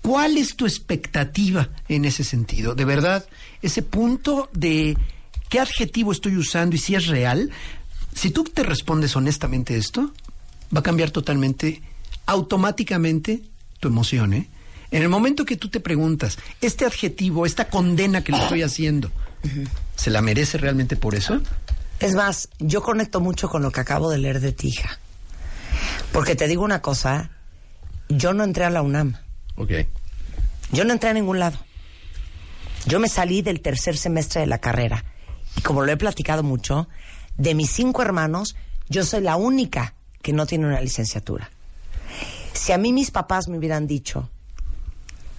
¿Cuál 0.00 0.38
es 0.38 0.56
tu 0.56 0.64
expectativa 0.64 1.68
en 1.86 2.06
ese 2.06 2.24
sentido? 2.24 2.74
De 2.74 2.86
verdad, 2.86 3.26
ese 3.60 3.82
punto 3.82 4.48
de 4.54 4.96
qué 5.50 5.60
adjetivo 5.60 6.12
estoy 6.12 6.38
usando 6.38 6.76
y 6.76 6.78
si 6.78 6.94
es 6.94 7.08
real, 7.08 7.50
si 8.14 8.30
tú 8.30 8.42
te 8.44 8.62
respondes 8.62 9.14
honestamente 9.16 9.76
esto, 9.76 10.14
va 10.74 10.80
a 10.80 10.82
cambiar 10.82 11.10
totalmente 11.10 11.82
automáticamente 12.24 13.42
tu 13.80 13.88
emoción, 13.88 14.32
¿eh? 14.32 14.48
En 14.92 15.02
el 15.02 15.10
momento 15.10 15.44
que 15.44 15.58
tú 15.58 15.68
te 15.68 15.80
preguntas, 15.80 16.38
este 16.62 16.86
adjetivo, 16.86 17.44
esta 17.44 17.68
condena 17.68 18.24
que 18.24 18.32
le 18.32 18.38
estoy 18.38 18.62
haciendo, 18.62 19.12
¿se 19.94 20.08
la 20.08 20.22
merece 20.22 20.56
realmente 20.56 20.96
por 20.96 21.14
eso? 21.14 21.42
Es 22.00 22.14
más, 22.14 22.48
yo 22.58 22.82
conecto 22.82 23.20
mucho 23.20 23.48
con 23.48 23.62
lo 23.62 23.70
que 23.70 23.80
acabo 23.80 24.10
de 24.10 24.18
leer 24.18 24.40
de 24.40 24.52
ti, 24.52 24.68
hija. 24.68 24.98
Porque 26.12 26.34
te 26.34 26.48
digo 26.48 26.64
una 26.64 26.80
cosa, 26.80 27.30
yo 28.08 28.32
no 28.32 28.42
entré 28.42 28.64
a 28.64 28.70
la 28.70 28.82
UNAM. 28.82 29.16
Ok. 29.56 29.72
Yo 30.72 30.84
no 30.84 30.92
entré 30.92 31.10
a 31.10 31.14
ningún 31.14 31.38
lado. 31.38 31.58
Yo 32.86 33.00
me 33.00 33.08
salí 33.08 33.42
del 33.42 33.60
tercer 33.60 33.98
semestre 33.98 34.40
de 34.40 34.46
la 34.46 34.58
carrera. 34.58 35.04
Y 35.56 35.60
como 35.60 35.82
lo 35.82 35.92
he 35.92 35.96
platicado 35.96 36.42
mucho, 36.42 36.88
de 37.36 37.54
mis 37.54 37.70
cinco 37.70 38.00
hermanos, 38.00 38.56
yo 38.88 39.04
soy 39.04 39.20
la 39.20 39.36
única 39.36 39.94
que 40.22 40.32
no 40.32 40.46
tiene 40.46 40.66
una 40.66 40.80
licenciatura. 40.80 41.50
Si 42.54 42.72
a 42.72 42.78
mí 42.78 42.92
mis 42.92 43.10
papás 43.10 43.48
me 43.48 43.58
hubieran 43.58 43.86
dicho 43.86 44.30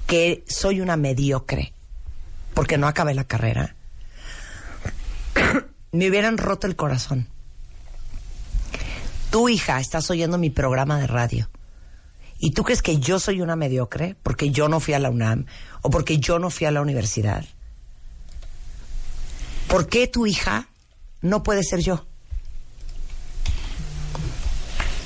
que 0.06 0.44
soy 0.48 0.80
una 0.82 0.96
mediocre 0.96 1.74
porque 2.54 2.78
no 2.78 2.88
acabé 2.88 3.14
la 3.14 3.24
carrera, 3.24 3.76
me 5.92 6.10
hubieran 6.10 6.38
roto 6.38 6.68
el 6.68 6.76
corazón. 6.76 7.28
Tu 9.30 9.50
hija, 9.50 9.80
estás 9.80 10.10
oyendo 10.10 10.38
mi 10.38 10.50
programa 10.50 11.00
de 11.00 11.08
radio. 11.08 11.50
¿Y 12.38 12.52
tú 12.52 12.64
crees 12.64 12.82
que 12.82 13.00
yo 13.00 13.20
soy 13.20 13.42
una 13.42 13.56
mediocre 13.56 14.16
porque 14.24 14.50
yo 14.50 14.68
no 14.68 14.80
fui 14.80 14.94
a 14.94 15.00
la 15.00 15.10
UNAM 15.10 15.46
o 15.82 15.90
porque 15.90 16.18
yo 16.18 16.40
no 16.40 16.50
fui 16.50 16.66
a 16.66 16.72
la 16.72 16.82
universidad? 16.82 17.46
¿Por 19.68 19.88
qué 19.88 20.08
tu 20.08 20.26
hija 20.26 20.68
no 21.22 21.44
puede 21.44 21.64
ser 21.64 21.80
yo? 21.82 22.06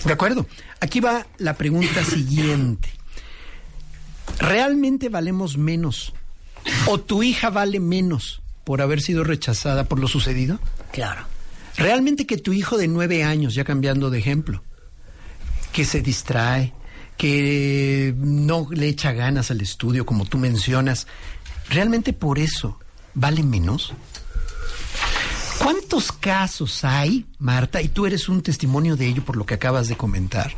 De 0.06 0.14
acuerdo. 0.14 0.48
Aquí 0.80 1.00
va 1.00 1.28
la 1.38 1.56
pregunta 1.56 2.04
siguiente. 2.06 2.90
¿Realmente 4.40 5.10
valemos 5.10 5.58
menos? 5.58 6.14
¿O 6.88 7.00
tu 7.00 7.22
hija 7.22 7.50
vale 7.50 7.80
menos 7.80 8.42
por 8.66 8.82
haber 8.82 9.02
sido 9.02 9.24
rechazada 9.24 9.86
por 9.86 10.00
lo 10.00 10.10
sucedido? 10.10 10.60
Claro. 10.92 11.26
Realmente 11.78 12.26
que 12.26 12.38
tu 12.38 12.52
hijo 12.52 12.78
de 12.78 12.88
nueve 12.88 13.24
años, 13.24 13.54
ya 13.56 13.64
cambiando 13.64 14.10
de 14.10 14.20
ejemplo, 14.20 14.64
que 15.72 15.86
se 15.86 16.02
distrae, 16.02 16.74
que 17.18 18.14
no 18.18 18.68
le 18.72 18.88
echa 18.88 19.14
ganas 19.14 19.52
al 19.52 19.62
estudio, 19.62 20.06
como 20.06 20.26
tú 20.26 20.38
mencionas, 20.38 21.08
¿realmente 21.70 22.12
por 22.12 22.40
eso 22.40 22.80
vale 23.14 23.44
menos? 23.44 23.94
¿Cuántos 25.60 26.12
casos 26.12 26.84
hay, 26.84 27.26
Marta, 27.40 27.82
y 27.82 27.90
tú 27.90 28.06
eres 28.06 28.28
un 28.30 28.42
testimonio 28.42 28.96
de 28.96 29.08
ello 29.08 29.24
por 29.24 29.38
lo 29.38 29.46
que 29.46 29.54
acabas 29.54 29.88
de 29.88 29.96
comentar, 29.96 30.54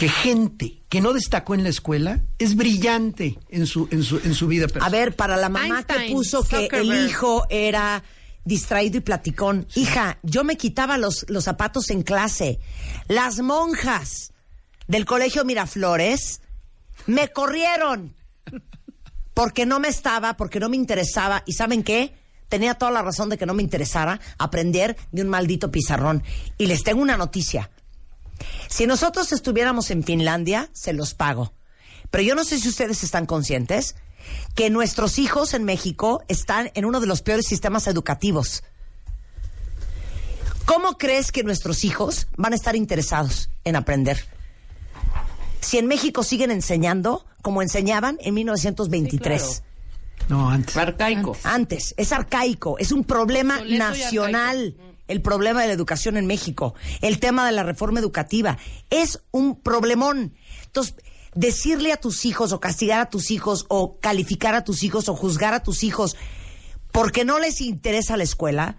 que 0.00 0.08
gente 0.08 0.80
que 0.88 1.02
no 1.02 1.12
destacó 1.12 1.54
en 1.54 1.62
la 1.62 1.68
escuela 1.68 2.22
es 2.38 2.56
brillante 2.56 3.38
en 3.50 3.66
su, 3.66 3.86
en 3.90 4.02
su, 4.02 4.16
en 4.16 4.32
su 4.32 4.46
vida 4.46 4.64
A 4.64 4.68
personal? 4.68 4.92
ver, 4.92 5.14
para 5.14 5.36
la 5.36 5.50
mamá 5.50 5.82
que 5.82 6.10
puso 6.10 6.42
que 6.42 6.70
el 6.72 7.04
hijo 7.04 7.44
era 7.50 8.02
distraído 8.46 8.96
y 8.96 9.00
platicón. 9.00 9.66
Hija, 9.74 10.18
yo 10.22 10.42
me 10.42 10.56
quitaba 10.56 10.96
los, 10.96 11.26
los 11.28 11.44
zapatos 11.44 11.90
en 11.90 12.02
clase. 12.02 12.60
Las 13.08 13.40
monjas 13.40 14.32
del 14.88 15.04
colegio 15.04 15.44
Miraflores 15.44 16.40
me 17.06 17.28
corrieron 17.28 18.14
porque 19.34 19.66
no 19.66 19.80
me 19.80 19.88
estaba, 19.88 20.38
porque 20.38 20.60
no 20.60 20.70
me 20.70 20.76
interesaba. 20.76 21.42
¿Y 21.44 21.52
saben 21.52 21.82
qué? 21.82 22.14
Tenía 22.48 22.72
toda 22.72 22.90
la 22.90 23.02
razón 23.02 23.28
de 23.28 23.36
que 23.36 23.44
no 23.44 23.52
me 23.52 23.62
interesara 23.62 24.18
aprender 24.38 24.96
de 25.12 25.20
un 25.20 25.28
maldito 25.28 25.70
pizarrón. 25.70 26.22
Y 26.56 26.68
les 26.68 26.84
tengo 26.84 27.02
una 27.02 27.18
noticia. 27.18 27.70
Si 28.68 28.86
nosotros 28.86 29.32
estuviéramos 29.32 29.90
en 29.90 30.02
Finlandia, 30.02 30.70
se 30.72 30.92
los 30.92 31.14
pago. 31.14 31.52
Pero 32.10 32.22
yo 32.24 32.34
no 32.34 32.44
sé 32.44 32.58
si 32.58 32.68
ustedes 32.68 33.04
están 33.04 33.26
conscientes 33.26 33.94
que 34.54 34.70
nuestros 34.70 35.18
hijos 35.18 35.54
en 35.54 35.64
México 35.64 36.22
están 36.28 36.70
en 36.74 36.84
uno 36.84 37.00
de 37.00 37.06
los 37.06 37.22
peores 37.22 37.46
sistemas 37.46 37.86
educativos. 37.86 38.62
¿Cómo 40.64 40.98
crees 40.98 41.32
que 41.32 41.42
nuestros 41.42 41.84
hijos 41.84 42.28
van 42.36 42.52
a 42.52 42.56
estar 42.56 42.76
interesados 42.76 43.50
en 43.64 43.76
aprender? 43.76 44.24
Si 45.60 45.78
en 45.78 45.86
México 45.86 46.22
siguen 46.22 46.50
enseñando 46.50 47.26
como 47.42 47.62
enseñaban 47.62 48.18
en 48.20 48.34
1923. 48.34 49.42
Sí, 49.42 49.62
No, 50.28 50.48
antes. 50.48 50.76
Arcaico. 50.76 51.36
Antes, 51.42 51.94
es 51.96 52.12
arcaico, 52.12 52.78
es 52.78 52.92
un 52.92 53.04
problema 53.04 53.60
nacional. 53.64 54.76
El 55.10 55.22
problema 55.22 55.60
de 55.60 55.66
la 55.66 55.72
educación 55.72 56.16
en 56.16 56.26
México, 56.26 56.74
el 57.00 57.18
tema 57.18 57.44
de 57.44 57.52
la 57.52 57.64
reforma 57.64 57.98
educativa, 57.98 58.58
es 58.90 59.20
un 59.32 59.60
problemón. 59.60 60.34
Entonces, 60.66 60.94
decirle 61.34 61.92
a 61.92 61.96
tus 61.96 62.24
hijos 62.24 62.52
o 62.52 62.60
castigar 62.60 63.00
a 63.00 63.10
tus 63.10 63.32
hijos 63.32 63.66
o 63.68 63.98
calificar 63.98 64.54
a 64.54 64.62
tus 64.62 64.84
hijos 64.84 65.08
o 65.08 65.16
juzgar 65.16 65.52
a 65.52 65.62
tus 65.64 65.82
hijos 65.82 66.16
porque 66.92 67.24
no 67.24 67.40
les 67.40 67.60
interesa 67.60 68.16
la 68.16 68.22
escuela, 68.22 68.78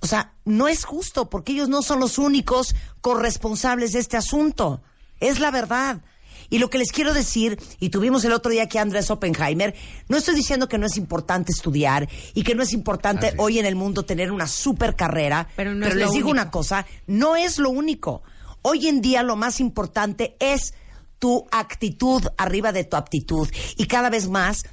o 0.00 0.06
sea, 0.06 0.34
no 0.46 0.66
es 0.66 0.84
justo 0.84 1.28
porque 1.28 1.52
ellos 1.52 1.68
no 1.68 1.82
son 1.82 2.00
los 2.00 2.16
únicos 2.16 2.74
corresponsables 3.02 3.92
de 3.92 3.98
este 3.98 4.16
asunto. 4.16 4.82
Es 5.20 5.40
la 5.40 5.50
verdad. 5.50 6.02
Y 6.50 6.58
lo 6.58 6.70
que 6.70 6.78
les 6.78 6.92
quiero 6.92 7.12
decir, 7.14 7.58
y 7.80 7.90
tuvimos 7.90 8.24
el 8.24 8.32
otro 8.32 8.50
día 8.50 8.64
aquí 8.64 8.78
a 8.78 8.82
Andrés 8.82 9.10
Oppenheimer, 9.10 9.74
no 10.08 10.16
estoy 10.16 10.34
diciendo 10.34 10.68
que 10.68 10.78
no 10.78 10.86
es 10.86 10.96
importante 10.96 11.52
estudiar 11.52 12.08
y 12.34 12.42
que 12.42 12.54
no 12.54 12.62
es 12.62 12.72
importante 12.72 13.28
es. 13.28 13.34
hoy 13.38 13.58
en 13.58 13.66
el 13.66 13.76
mundo 13.76 14.04
tener 14.04 14.32
una 14.32 14.46
super 14.46 14.96
carrera, 14.96 15.48
Pero 15.56 15.74
no 15.74 15.86
es 15.86 15.94
les 15.94 16.10
digo 16.10 16.28
único. 16.28 16.30
una 16.30 16.50
cosa, 16.50 16.86
no 17.06 17.36
es 17.36 17.58
lo 17.58 17.70
único. 17.70 18.22
Hoy 18.62 18.88
en 18.88 19.00
día 19.00 19.22
lo 19.22 19.36
más 19.36 19.60
importante 19.60 20.36
es 20.40 20.74
tu 21.18 21.46
actitud 21.50 22.22
arriba 22.36 22.72
de 22.72 22.84
tu 22.84 22.96
aptitud. 22.96 23.48
Y 23.76 23.86
cada 23.86 24.10
vez 24.10 24.28
más, 24.28 24.64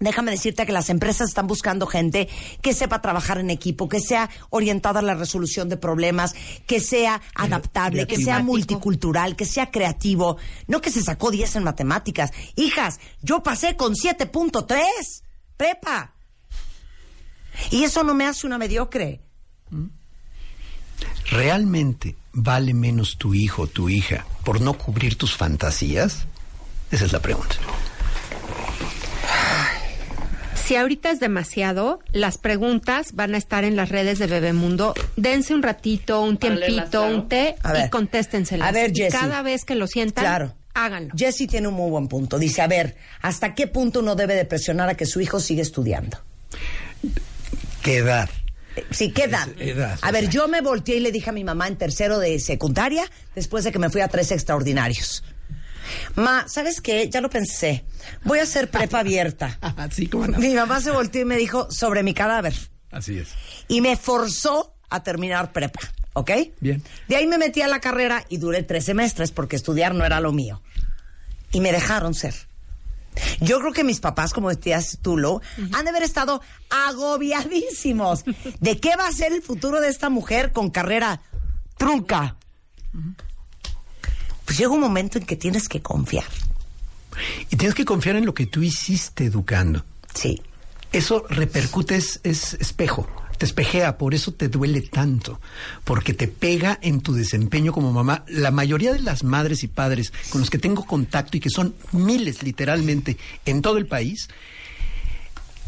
déjame 0.00 0.30
decirte 0.30 0.66
que 0.66 0.72
las 0.72 0.90
empresas 0.90 1.28
están 1.28 1.46
buscando 1.46 1.86
gente 1.86 2.28
que 2.62 2.74
sepa 2.74 3.00
trabajar 3.00 3.38
en 3.38 3.50
equipo, 3.50 3.88
que 3.88 4.00
sea 4.00 4.30
orientada 4.50 5.00
a 5.00 5.02
la 5.02 5.14
resolución 5.14 5.68
de 5.68 5.76
problemas, 5.76 6.34
que 6.66 6.80
sea 6.80 7.20
adaptable, 7.34 8.06
que 8.06 8.16
sea 8.16 8.40
multicultural, 8.40 9.36
que 9.36 9.44
sea 9.44 9.70
creativo. 9.70 10.38
No 10.66 10.80
que 10.80 10.90
se 10.90 11.02
sacó 11.02 11.30
10 11.30 11.56
en 11.56 11.64
matemáticas. 11.64 12.32
Hijas, 12.56 13.00
yo 13.22 13.42
pasé 13.42 13.76
con 13.76 13.94
7.3. 13.94 14.84
Prepa. 15.56 16.14
Y 17.70 17.84
eso 17.84 18.04
no 18.04 18.14
me 18.14 18.26
hace 18.26 18.46
una 18.46 18.58
mediocre. 18.58 19.20
¿Realmente 21.30 22.16
vale 22.32 22.72
menos 22.74 23.18
tu 23.18 23.34
hijo 23.34 23.62
o 23.62 23.66
tu 23.66 23.88
hija 23.88 24.26
por 24.44 24.60
no 24.60 24.74
cubrir 24.74 25.16
tus 25.16 25.36
fantasías? 25.36 26.26
Esa 26.90 27.04
es 27.04 27.12
la 27.12 27.20
pregunta. 27.20 27.56
Si 30.68 30.76
ahorita 30.76 31.10
es 31.10 31.18
demasiado, 31.18 32.00
las 32.12 32.36
preguntas 32.36 33.12
van 33.14 33.34
a 33.34 33.38
estar 33.38 33.64
en 33.64 33.74
las 33.74 33.88
redes 33.88 34.18
de 34.18 34.26
Bebemundo. 34.26 34.92
Dense 35.16 35.54
un 35.54 35.62
ratito, 35.62 36.20
un 36.20 36.36
tiempito, 36.36 37.04
un 37.06 37.26
té 37.26 37.54
A 37.62 37.72
ver. 37.72 37.86
y 37.86 37.88
contéstenselas. 37.88 38.68
A 38.68 38.72
ver, 38.72 38.90
Y 38.90 38.96
Jessie. 39.00 39.18
Cada 39.18 39.40
vez 39.40 39.64
que 39.64 39.74
lo 39.76 39.86
sientan, 39.86 40.24
Claro. 40.24 40.54
háganlo. 40.74 41.14
Jesse 41.16 41.46
tiene 41.48 41.68
un 41.68 41.74
muy 41.74 41.88
buen 41.90 42.06
punto. 42.06 42.38
Dice, 42.38 42.60
a 42.60 42.66
ver, 42.66 42.96
¿hasta 43.22 43.54
qué 43.54 43.66
punto 43.66 44.00
uno 44.00 44.14
debe 44.14 44.34
de 44.34 44.44
presionar 44.44 44.90
a 44.90 44.94
que 44.94 45.06
su 45.06 45.22
hijo 45.22 45.40
siga 45.40 45.62
estudiando? 45.62 46.18
¿Qué 47.82 47.96
edad? 47.96 48.28
Sí, 48.90 49.10
¿qué 49.12 49.22
edad? 49.24 49.48
Es- 49.58 49.68
edad, 49.74 49.98
A 50.02 50.12
ver, 50.12 50.24
sea. 50.24 50.30
yo 50.32 50.48
me 50.48 50.60
volteé 50.60 50.96
y 50.96 51.00
le 51.00 51.12
dije 51.12 51.30
a 51.30 51.32
mi 51.32 51.44
mamá 51.44 51.66
en 51.66 51.76
tercero 51.76 52.18
de 52.18 52.38
secundaria, 52.40 53.04
después 53.34 53.64
de 53.64 53.72
que 53.72 53.78
me 53.78 53.88
fui 53.88 54.02
a 54.02 54.08
tres 54.08 54.30
extraordinarios. 54.32 55.24
Ma, 56.14 56.46
¿sabes 56.48 56.80
qué? 56.80 57.08
Ya 57.08 57.20
lo 57.20 57.30
pensé. 57.30 57.84
Voy 58.24 58.38
a 58.38 58.42
hacer 58.42 58.70
prepa 58.70 59.00
abierta. 59.00 59.58
Así 59.76 60.06
como 60.06 60.26
no. 60.26 60.38
Mi 60.38 60.54
mamá 60.54 60.80
se 60.80 60.90
volteó 60.90 61.22
y 61.22 61.24
me 61.24 61.36
dijo, 61.36 61.70
sobre 61.70 62.02
mi 62.02 62.14
cadáver. 62.14 62.54
Así 62.90 63.18
es. 63.18 63.28
Y 63.68 63.80
me 63.80 63.96
forzó 63.96 64.74
a 64.90 65.02
terminar 65.02 65.52
prepa, 65.52 65.80
¿ok? 66.14 66.30
Bien. 66.60 66.82
De 67.06 67.16
ahí 67.16 67.26
me 67.26 67.38
metí 67.38 67.60
a 67.60 67.68
la 67.68 67.80
carrera 67.80 68.24
y 68.28 68.38
duré 68.38 68.62
tres 68.62 68.84
semestres 68.84 69.30
porque 69.30 69.56
estudiar 69.56 69.94
no 69.94 70.04
era 70.04 70.20
lo 70.20 70.32
mío. 70.32 70.62
Y 71.52 71.60
me 71.60 71.72
dejaron 71.72 72.14
ser. 72.14 72.34
Yo 73.40 73.60
creo 73.60 73.72
que 73.72 73.84
mis 73.84 74.00
papás, 74.00 74.32
como 74.32 74.48
decías 74.48 74.98
tú, 75.02 75.16
Lo, 75.16 75.40
han 75.72 75.84
de 75.84 75.90
haber 75.90 76.02
estado 76.02 76.40
agobiadísimos 76.70 78.24
de 78.60 78.78
qué 78.78 78.96
va 78.96 79.06
a 79.06 79.12
ser 79.12 79.32
el 79.32 79.42
futuro 79.42 79.80
de 79.80 79.88
esta 79.88 80.08
mujer 80.08 80.52
con 80.52 80.70
carrera 80.70 81.20
trunca. 81.76 82.36
Pues 84.48 84.56
llega 84.56 84.70
un 84.70 84.80
momento 84.80 85.18
en 85.18 85.26
que 85.26 85.36
tienes 85.36 85.68
que 85.68 85.82
confiar. 85.82 86.24
Y 87.50 87.56
tienes 87.56 87.74
que 87.74 87.84
confiar 87.84 88.16
en 88.16 88.24
lo 88.24 88.32
que 88.32 88.46
tú 88.46 88.62
hiciste 88.62 89.26
educando. 89.26 89.84
Sí. 90.14 90.40
Eso 90.90 91.26
repercute, 91.28 91.96
es, 91.96 92.18
es 92.22 92.54
espejo, 92.54 93.06
te 93.36 93.44
espejea, 93.44 93.98
por 93.98 94.14
eso 94.14 94.32
te 94.32 94.48
duele 94.48 94.80
tanto, 94.80 95.38
porque 95.84 96.14
te 96.14 96.28
pega 96.28 96.78
en 96.80 97.02
tu 97.02 97.12
desempeño 97.12 97.74
como 97.74 97.92
mamá. 97.92 98.24
La 98.26 98.50
mayoría 98.50 98.94
de 98.94 99.00
las 99.00 99.22
madres 99.22 99.64
y 99.64 99.68
padres 99.68 100.14
con 100.30 100.40
los 100.40 100.48
que 100.48 100.56
tengo 100.56 100.86
contacto 100.86 101.36
y 101.36 101.40
que 101.40 101.50
son 101.50 101.74
miles 101.92 102.42
literalmente 102.42 103.18
en 103.44 103.60
todo 103.60 103.76
el 103.76 103.86
país, 103.86 104.28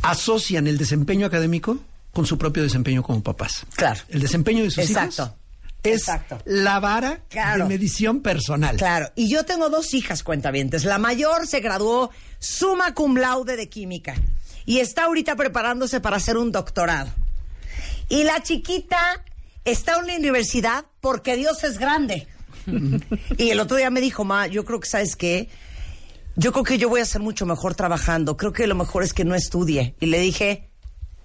asocian 0.00 0.66
el 0.66 0.78
desempeño 0.78 1.26
académico 1.26 1.76
con 2.14 2.24
su 2.24 2.38
propio 2.38 2.62
desempeño 2.62 3.02
como 3.02 3.22
papás. 3.22 3.66
Claro. 3.74 4.00
El 4.08 4.22
desempeño 4.22 4.64
de 4.64 4.70
sus 4.70 4.84
Exacto. 4.84 5.22
hijos 5.22 5.39
Es 5.82 6.00
Exacto. 6.02 6.38
la 6.44 6.78
vara 6.80 7.20
Claro. 7.28 7.64
de 7.64 7.68
medición 7.70 8.20
personal. 8.20 8.76
Claro, 8.76 9.10
y 9.14 9.30
yo 9.32 9.44
tengo 9.44 9.70
dos 9.70 9.94
hijas 9.94 10.22
cuentavientes. 10.22 10.84
La 10.84 10.98
mayor 10.98 11.46
se 11.46 11.60
graduó 11.60 12.10
summa 12.38 12.92
cum 12.94 13.16
laude 13.16 13.56
de 13.56 13.68
química 13.68 14.14
y 14.66 14.80
está 14.80 15.04
ahorita 15.04 15.36
preparándose 15.36 16.00
para 16.00 16.16
hacer 16.16 16.36
un 16.36 16.52
doctorado. 16.52 17.10
Y 18.10 18.24
la 18.24 18.42
chiquita 18.42 18.98
está 19.64 19.96
en 19.98 20.06
la 20.06 20.16
universidad 20.16 20.84
porque 21.00 21.36
Dios 21.36 21.64
es 21.64 21.78
grande. 21.78 22.26
y 23.38 23.50
el 23.50 23.60
otro 23.60 23.76
día 23.78 23.88
me 23.90 24.00
dijo, 24.02 24.24
ma, 24.24 24.46
yo 24.48 24.64
creo 24.64 24.80
que, 24.80 24.88
¿sabes 24.88 25.16
qué? 25.16 25.48
Yo 26.36 26.52
creo 26.52 26.64
que 26.64 26.78
yo 26.78 26.88
voy 26.88 27.00
a 27.00 27.04
ser 27.06 27.20
mucho 27.22 27.46
mejor 27.46 27.74
trabajando. 27.74 28.36
Creo 28.36 28.52
que 28.52 28.66
lo 28.66 28.74
mejor 28.74 29.02
es 29.02 29.12
que 29.14 29.24
no 29.24 29.34
estudie. 29.34 29.94
Y 30.00 30.06
le 30.06 30.18
dije, 30.20 30.68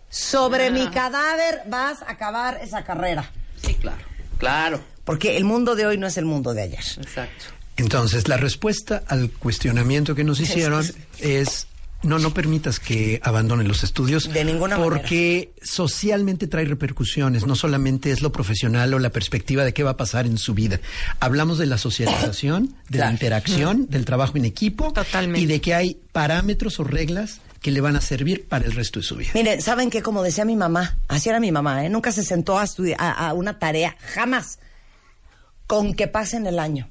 sobre 0.09 0.71
mi 0.71 0.87
cadáver 0.89 1.63
vas 1.67 2.01
a 2.01 2.11
acabar 2.11 2.59
esa 2.63 2.83
carrera. 2.83 3.29
Sí, 3.61 3.73
claro. 3.75 3.97
Claro. 4.37 4.81
Porque 5.03 5.37
el 5.37 5.45
mundo 5.45 5.75
de 5.75 5.85
hoy 5.85 5.97
no 5.97 6.07
es 6.07 6.17
el 6.17 6.25
mundo 6.25 6.53
de 6.53 6.63
ayer. 6.63 6.83
Exacto. 6.97 7.45
Entonces, 7.77 8.27
la 8.27 8.37
respuesta 8.37 9.03
al 9.07 9.29
cuestionamiento 9.29 10.15
que 10.15 10.23
nos 10.23 10.39
hicieron 10.41 10.85
es 11.19 11.67
no, 12.05 12.19
no 12.19 12.33
permitas 12.33 12.79
que 12.79 13.19
abandonen 13.23 13.67
los 13.67 13.83
estudios. 13.83 14.31
De 14.31 14.43
ninguna 14.45 14.77
manera. 14.77 14.97
Porque 14.97 15.53
socialmente 15.61 16.47
trae 16.47 16.65
repercusiones. 16.65 17.45
No 17.45 17.55
solamente 17.55 18.11
es 18.11 18.21
lo 18.21 18.31
profesional 18.31 18.93
o 18.93 18.99
la 18.99 19.09
perspectiva 19.09 19.65
de 19.65 19.73
qué 19.73 19.83
va 19.83 19.91
a 19.91 19.97
pasar 19.97 20.25
en 20.25 20.37
su 20.37 20.53
vida. 20.53 20.79
Hablamos 21.19 21.57
de 21.57 21.65
la 21.65 21.77
socialización, 21.77 22.75
de 22.89 22.99
la 22.99 23.11
interacción, 23.11 23.87
del 23.89 24.05
trabajo 24.05 24.37
en 24.37 24.45
equipo. 24.45 24.93
Totalmente. 24.93 25.41
Y 25.41 25.45
de 25.47 25.61
que 25.61 25.73
hay 25.73 25.97
parámetros 26.11 26.79
o 26.79 26.83
reglas 26.83 27.41
que 27.65 27.71
le 27.71 27.81
van 27.81 27.95
a 27.95 28.01
servir 28.01 28.47
para 28.47 28.63
el 28.63 28.73
resto 28.73 28.99
de 28.99 29.03
su 29.07 29.15
vida. 29.15 29.31
Miren, 29.33 29.59
¿saben 29.59 29.89
qué? 29.89 30.03
Como 30.03 30.21
decía 30.21 30.45
mi 30.45 30.55
mamá, 30.55 30.99
así 31.07 31.29
era 31.29 31.39
mi 31.39 31.51
mamá, 31.51 31.83
¿eh? 31.83 31.89
Nunca 31.89 32.11
se 32.11 32.23
sentó 32.23 32.59
a 32.59 32.63
estudiar 32.63 33.01
a, 33.01 33.29
a 33.29 33.33
una 33.33 33.57
tarea, 33.57 33.97
jamás, 34.13 34.59
con 35.65 35.95
que 35.95 36.07
pasen 36.07 36.45
el 36.45 36.59
año. 36.59 36.87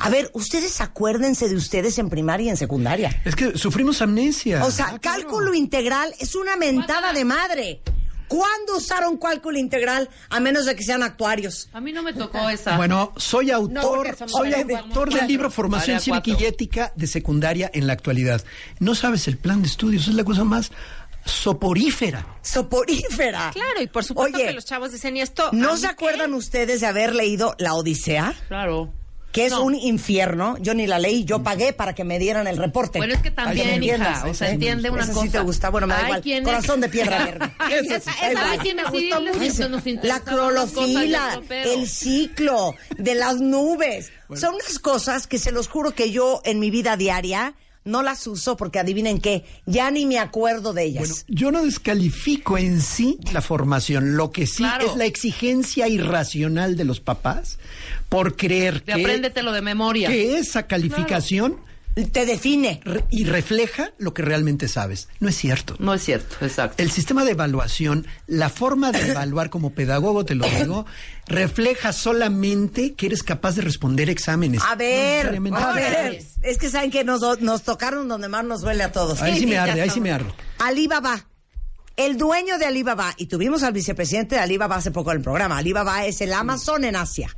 A 0.00 0.10
ver, 0.10 0.32
ustedes 0.32 0.80
acuérdense 0.80 1.48
de 1.48 1.54
ustedes 1.54 1.96
en 1.98 2.10
primaria 2.10 2.46
y 2.46 2.48
en 2.48 2.56
secundaria. 2.56 3.22
Es 3.24 3.36
que 3.36 3.56
sufrimos 3.56 4.02
amnesia. 4.02 4.64
O 4.64 4.72
sea, 4.72 4.98
cálculo 4.98 5.54
integral 5.54 6.12
es 6.18 6.34
una 6.34 6.56
mentada 6.56 7.12
de 7.12 7.24
madre. 7.24 7.80
¿Cuándo 8.28 8.76
usaron 8.76 9.16
cálculo 9.16 9.58
integral 9.58 10.08
a 10.30 10.40
menos 10.40 10.66
de 10.66 10.74
que 10.74 10.82
sean 10.82 11.02
actuarios? 11.02 11.68
A 11.72 11.80
mí 11.80 11.92
no 11.92 12.02
me 12.02 12.12
tocó 12.12 12.48
esa. 12.48 12.76
Bueno, 12.76 13.12
soy 13.16 13.50
autor, 13.50 14.16
somos 14.16 14.32
soy 14.32 14.52
autor 14.52 15.12
del 15.12 15.26
libro 15.26 15.50
Formación 15.50 16.00
Cívica 16.00 16.30
y. 16.38 16.44
Ética 16.44 16.92
de 16.96 17.06
secundaria 17.06 17.70
en 17.72 17.86
la 17.86 17.92
actualidad. 17.92 18.44
No 18.80 18.94
sabes 18.94 19.28
el 19.28 19.36
plan 19.38 19.62
de 19.62 19.68
estudios, 19.68 20.08
es 20.08 20.14
la 20.14 20.24
cosa 20.24 20.44
más 20.44 20.72
soporífera. 21.24 22.26
Soporífera. 22.42 23.50
Claro, 23.52 23.80
y 23.82 23.86
por 23.86 24.04
supuesto 24.04 24.36
Oye, 24.36 24.46
que 24.46 24.52
los 24.52 24.64
chavos 24.64 24.92
dicen, 24.92 25.16
¿y 25.16 25.22
esto? 25.22 25.48
¿a 25.48 25.50
¿No 25.52 25.76
se 25.76 25.82
qué? 25.82 25.92
acuerdan 25.92 26.34
ustedes 26.34 26.80
de 26.80 26.86
haber 26.86 27.14
leído 27.14 27.54
La 27.58 27.74
Odisea? 27.74 28.34
Claro. 28.48 28.92
Que 29.34 29.46
es 29.46 29.50
No. 29.50 29.64
un 29.64 29.74
infierno. 29.74 30.56
Yo 30.60 30.74
ni 30.74 30.86
la 30.86 31.00
leí, 31.00 31.24
yo 31.24 31.42
pagué 31.42 31.72
para 31.72 31.92
que 31.92 32.04
me 32.04 32.20
dieran 32.20 32.46
el 32.46 32.56
reporte. 32.56 32.98
Bueno, 33.00 33.14
es 33.14 33.20
que 33.20 33.30
me 33.30 33.36
también, 33.36 33.82
hija, 33.82 34.24
o 34.28 34.32
sea, 34.32 34.48
entiende 34.50 34.90
una 34.90 35.02
Esa 35.02 35.12
cosa. 35.12 35.26
sí 35.26 35.32
te 35.32 35.40
gusta, 35.40 35.70
bueno, 35.70 35.88
me 35.88 35.94
da 35.94 36.02
igual. 36.04 36.42
Corazón 36.44 36.80
de 36.80 36.88
piedra 36.88 37.18
verde. 37.26 37.52
Esa- 37.72 37.98
sí 38.00 38.10
les- 39.20 39.42
Ese. 39.42 39.68
nos 39.68 39.84
La 40.04 40.20
clorofila, 40.20 41.40
el 41.50 41.88
ciclo 41.88 42.74
de 42.96 43.14
las 43.16 43.40
nubes. 43.40 44.12
Son 44.36 44.54
unas 44.54 44.78
cosas 44.78 45.26
que 45.26 45.38
se 45.40 45.50
los 45.52 45.66
juro 45.68 45.90
que 45.90 46.10
yo 46.12 46.40
en 46.44 46.60
mi 46.60 46.70
vida 46.70 46.96
diaria 46.96 47.54
no 47.84 48.02
las 48.02 48.26
uso 48.26 48.56
porque 48.56 48.78
adivinen 48.78 49.20
qué, 49.20 49.44
ya 49.66 49.90
ni 49.90 50.06
me 50.06 50.18
acuerdo 50.18 50.72
de 50.72 50.84
ellas. 50.84 51.24
Bueno, 51.26 51.40
yo 51.40 51.50
no 51.52 51.64
descalifico 51.64 52.56
en 52.58 52.80
sí 52.80 53.18
la 53.32 53.42
formación. 53.42 54.16
Lo 54.16 54.30
que 54.30 54.46
sí 54.46 54.58
Claro. 54.62 54.90
es 54.90 54.96
la 54.96 55.04
exigencia 55.04 55.86
irracional 55.88 56.76
de 56.76 56.84
los 56.84 57.00
papás 57.00 57.58
por 58.08 58.36
creer 58.36 58.82
De 58.84 58.92
que, 58.94 59.00
apréndetelo 59.02 59.52
de 59.52 59.60
memoria. 59.62 60.08
que 60.08 60.38
esa 60.38 60.66
calificación 60.66 61.56
Te 62.10 62.26
define. 62.26 62.80
re- 62.84 63.04
y 63.10 63.24
refleja 63.24 63.92
lo 63.98 64.12
que 64.14 64.22
realmente 64.22 64.66
sabes. 64.66 65.08
No 65.20 65.28
es 65.28 65.36
cierto. 65.36 65.76
No 65.78 65.94
es 65.94 66.02
cierto, 66.02 66.44
exacto. 66.44 66.82
El 66.82 66.90
sistema 66.90 67.24
de 67.24 67.30
evaluación, 67.32 68.06
la 68.26 68.48
forma 68.50 68.90
de 68.90 69.10
evaluar 69.12 69.48
como 69.48 69.70
pedagogo, 69.74 70.24
te 70.24 70.34
lo 70.34 70.44
digo, 70.48 70.86
refleja 71.26 71.92
solamente 71.92 72.94
que 72.94 73.06
eres 73.06 73.22
capaz 73.22 73.54
de 73.54 73.62
responder 73.62 74.10
exámenes. 74.10 74.60
A 74.66 74.74
ver, 74.74 75.38
a 75.54 75.72
ver. 75.72 76.20
Es 76.42 76.58
que 76.58 76.68
saben 76.68 76.90
que 76.90 77.04
nos, 77.04 77.40
nos 77.40 77.62
tocaron 77.62 78.08
donde 78.08 78.26
más 78.28 78.44
nos 78.44 78.62
duele 78.62 78.82
a 78.82 78.90
todos. 78.90 79.22
Ahí 79.22 79.38
sí 79.38 79.46
me 79.46 79.52
ya 79.52 79.62
arde, 79.62 79.80
ahí 79.82 79.90
sí 79.90 80.00
me 80.00 80.10
arde. 80.10 80.32
Alibaba. 80.58 81.26
El 81.96 82.16
dueño 82.18 82.58
de 82.58 82.66
Alibaba, 82.66 83.14
y 83.18 83.26
tuvimos 83.26 83.62
al 83.62 83.72
vicepresidente 83.72 84.34
de 84.34 84.40
Alibaba 84.40 84.74
hace 84.74 84.90
poco 84.90 85.12
en 85.12 85.18
el 85.18 85.22
programa. 85.22 85.58
Alibaba 85.58 86.04
es 86.06 86.20
el 86.22 86.32
Amazon 86.32 86.82
en 86.82 86.96
Asia. 86.96 87.28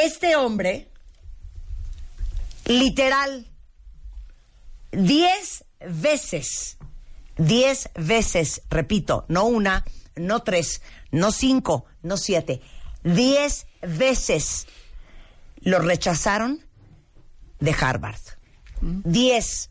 Este 0.00 0.36
hombre, 0.36 0.88
literal, 2.66 3.50
diez 4.92 5.64
veces, 5.88 6.78
diez 7.38 7.88
veces, 7.94 8.62
repito, 8.70 9.24
no 9.28 9.44
una, 9.44 9.84
no 10.16 10.42
tres, 10.42 10.82
no 11.10 11.32
cinco, 11.32 11.86
no 12.02 12.16
siete, 12.16 12.60
diez 13.04 13.66
veces 13.82 14.66
lo 15.60 15.78
rechazaron 15.78 16.60
de 17.60 17.74
Harvard. 17.78 18.20
Diez. 18.80 19.70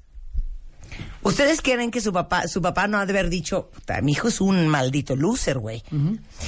¿Ustedes 1.22 1.62
creen 1.62 1.92
que 1.92 2.02
su 2.02 2.14
papá, 2.14 2.48
su 2.48 2.62
papá 2.62 2.88
no 2.88 2.98
ha 2.98 3.06
de 3.06 3.14
haber 3.14 3.30
dicho, 3.30 3.70
"Puta, 3.72 4.02
mi 4.02 4.14
hijo 4.14 4.28
es 4.28 4.42
un 4.42 4.68
maldito 4.68 5.16
loser, 5.16 5.58
güey? 5.60 5.84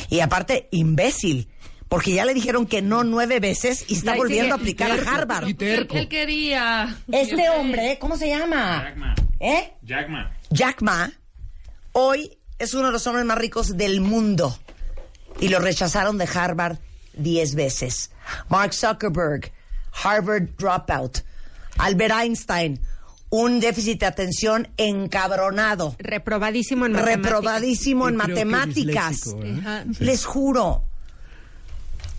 Y 0.10 0.20
aparte, 0.22 0.68
imbécil. 0.72 1.50
Porque 1.90 2.12
ya 2.14 2.26
le 2.26 2.34
dijeron 2.34 2.66
que 2.66 2.82
no 2.82 3.04
nueve 3.04 3.40
veces 3.40 3.86
y 3.88 3.96
está 3.96 4.16
volviendo 4.16 4.44
sigue. 4.44 4.52
a 4.52 4.56
aplicar 4.56 4.92
a 4.92 5.12
Harvard. 5.16 5.48
y 5.48 5.54
terco. 5.54 5.96
Él 5.96 6.10
quería. 6.10 6.98
Este 7.12 7.50
hombre, 7.50 7.98
¿cómo 8.00 8.18
se 8.18 8.28
llama? 8.28 8.84
Jack 8.84 8.98
Ma. 8.98 9.16
¿Eh? 9.40 9.74
Jack 9.84 10.10
Ma. 10.10 10.32
Jack 10.50 10.82
Ma, 10.82 11.12
hoy 11.94 12.38
es 12.60 12.74
uno 12.74 12.88
de 12.88 12.92
los 12.94 13.08
hombres 13.08 13.26
más 13.26 13.38
ricos 13.38 13.78
del 13.78 14.02
mundo. 14.02 14.58
Y 15.40 15.50
lo 15.50 15.60
rechazaron 15.60 16.18
de 16.18 16.28
Harvard 16.34 16.78
diez 17.14 17.56
veces. 17.56 18.12
Mark 18.50 18.74
Zuckerberg, 18.74 19.52
Harvard 20.04 20.50
dropout. 20.58 21.20
Albert 21.78 22.14
Einstein, 22.22 22.80
un 23.30 23.60
déficit 23.60 24.00
de 24.00 24.08
atención 24.08 24.68
encabronado. 24.78 25.96
Reprobadísimo 26.00 26.86
en 26.88 26.94
matemáticas. 26.94 27.24
Reprobadísimo 27.32 28.10
en 28.10 28.16
matemáticas. 28.16 29.12
disléxico, 29.24 29.70
¿eh? 29.70 29.86
Les 30.00 30.26
juro, 30.26 30.84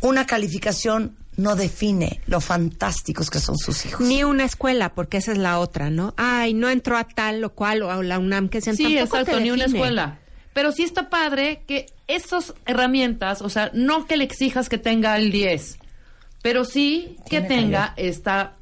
una 0.00 0.26
calificación 0.26 1.16
no 1.36 1.54
define 1.54 2.20
lo 2.26 2.40
fantásticos 2.40 3.30
que 3.30 3.38
son 3.38 3.56
sus 3.56 3.86
hijos. 3.86 4.06
Ni 4.06 4.24
una 4.24 4.44
escuela, 4.44 4.94
porque 4.94 5.18
esa 5.18 5.32
es 5.32 5.38
la 5.38 5.60
otra, 5.60 5.88
¿no? 5.88 6.12
Ay, 6.16 6.52
no 6.52 6.68
entró 6.68 6.96
a 6.96 7.04
tal 7.04 7.44
o 7.44 7.50
cual 7.50 7.82
o 7.82 7.90
a 7.90 8.02
la 8.02 8.18
UNAM 8.18 8.48
que 8.48 8.60
sean 8.60 8.76
Sí, 8.76 8.82
tampoco 8.82 9.18
exacto, 9.18 9.40
ni 9.40 9.50
una 9.52 9.66
escuela. 9.66 10.18
Pero 10.52 10.72
sí 10.72 10.82
está 10.82 11.08
padre 11.08 11.62
que 11.66 11.86
esas 12.08 12.54
herramientas, 12.66 13.40
o 13.42 13.48
sea, 13.48 13.70
no 13.72 14.06
que 14.06 14.16
le 14.16 14.24
exijas 14.24 14.68
que 14.68 14.78
tenga 14.78 15.16
el 15.16 15.30
10, 15.30 15.78
pero 16.42 16.64
sí 16.64 17.16
que 17.30 17.40
Tiene 17.40 17.48
tenga 17.48 17.94
esta 17.96 18.57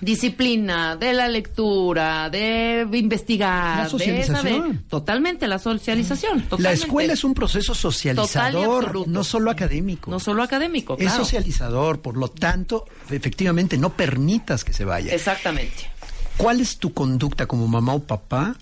disciplina 0.00 0.96
de 0.96 1.12
la 1.12 1.28
lectura, 1.28 2.28
de 2.30 2.86
investigar, 2.92 3.78
La 3.78 3.84
de 3.84 3.90
socialización. 3.90 4.36
saber. 4.36 4.78
Totalmente, 4.88 5.46
la 5.46 5.58
socialización. 5.58 6.38
La 6.38 6.44
totalmente. 6.48 6.84
escuela 6.84 7.12
es 7.12 7.24
un 7.24 7.34
proceso 7.34 7.74
socializador, 7.74 9.06
no 9.08 9.24
solo 9.24 9.50
académico. 9.50 10.10
No 10.10 10.20
solo 10.20 10.42
académico, 10.42 10.94
es 10.94 11.06
claro. 11.06 11.24
socializador, 11.24 12.00
por 12.00 12.16
lo 12.16 12.28
tanto, 12.28 12.84
efectivamente, 13.10 13.78
no 13.78 13.90
permitas 13.96 14.64
que 14.64 14.72
se 14.72 14.84
vaya. 14.84 15.14
Exactamente. 15.14 15.90
¿Cuál 16.36 16.60
es 16.60 16.78
tu 16.78 16.92
conducta 16.92 17.46
como 17.46 17.68
mamá 17.68 17.94
o 17.94 18.00
papá 18.00 18.56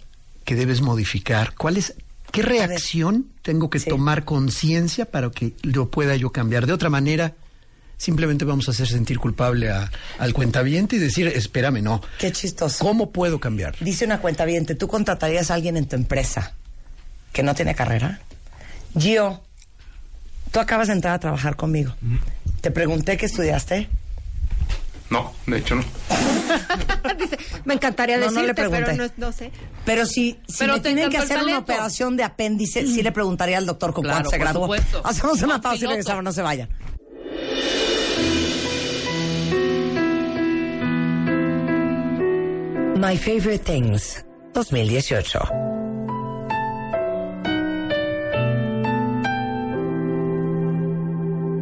que 0.44 0.54
debes 0.54 0.80
modificar? 0.82 1.54
¿Cuál 1.56 1.78
es, 1.78 1.94
¿Qué 2.30 2.42
reacción 2.42 3.26
tengo 3.42 3.70
que 3.70 3.78
Sí. 3.78 3.90
tomar 3.90 4.24
conciencia 4.24 5.06
para 5.06 5.30
que 5.30 5.54
lo 5.62 5.90
pueda 5.90 6.16
yo 6.16 6.30
cambiar? 6.32 6.66
De 6.66 6.72
otra 6.72 6.90
manera, 6.90 7.34
simplemente 8.02 8.44
vamos 8.44 8.66
a 8.66 8.72
hacer 8.72 8.88
sentir 8.88 9.18
culpable 9.20 9.70
a- 9.70 9.88
al 10.18 10.32
cuentaviente 10.34 10.96
y 10.96 10.98
decir, 10.98 11.28
espérame, 11.28 11.80
no. 11.82 12.00
Qué 12.18 12.32
chistoso. 12.32 12.84
¿Cómo 12.84 13.12
puedo 13.12 13.38
cambiar? 13.38 13.76
Dice 13.78 14.04
una 14.04 14.20
cuenta 14.20 14.44
bien, 14.44 14.66
¿tú 14.66 14.88
contratarías 14.88 15.50
a 15.50 15.54
alguien 15.54 15.76
en 15.76 15.86
tu 15.86 15.94
empresa 15.94 16.54
que 17.32 17.44
no 17.44 17.54
tiene 17.54 17.76
carrera? 17.76 18.20
Gio, 18.98 19.40
tú 20.50 20.58
acabas 20.58 20.88
de 20.88 20.94
entrar 20.94 21.14
a 21.14 21.20
trabajar 21.20 21.54
conmigo. 21.54 21.94
Te 22.60 22.72
pregunté 22.72 23.16
qué 23.16 23.26
estudiaste. 23.26 23.88
No, 25.08 25.32
de 25.46 25.58
hecho 25.58 25.76
no. 25.76 25.84
Dice, 27.18 27.38
me 27.64 27.74
encantaría 27.74 28.16
No, 28.16 28.26
no 28.30 28.40
le 28.40 28.48
decirte, 28.48 28.62
pero 28.70 28.84
pregunté. 28.86 29.12
no, 29.18 29.26
no 29.26 29.32
sé. 29.32 29.52
Pero 29.84 30.06
si, 30.06 30.38
si 30.48 30.58
Pero 30.58 30.74
me 30.74 30.80
tienen 30.80 31.08
que 31.10 31.18
hacer 31.18 31.40
una 31.42 31.58
operación 31.58 32.16
de 32.16 32.24
apéndice, 32.24 32.84
sí 32.86 33.02
le 33.02 33.12
preguntaría 33.12 33.58
al 33.58 33.66
doctor 33.66 33.92
con 33.92 34.02
Claro, 34.04 34.16
cuánto 34.16 34.30
se 34.30 34.36
por 34.38 34.44
graduó. 34.44 34.62
supuesto. 34.64 35.02
Hacemos 35.04 35.40
una 35.42 35.60
pausa 35.60 35.84
y 35.84 35.86
regresamos, 35.88 36.24
no 36.24 36.32
se 36.32 36.42
vayan. 36.42 36.68
My 43.02 43.16
Favorite 43.16 43.64
Things 43.64 44.24
2018. 44.54 45.40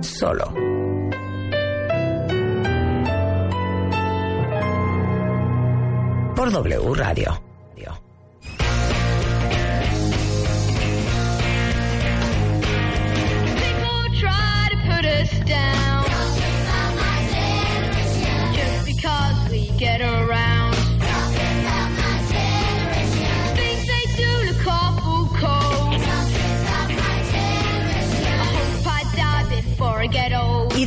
solo. 0.02 0.52
Por 6.36 6.50
W 6.50 6.94
Radio. 6.94 7.40
People 13.56 14.20
try 14.20 14.50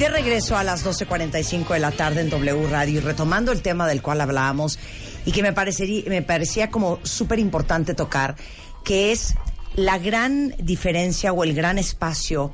de 0.04 0.10
regreso 0.10 0.58
a 0.58 0.66
las 0.66 0.86
12.45 0.86 1.70
de 1.70 1.80
la 1.80 1.92
tarde 1.92 2.20
en 2.20 2.30
W 2.30 2.68
Radio 2.68 2.98
y 2.98 3.00
retomando 3.00 3.54
el 3.54 3.62
tema 3.62 3.88
del 3.88 4.02
cual 4.02 4.20
hablábamos 4.20 4.78
y 5.26 5.32
que 5.32 5.42
me, 5.42 5.54
parecería, 5.54 6.04
me 6.10 6.22
parecía 6.22 6.70
como 6.70 7.00
súper 7.04 7.40
importante 7.40 7.94
tocar, 7.94 8.36
que 8.84 9.14
es 9.14 9.36
la 9.76 10.00
gran 10.00 10.56
diferencia 10.60 11.32
o 11.32 11.46
el 11.46 11.54
gran 11.54 11.78
espacio 11.78 12.54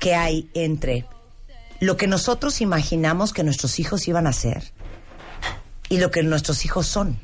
que 0.00 0.14
hay 0.14 0.50
entre 0.52 1.06
lo 1.80 1.96
que 1.96 2.06
nosotros 2.06 2.60
imaginamos 2.60 3.32
que 3.32 3.42
nuestros 3.42 3.78
hijos 3.78 4.06
iban 4.06 4.26
a 4.26 4.34
ser 4.34 4.62
y 5.88 5.96
lo 5.96 6.10
que 6.10 6.22
nuestros 6.22 6.66
hijos 6.66 6.86
son. 6.86 7.18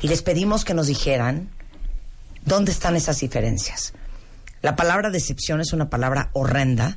Y 0.00 0.08
les 0.08 0.22
pedimos 0.22 0.64
que 0.64 0.72
nos 0.72 0.86
dijeran 0.86 1.50
dónde 2.46 2.72
están 2.72 2.96
esas 2.96 3.20
diferencias. 3.20 3.92
La 4.62 4.76
palabra 4.76 5.10
decepción 5.10 5.60
es 5.60 5.74
una 5.74 5.90
palabra 5.90 6.30
horrenda, 6.32 6.96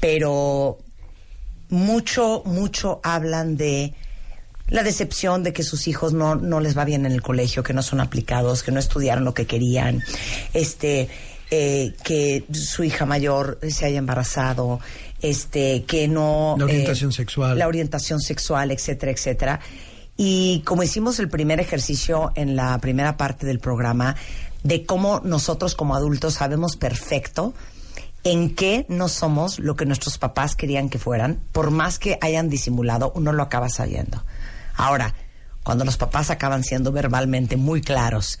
pero 0.00 0.78
mucho, 1.74 2.42
mucho 2.46 3.00
hablan 3.02 3.56
de 3.56 3.92
la 4.68 4.82
decepción 4.82 5.42
de 5.42 5.52
que 5.52 5.62
sus 5.62 5.86
hijos 5.88 6.12
no, 6.12 6.36
no 6.36 6.60
les 6.60 6.76
va 6.76 6.84
bien 6.84 7.04
en 7.04 7.12
el 7.12 7.20
colegio, 7.20 7.62
que 7.62 7.74
no 7.74 7.82
son 7.82 8.00
aplicados, 8.00 8.62
que 8.62 8.72
no 8.72 8.80
estudiaron 8.80 9.24
lo 9.24 9.34
que 9.34 9.46
querían, 9.46 10.02
este, 10.54 11.08
eh, 11.50 11.92
que 12.02 12.44
su 12.52 12.84
hija 12.84 13.04
mayor 13.04 13.58
se 13.68 13.84
haya 13.84 13.98
embarazado, 13.98 14.80
este, 15.20 15.84
que 15.84 16.08
no... 16.08 16.56
La 16.58 16.64
eh, 16.64 16.68
orientación 16.68 17.12
sexual. 17.12 17.58
La 17.58 17.68
orientación 17.68 18.20
sexual, 18.20 18.70
etcétera, 18.70 19.12
etcétera. 19.12 19.60
Y 20.16 20.62
como 20.64 20.82
hicimos 20.82 21.18
el 21.18 21.28
primer 21.28 21.60
ejercicio 21.60 22.32
en 22.34 22.56
la 22.56 22.78
primera 22.78 23.16
parte 23.16 23.46
del 23.46 23.58
programa, 23.58 24.16
de 24.62 24.86
cómo 24.86 25.20
nosotros 25.24 25.74
como 25.74 25.94
adultos 25.94 26.34
sabemos 26.34 26.76
perfecto 26.76 27.52
en 28.24 28.54
qué 28.54 28.86
no 28.88 29.08
somos 29.08 29.58
lo 29.58 29.76
que 29.76 29.84
nuestros 29.84 30.18
papás 30.18 30.56
querían 30.56 30.88
que 30.88 30.98
fueran, 30.98 31.42
por 31.52 31.70
más 31.70 31.98
que 31.98 32.18
hayan 32.22 32.48
disimulado, 32.48 33.12
uno 33.14 33.32
lo 33.32 33.42
acaba 33.42 33.68
sabiendo. 33.68 34.24
Ahora, 34.74 35.14
cuando 35.62 35.84
los 35.84 35.96
papás 35.98 36.30
acaban 36.30 36.64
siendo 36.64 36.90
verbalmente 36.90 37.56
muy 37.56 37.82
claros 37.82 38.38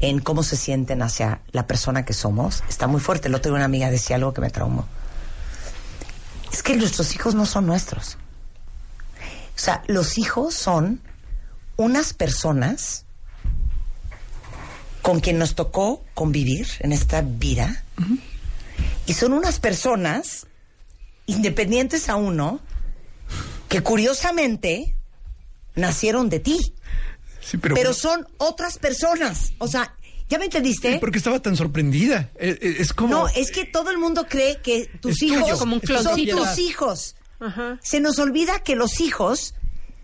en 0.00 0.20
cómo 0.20 0.42
se 0.42 0.56
sienten 0.56 1.02
hacia 1.02 1.40
la 1.52 1.66
persona 1.66 2.04
que 2.04 2.12
somos, 2.12 2.64
está 2.68 2.86
muy 2.86 3.00
fuerte. 3.00 3.28
El 3.28 3.34
otro 3.34 3.50
día 3.50 3.56
una 3.56 3.64
amiga 3.66 3.90
decía 3.90 4.16
algo 4.16 4.32
que 4.32 4.40
me 4.40 4.50
traumó. 4.50 4.86
Es 6.52 6.62
que 6.62 6.76
nuestros 6.76 7.14
hijos 7.14 7.34
no 7.34 7.46
son 7.46 7.66
nuestros. 7.66 8.16
O 9.54 9.58
sea, 9.58 9.82
los 9.86 10.18
hijos 10.18 10.54
son 10.54 11.00
unas 11.76 12.12
personas 12.12 13.04
con 15.02 15.20
quien 15.20 15.38
nos 15.38 15.54
tocó 15.54 16.04
convivir 16.14 16.66
en 16.80 16.92
esta 16.92 17.22
vida. 17.22 17.84
Y 19.06 19.14
son 19.14 19.32
unas 19.32 19.60
personas 19.60 20.46
independientes 21.26 22.08
a 22.08 22.16
uno 22.16 22.60
que 23.68 23.82
curiosamente 23.82 24.94
nacieron 25.74 26.28
de 26.28 26.40
ti. 26.40 26.58
Sí, 27.40 27.58
pero, 27.58 27.74
Pero 27.74 27.94
son 27.94 28.26
otras 28.38 28.78
personas. 28.78 29.52
O 29.58 29.68
sea, 29.68 29.94
¿ya 30.28 30.38
me 30.38 30.46
entendiste? 30.46 30.98
¿Por 30.98 31.12
qué 31.12 31.18
estaba 31.18 31.40
tan 31.40 31.56
sorprendida? 31.56 32.30
Eh, 32.36 32.58
eh, 32.60 32.76
Es, 32.80 32.92
como... 32.92 33.14
No, 33.14 33.28
es 33.28 33.50
que 33.50 33.64
todo 33.64 33.90
el 33.90 33.98
mundo 33.98 34.26
cree 34.28 34.60
que 34.60 34.90
tus 35.00 35.12
Es 35.12 35.18
tuyo, 35.18 35.38
hijos 35.38 35.58
como 35.58 35.76
un 35.76 35.82
son 35.86 36.26
tus 36.26 36.58
hijos. 36.58 37.16
Se 37.82 38.00
nos 38.00 38.18
olvida 38.18 38.60
que 38.60 38.74
los 38.74 39.00
hijos 39.00 39.54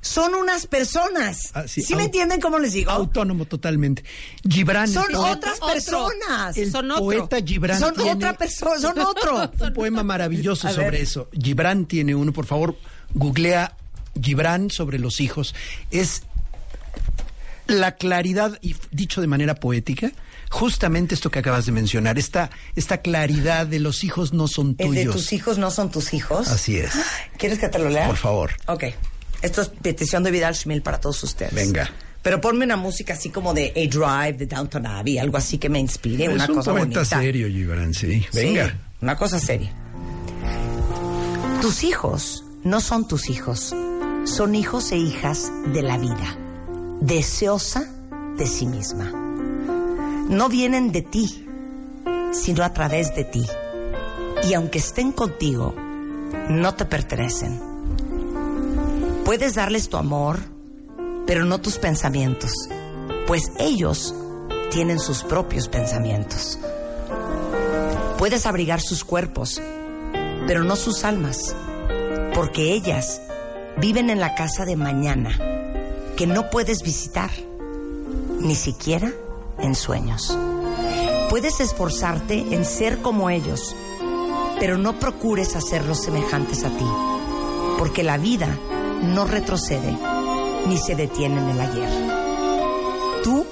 son 0.03 0.35
unas 0.35 0.67
personas. 0.67 1.51
Ah, 1.55 1.65
sí, 1.67 1.81
sí, 1.81 1.95
me 1.95 2.05
entienden 2.05 2.41
cómo 2.41 2.59
les 2.59 2.73
digo? 2.75 2.91
Autónomo 2.91 3.45
totalmente. 3.47 4.05
Gibran. 4.47 4.89
Son 4.89 5.05
poeta- 5.05 5.31
otras 5.31 5.61
personas. 5.61 6.57
El 6.57 6.73
poeta 6.73 7.39
Gibran 7.43 7.79
Son 7.79 7.95
tiene 7.95 8.11
otra 8.13 8.37
persona, 8.37 8.79
son 8.81 8.99
otro. 9.01 9.51
un 9.61 9.73
poema 9.73 10.03
maravilloso 10.03 10.67
A 10.69 10.73
sobre 10.73 10.91
ver. 10.91 10.95
eso. 11.03 11.29
Gibran 11.33 11.87
tiene 11.87 12.15
uno, 12.15 12.33
por 12.33 12.47
favor, 12.47 12.77
googlea 13.15 13.77
Gibran 14.21 14.71
sobre 14.71 14.99
los 14.99 15.21
hijos. 15.21 15.55
Es 15.93 16.23
la 17.69 17.93
claridad, 17.97 18.59
y 18.61 18.75
dicho 18.91 19.21
de 19.21 19.29
manera 19.29 19.55
poética, 19.55 20.11
justamente 20.51 21.15
esto 21.15 21.31
que 21.31 21.39
acabas 21.39 21.65
de 21.65 21.73
mencionar, 21.73 22.19
esta, 22.19 22.51
esta 22.77 22.99
claridad 22.99 23.67
de 23.69 23.79
los 23.79 24.03
hijos 24.05 24.33
no 24.33 24.49
son 24.49 24.75
El 24.79 24.91
de 24.95 25.01
tuyos. 25.03 25.15
tus 25.15 25.33
hijos 25.33 25.59
no 25.59 25.71
son 25.71 25.91
tus 25.91 26.13
hijos. 26.13 26.49
Así 26.49 26.77
es. 26.77 26.93
¿Quieres 27.39 27.59
que 27.59 27.69
te 27.69 27.79
lo 27.79 27.89
lea? 27.89 28.07
Por 28.09 28.17
favor. 28.17 28.51
Ok. 28.67 28.85
Esto 29.43 29.61
es 29.63 29.69
petición 29.69 30.23
de 30.23 30.31
Vidal 30.31 30.55
Schmil 30.55 30.83
para 30.83 31.01
todos 31.01 31.23
ustedes. 31.25 31.53
Venga. 31.55 31.91
Pero 32.23 32.41
ponme 32.41 32.65
una 32.65 32.77
música 32.77 33.15
así 33.15 33.31
como 33.31 33.53
de 33.53 33.73
A 33.75 33.91
Drive 33.91 34.39
de 34.39 34.47
Downton 34.47 34.87
Abbey, 34.87 35.19
algo 35.19 35.37
así 35.37 35.59
que 35.59 35.69
me 35.69 35.81
inspire, 35.81 36.27
es 36.27 36.33
una 36.33 36.47
un 36.47 36.55
cosa 36.55 36.71
bonita. 36.73 37.05
serio, 37.05 37.49
Gibran, 37.49 37.93
sí. 37.93 38.21
Sí, 38.31 38.39
Venga. 38.39 38.79
una 39.01 39.17
cosa 39.17 39.41
seria. 39.41 39.73
Tus 41.61 41.83
hijos 41.85 42.45
no 42.63 42.81
son 42.81 43.09
tus 43.09 43.29
hijos, 43.29 43.75
son 44.25 44.55
hijos 44.55 44.93
e 44.93 44.97
hijas 44.99 45.51
de 45.73 45.83
la 45.83 45.99
vida, 45.99 46.37
deseosa 47.01 47.85
de 48.37 48.47
sí 48.47 48.67
misma. 48.67 49.11
No 50.29 50.49
vienen 50.49 50.93
de 50.93 51.03
ti, 51.03 51.45
sino 52.33 52.63
a 52.63 52.73
través 52.73 53.15
de 53.17 53.25
ti. 53.25 53.45
Y 54.49 54.55
aunque 54.55 54.79
estén 54.79 55.11
contigo, 55.13 55.75
no 56.49 56.75
te 56.75 56.85
pertenecen. 56.85 57.61
Puedes 59.25 59.55
darles 59.55 59.89
tu 59.89 59.97
amor, 59.97 60.41
pero 61.27 61.45
no 61.45 61.61
tus 61.61 61.79
pensamientos, 61.79 62.53
pues 63.27 63.53
ellos 63.59 64.15
tienen 64.71 64.99
sus 64.99 65.23
propios 65.23 65.69
pensamientos. 65.69 66.59
Puedes 68.19 68.47
abrigar 68.47 68.81
sus 68.81 69.05
cuerpos, 69.05 69.63
pero 70.47 70.65
no 70.65 70.75
sus 70.75 71.05
almas, 71.05 71.55
porque 72.35 72.73
ellas 72.73 73.23
viven 73.79 74.11
en 74.11 74.19
la 74.19 74.35
casa 74.35 74.65
de 74.65 74.75
mañana, 74.77 75.31
que 76.17 76.27
no 76.27 76.51
puedes 76.51 76.83
visitar, 76.83 77.31
ni 78.41 78.57
siquiera 78.57 79.13
en 79.61 79.77
sueños. 79.77 80.37
Puedes 81.31 81.61
esforzarte 81.61 82.55
en 82.55 82.65
ser 82.65 82.99
como 82.99 83.31
ellos, 83.31 83.77
pero 84.59 84.79
no 84.79 84.99
procures 84.99 85.55
hacerlos 85.55 86.03
semejantes 86.03 86.65
a 86.65 86.71
ti, 86.71 86.87
porque 87.79 88.03
la 88.03 88.19
vida 88.19 88.59
no 89.03 89.25
retrocede 89.25 89.97
ni 90.67 90.79
se 90.79 90.95
detiene 90.95 91.41
en 91.41 91.49
el 91.49 91.61
ayer. 91.61 91.89
Tú 93.25 93.45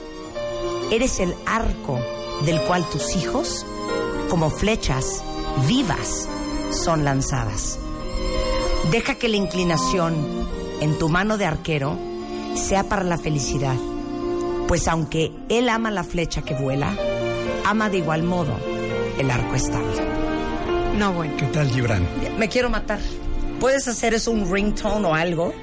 eres 0.91 1.21
el 1.21 1.35
arco 1.47 1.99
del 2.45 2.61
cual 2.63 2.89
tus 2.89 3.17
hijos, 3.17 3.67
como 4.29 4.51
flechas 4.51 5.23
vivas, 5.67 6.29
son 6.71 7.05
lanzadas. 7.05 7.79
Deja 8.91 9.17
que 9.17 9.29
la 9.29 9.37
inclinación 9.37 10.49
en 10.81 10.99
tu 10.99 11.09
mano 11.09 11.37
de 11.37 11.47
arquero 11.47 11.99
sea 12.55 12.85
para 12.85 13.05
la 13.05 13.19
felicidad, 13.19 13.77
pues 14.67 14.89
aunque 14.89 15.33
él 15.49 15.69
ama 15.69 15.91
la 15.91 16.05
flecha 16.05 16.43
que 16.43 16.55
vuela, 16.55 16.97
ama 17.65 17.91
de 17.91 17.99
igual 17.99 18.23
modo 18.23 18.57
el 19.19 19.31
arco 19.31 19.55
estable. 19.55 20.03
No, 20.97 21.13
bueno. 21.13 21.35
¿Qué 21.37 21.47
tal, 21.47 21.71
Gibran? 21.71 22.07
Me 22.39 22.49
quiero 22.49 22.71
matar. 22.71 23.01
¿Puedes 23.61 23.87
hacer 23.89 24.15
eso 24.15 24.31
un 24.31 24.51
ringtone 24.53 25.07
o 25.07 25.15
algo? 25.15 25.55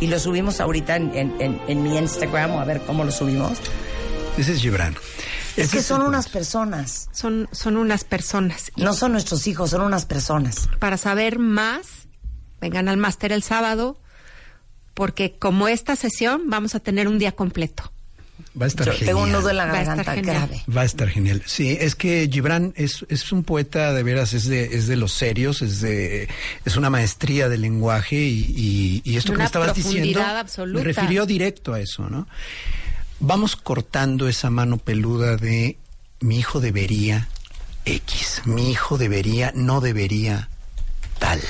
Y 0.00 0.08
lo 0.08 0.18
subimos 0.18 0.60
ahorita 0.60 0.96
en, 0.96 1.14
en- 1.16 1.40
en- 1.40 1.60
en 1.68 1.82
mi 1.82 1.96
Instagram 1.96 2.50
o 2.52 2.60
a 2.60 2.64
ver 2.64 2.82
cómo 2.82 3.04
lo 3.04 3.10
subimos. 3.10 3.58
Ese 4.36 4.52
es 4.52 4.60
Gibran. 4.60 4.94
Es 5.56 5.70
que 5.70 5.78
es 5.78 5.86
son 5.86 6.02
unas 6.02 6.28
personas. 6.28 7.08
Son, 7.12 7.48
son 7.52 7.78
unas 7.78 8.04
personas. 8.04 8.70
No 8.76 8.92
son 8.92 9.12
nuestros 9.12 9.46
hijos, 9.46 9.70
son 9.70 9.80
unas 9.80 10.04
personas. 10.04 10.68
Para 10.78 10.98
saber 10.98 11.38
más, 11.38 12.08
vengan 12.60 12.88
al 12.88 12.98
máster 12.98 13.32
el 13.32 13.42
sábado, 13.42 13.98
porque 14.92 15.38
como 15.38 15.68
esta 15.68 15.96
sesión 15.96 16.42
vamos 16.50 16.74
a 16.74 16.80
tener 16.80 17.08
un 17.08 17.18
día 17.18 17.32
completo. 17.32 17.90
Va 18.60 18.64
a 18.64 18.68
estar 18.68 18.86
Yo 18.86 18.92
genial. 18.92 19.06
tengo 19.08 19.22
un 19.22 19.32
nudo 19.32 19.50
en 19.50 19.56
la 19.56 19.66
Va 19.66 19.72
a 19.72 19.80
estar 19.80 19.86
garganta 19.96 20.14
genial. 20.14 20.36
grave. 20.48 20.62
Va 20.74 20.80
a 20.80 20.84
estar 20.84 21.08
genial. 21.08 21.42
Sí, 21.46 21.76
es 21.80 21.94
que 21.94 22.28
Gibran 22.32 22.72
es, 22.76 23.04
es 23.08 23.30
un 23.32 23.44
poeta 23.44 23.92
de 23.92 24.02
veras, 24.02 24.32
es 24.34 24.46
de, 24.46 24.64
es 24.64 24.86
de 24.86 24.96
los 24.96 25.12
serios, 25.12 25.62
es 25.62 25.80
de, 25.80 26.28
es 26.64 26.76
una 26.76 26.88
maestría 26.90 27.48
del 27.48 27.60
lenguaje 27.62 28.16
y, 28.16 28.54
y, 28.56 29.02
y 29.04 29.16
esto 29.16 29.32
que 29.32 29.36
Una 29.36 29.44
me 29.44 29.46
estabas 29.46 29.74
diciendo 29.74 30.22
absoluta. 30.22 30.78
me 30.78 30.84
refirió 30.84 31.26
directo 31.26 31.74
a 31.74 31.80
eso, 31.80 32.08
¿no? 32.08 32.26
Vamos 33.20 33.56
cortando 33.56 34.28
esa 34.28 34.50
mano 34.50 34.78
peluda 34.78 35.36
de 35.36 35.78
mi 36.20 36.38
hijo 36.38 36.60
debería 36.60 37.28
X, 37.84 38.42
mi 38.46 38.70
hijo 38.70 38.98
debería, 38.98 39.52
no 39.54 39.80
debería 39.80 40.48
tal. 41.18 41.40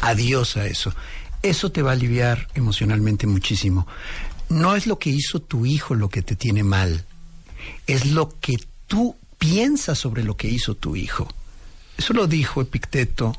Adiós 0.00 0.56
a 0.56 0.66
eso. 0.66 0.94
Eso 1.42 1.70
te 1.70 1.82
va 1.82 1.90
a 1.90 1.94
aliviar 1.94 2.48
emocionalmente 2.54 3.26
muchísimo. 3.26 3.86
No 4.48 4.74
es 4.76 4.86
lo 4.86 4.98
que 4.98 5.10
hizo 5.10 5.40
tu 5.40 5.66
hijo 5.66 5.94
lo 5.94 6.08
que 6.08 6.22
te 6.22 6.34
tiene 6.36 6.64
mal, 6.64 7.04
es 7.86 8.06
lo 8.06 8.30
que 8.40 8.56
tú 8.86 9.16
piensas 9.38 9.98
sobre 9.98 10.24
lo 10.24 10.36
que 10.36 10.48
hizo 10.48 10.74
tu 10.74 10.96
hijo. 10.96 11.28
Eso 11.98 12.12
lo 12.14 12.26
dijo 12.26 12.62
Epicteto, 12.62 13.34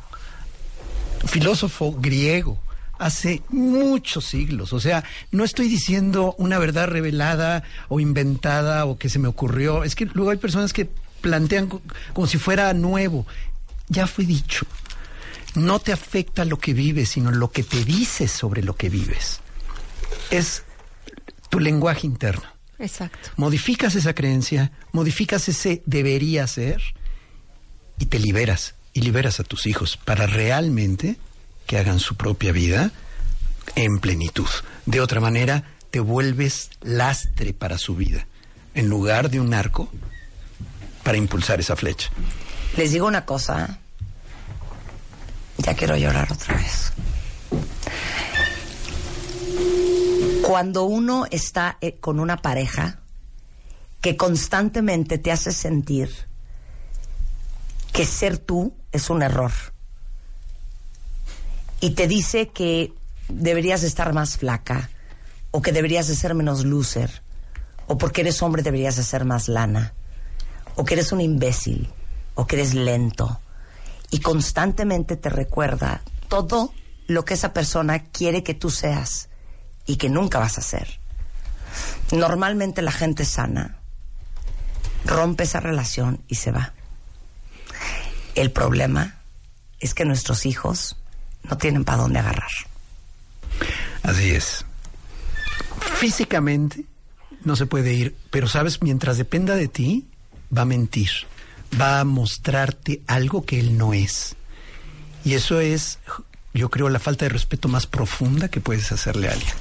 filósofo 1.26 1.94
griego, 1.94 2.60
hace 2.98 3.42
muchos 3.50 4.26
siglos. 4.26 4.74
O 4.74 4.80
sea, 4.80 5.04
no 5.32 5.44
estoy 5.44 5.68
diciendo 5.68 6.36
una 6.38 6.60
verdad 6.60 6.88
revelada 6.88 7.64
o 7.88 8.00
inventada 8.00 8.86
o 8.86 8.98
que 8.98 9.10
se 9.10 9.20
me 9.20 9.28
ocurrió. 9.28 9.84
Es 9.84 9.96
que 9.96 10.06
luego 10.06 10.32
hay 10.32 10.38
personas 10.38 10.74
que 10.74 10.90
plantean 11.22 11.68
co- 11.68 11.82
como 12.14 12.28
si 12.28 12.38
fuera 12.38 12.74
nuevo. 12.74 13.26
Ya 13.88 14.06
fue 14.08 14.26
dicho. 14.26 14.66
No 15.56 15.80
te 15.80 15.92
afecta 15.92 16.46
lo 16.46 16.60
que 16.60 16.74
vives, 16.74 17.10
sino 17.10 17.32
lo 17.32 17.52
que 17.52 17.64
te 17.64 17.84
dices 17.84 18.32
sobre 18.32 18.62
lo 18.62 18.76
que 18.76 18.90
vives. 18.90 19.40
Es 20.30 20.64
tu 21.50 21.60
lenguaje 21.60 22.08
interno. 22.08 22.46
Exacto. 22.78 23.30
Modificas 23.36 23.96
esa 23.96 24.14
creencia, 24.14 24.72
modificas 24.92 25.50
ese 25.50 25.84
debería 25.86 26.48
ser 26.48 26.82
y 27.98 28.06
te 28.06 28.20
liberas 28.20 28.76
y 28.94 29.02
liberas 29.02 29.40
a 29.40 29.44
tus 29.44 29.66
hijos 29.66 29.98
para 29.98 30.28
realmente 30.28 31.18
que 31.66 31.78
hagan 31.78 32.00
su 32.00 32.16
propia 32.16 32.52
vida 32.52 32.92
en 33.76 34.00
plenitud. 34.00 34.48
De 34.86 35.02
otra 35.02 35.20
manera, 35.20 35.64
te 35.92 36.00
vuelves 36.00 36.70
lastre 36.82 37.54
para 37.54 37.78
su 37.78 37.96
vida 37.96 38.28
en 38.74 38.90
lugar 38.90 39.30
de 39.30 39.40
un 39.40 39.54
arco 39.54 39.90
para 41.04 41.18
impulsar 41.18 41.60
esa 41.60 41.76
flecha. 41.76 42.10
Les 42.78 42.92
digo 42.92 43.08
una 43.08 43.26
cosa. 43.26 43.80
Ya 45.58 45.74
quiero 45.74 45.98
llorar 45.98 46.32
otra 46.32 46.56
vez. 46.56 46.94
Cuando 50.50 50.86
uno 50.86 51.28
está 51.30 51.78
eh, 51.80 52.00
con 52.00 52.20
una 52.20 52.38
pareja 52.38 53.02
que 54.02 54.18
constantemente 54.18 55.20
te 55.20 55.32
hace 55.32 55.52
sentir 55.52 56.10
que 57.94 58.04
ser 58.04 58.40
tú 58.40 58.74
es 58.92 59.12
un 59.12 59.22
error 59.22 59.52
y 61.80 61.92
te 61.92 62.08
dice 62.08 62.48
que 62.48 62.92
deberías 63.28 63.82
de 63.82 63.88
estar 63.90 64.12
más 64.12 64.38
flaca 64.38 64.90
o 65.52 65.62
que 65.62 65.72
deberías 65.72 66.08
de 66.08 66.16
ser 66.16 66.34
menos 66.34 66.66
loser 66.66 67.22
o 67.86 68.00
porque 68.00 68.22
eres 68.22 68.42
hombre 68.42 68.64
deberías 68.64 68.96
de 68.96 69.04
ser 69.04 69.26
más 69.26 69.50
lana 69.50 69.94
o 70.74 70.84
que 70.84 70.96
eres 70.96 71.12
un 71.12 71.22
imbécil, 71.22 71.92
o 72.34 72.48
que 72.48 72.56
eres 72.56 72.74
lento, 72.74 73.40
y 74.10 74.20
constantemente 74.20 75.16
te 75.16 75.30
recuerda 75.30 76.02
todo 76.28 76.74
lo 77.06 77.24
que 77.24 77.36
esa 77.36 77.54
persona 77.54 78.06
quiere 78.06 78.42
que 78.42 78.56
tú 78.56 78.72
seas 78.72 79.29
y 79.90 79.96
que 79.96 80.08
nunca 80.08 80.38
vas 80.38 80.60
a 80.60 80.62
ser. 80.62 81.00
Normalmente 82.12 82.84
la 82.84 82.92
gente 82.92 83.26
sana 83.26 83.80
rompe 85.04 85.46
esa 85.46 85.60
relación 85.60 86.22
y 86.28 86.36
se 86.36 86.52
va. 86.52 86.74
El 88.36 88.52
problema 88.52 89.16
es 89.80 89.96
que 89.96 90.06
nuestros 90.06 90.46
hijos 90.46 90.96
no 91.42 91.58
tienen 91.58 91.86
para 91.86 92.04
dónde 92.04 92.20
agarrar. 92.20 92.52
Así 94.04 94.30
es. 94.30 94.64
Físicamente 95.96 96.86
no 97.44 97.56
se 97.56 97.66
puede 97.66 97.92
ir, 97.92 98.16
pero 98.30 98.48
sabes, 98.48 98.84
mientras 98.84 99.18
dependa 99.18 99.56
de 99.56 99.70
ti, 99.70 100.08
va 100.56 100.62
a 100.62 100.66
mentir, 100.66 101.10
va 101.82 102.00
a 102.00 102.06
mostrarte 102.06 103.02
algo 103.08 103.44
que 103.44 103.60
él 103.60 103.76
no 103.76 103.96
es. 103.96 104.36
Y 105.26 105.34
eso 105.34 105.60
es, 105.60 105.98
yo 106.60 106.70
creo, 106.70 106.90
la 106.90 107.00
falta 107.00 107.26
de 107.26 107.30
respeto 107.30 107.68
más 107.68 107.88
profunda 107.88 108.50
que 108.50 108.60
puedes 108.60 108.92
hacerle 108.92 109.30
a 109.30 109.34
alguien. 109.34 109.54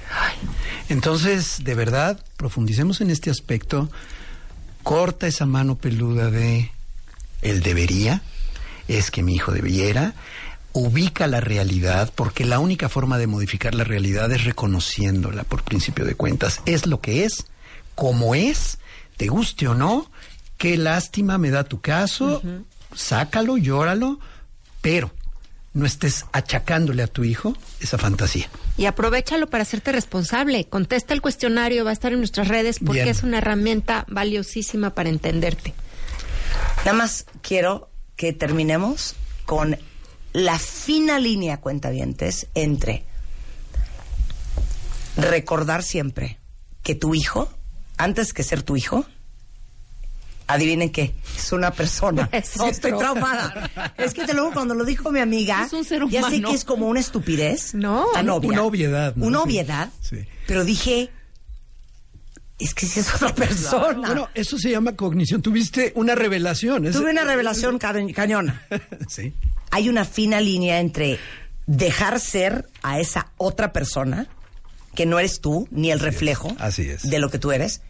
Entonces, 0.89 1.65
de 1.65 1.75
verdad, 1.75 2.23
profundicemos 2.37 3.01
en 3.01 3.11
este 3.11 3.31
aspecto, 3.31 3.89
corta 4.83 5.27
esa 5.27 5.47
mano 5.47 5.77
peluda 5.77 6.31
de 6.31 6.71
él 7.43 7.63
debería, 7.63 8.23
es 8.89 9.11
que 9.11 9.23
mi 9.23 9.35
hijo 9.35 9.53
debiera, 9.53 10.15
ubica 10.73 11.27
la 11.27 11.41
realidad, 11.41 12.13
porque 12.15 12.45
la 12.45 12.59
única 12.59 12.89
forma 12.89 13.17
de 13.17 13.27
modificar 13.27 13.75
la 13.75 13.85
realidad 13.85 14.31
es 14.33 14.45
reconociéndola 14.45 15.45
por 15.45 15.63
principio 15.63 16.05
de 16.05 16.15
cuentas. 16.15 16.61
Es 16.67 16.87
lo 16.87 17.01
que 17.01 17.25
es, 17.25 17.47
como 17.95 18.35
es, 18.35 18.79
te 19.17 19.29
guste 19.29 19.69
o 19.69 19.75
no, 19.75 20.11
qué 20.57 20.77
lástima 20.77 21.39
me 21.39 21.51
da 21.51 21.65
tu 21.65 21.81
caso, 21.81 22.43
sácalo, 22.95 23.57
llóralo, 23.57 24.19
pero 24.81 25.13
no 25.75 25.87
estés 25.87 26.25
achacándole 26.33 27.03
a 27.03 27.07
tu 27.07 27.25
hijo 27.25 27.57
esa 27.81 27.99
fantasía. 27.99 28.49
Y 28.77 28.87
aprovechalo 28.87 29.49
para 29.49 29.63
hacerte 29.63 29.93
responsable. 29.93 30.67
Contesta 30.69 31.15
el 31.15 31.21
cuestionario, 31.21 31.85
va 31.85 31.91
a 31.91 31.93
estar 31.93 32.13
en 32.13 32.19
nuestras 32.19 32.49
redes 32.49 32.79
porque 32.79 33.03
Bien. 33.03 33.09
es 33.09 33.23
una 33.23 33.39
herramienta 33.39 34.05
valiosísima 34.09 34.95
para 34.95 35.09
entenderte. 35.09 35.75
Nada 36.79 36.95
más 36.95 37.27
quiero 37.43 37.91
que 38.17 38.33
terminemos 38.33 39.15
con 39.45 39.77
la 40.33 40.59
fina 40.59 41.19
línea, 41.19 41.61
cuentavientes, 41.61 42.49
entre 42.55 43.05
recordar 45.17 45.83
siempre 45.83 46.39
que 46.83 46.95
tu 46.95 47.15
hijo, 47.15 47.51
antes 47.97 48.33
que 48.33 48.43
ser 48.43 48.63
tu 48.63 48.77
hijo, 48.77 49.05
adivinen 50.49 50.91
qué, 50.91 51.15
es 51.37 51.53
una 51.53 51.71
persona. 51.71 52.29
Es 52.33 52.49
Sí, 52.49 52.61
estoy 52.69 52.97
traumada. 52.99 53.71
Es 53.97 54.13
que 54.15 54.25
te 54.27 54.35
lo 54.35 54.51
cuando 54.53 54.75
lo 54.75 54.85
dijo 54.85 55.11
mi 55.13 55.21
amiga, 55.21 55.65
Es 55.67 55.73
un 55.73 55.85
ser 55.85 56.03
ya 56.09 56.23
sé 56.23 56.29
humano. 56.29 56.49
que 56.51 56.55
es 56.57 56.65
como 56.65 56.89
una 56.89 56.99
estupidez. 57.01 57.75
No. 57.75 58.07
tan 58.13 58.29
obvia. 58.31 58.51
Una 58.51 58.63
obviedad, 58.65 59.15
¿no? 59.15 59.27
Una 59.27 59.43
obviedad. 59.43 59.91
Sí. 60.01 60.17
Pero 60.47 60.65
dije, 60.65 61.11
es 62.59 62.75
que 62.75 62.87
si 62.87 63.01
es 63.01 63.15
otra 63.15 63.35
persona. 63.35 64.09
Bueno, 64.09 64.29
eso 64.35 64.59
se 64.59 64.71
llama 64.71 64.97
cognición. 64.97 65.43
Tuviste 65.43 65.93
una 65.95 66.15
revelación. 66.15 66.87
es- 66.87 66.97
Tuve 66.97 67.11
una 67.13 67.25
revelación 67.25 67.79
ca- 67.79 67.95
cañona. 68.15 68.67
sí. 69.09 69.33
hay 69.71 69.89
una 69.89 70.05
fina 70.05 70.41
línea 70.41 70.81
entre 70.81 71.19
dejar 71.67 72.19
ser 72.21 72.69
a 72.83 72.99
esa 73.01 73.31
otra 73.37 73.73
persona, 73.73 74.27
que 74.95 75.05
no 75.07 75.19
eres 75.19 75.41
tú, 75.41 75.69
ni 75.71 75.91
el 75.93 76.01
reflejo 76.01 76.57
así 76.59 76.89
es. 76.89 77.03
de 77.09 77.19
lo 77.19 77.31
que 77.31 77.39
tú 77.39 77.53
eres, 77.53 77.83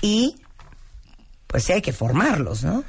y 0.00 0.36
pues 1.50 1.64
sí 1.64 1.72
hay 1.72 1.82
que 1.82 1.92
formarlos, 1.92 2.62
¿no? 2.64 2.84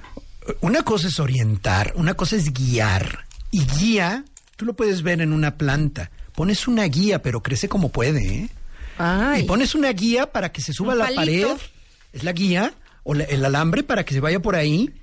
Una 0.62 0.84
cosa 0.84 1.07
es 1.07 1.20
orientar, 1.20 1.93
una 1.95 2.14
cosa 2.16 2.36
es 2.36 2.51
guiar. 2.53 3.26
Y 3.51 3.66
guía, 3.66 4.24
tú 4.55 4.66
lo 4.66 4.74
puedes 4.74 5.01
ver 5.03 5.22
en 5.22 5.34
una 5.34 5.55
planta. 5.57 6.09
Pones 6.36 6.68
una 6.68 6.84
guía, 6.86 7.22
pero 7.22 7.41
crece 7.43 7.68
como 7.70 7.89
puede, 7.89 8.22
¿eh? 8.36 8.49
Ay. 8.97 9.41
Y 9.41 9.43
pones 9.45 9.76
una 9.76 9.91
guía 9.91 10.32
para 10.32 10.51
que 10.51 10.62
se 10.62 10.74
suba 10.74 10.93
a 10.93 10.95
la 10.95 11.05
palito. 11.14 11.47
pared. 11.49 11.62
Es 12.14 12.24
la 12.24 12.32
guía, 12.34 12.74
o 13.03 13.14
la- 13.14 13.24
el 13.26 13.43
alambre 13.45 13.84
para 13.84 14.03
que 14.05 14.14
se 14.14 14.20
vaya 14.20 14.39
por 14.41 14.55
ahí. 14.55 14.93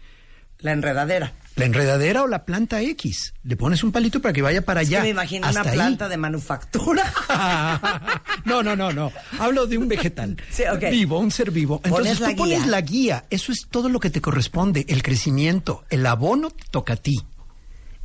La 0.59 0.73
enredadera. 0.73 1.33
La 1.59 1.65
enredadera 1.65 2.23
o 2.23 2.27
la 2.29 2.45
planta 2.45 2.81
X. 2.81 3.35
Le 3.43 3.57
pones 3.57 3.83
un 3.85 3.93
palito 3.93 4.23
para 4.23 4.33
que 4.33 4.43
vaya 4.43 4.63
para 4.63 4.83
Es 4.83 4.89
allá. 4.89 4.99
que 4.99 5.03
me 5.05 5.11
imagino 5.11 5.47
hasta 5.47 5.63
una 5.63 5.71
ahí. 5.71 5.77
planta 5.77 6.09
de 6.09 6.17
manufactura. 6.17 7.13
no, 8.45 8.63
no, 8.63 8.77
no, 8.77 8.93
no. 8.93 9.13
Hablo 9.39 9.67
de 9.67 9.77
un 9.79 9.89
vegetal. 9.89 10.37
Sí, 10.51 10.63
ok. 10.73 10.85
Vivo, 10.91 11.19
un 11.19 11.31
ser 11.31 11.51
vivo. 11.51 11.81
Entonces 11.85 12.19
tú 12.19 12.37
pones 12.37 12.61
guía. 12.61 12.67
la 12.67 12.81
guía. 12.81 13.25
Eso 13.31 13.53
es 13.53 13.67
todo 13.71 13.89
lo 13.89 14.01
que 14.01 14.11
te 14.11 14.21
corresponde. 14.21 14.87
El 14.89 15.03
crecimiento. 15.03 15.85
El 15.91 16.07
abono 16.07 16.51
te 16.51 16.65
toca 16.71 16.95
a 16.95 16.97
ti. 16.97 17.17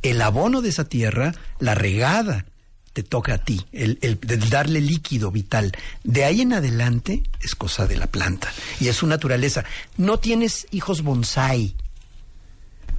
El 0.02 0.20
abono 0.20 0.60
de 0.60 0.68
esa 0.68 0.84
tierra, 0.84 1.32
la 1.60 1.74
regada, 1.74 2.44
te 2.92 3.02
toca 3.02 3.34
a 3.34 3.38
ti. 3.38 3.64
El, 3.72 3.98
el- 4.02 4.18
el 4.28 4.50
darle 4.50 4.80
líquido 4.80 5.30
vital. 5.30 5.72
De 6.02 6.24
ahí 6.24 6.42
en 6.42 6.52
adelante 6.52 7.22
es 7.40 7.54
cosa 7.54 7.86
de 7.86 7.96
la 7.96 8.06
planta. 8.08 8.52
Y 8.80 8.88
es 8.88 8.96
su 8.96 9.06
naturaleza. 9.06 9.64
No 9.96 10.18
tienes 10.18 10.66
hijos 10.72 11.02
bonsai. 11.02 11.74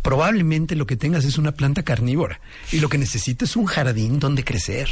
Probablemente 0.06 0.76
lo 0.76 0.86
que 0.86 0.96
tengas 0.98 1.26
es 1.26 1.40
una 1.40 1.54
planta 1.54 1.82
carnívora 1.82 2.40
y 2.72 2.80
lo 2.80 2.90
que 2.90 3.00
necesitas 3.00 3.50
es 3.50 3.56
un 3.56 3.66
jardín 3.66 4.20
donde 4.20 4.44
crecer. 4.44 4.88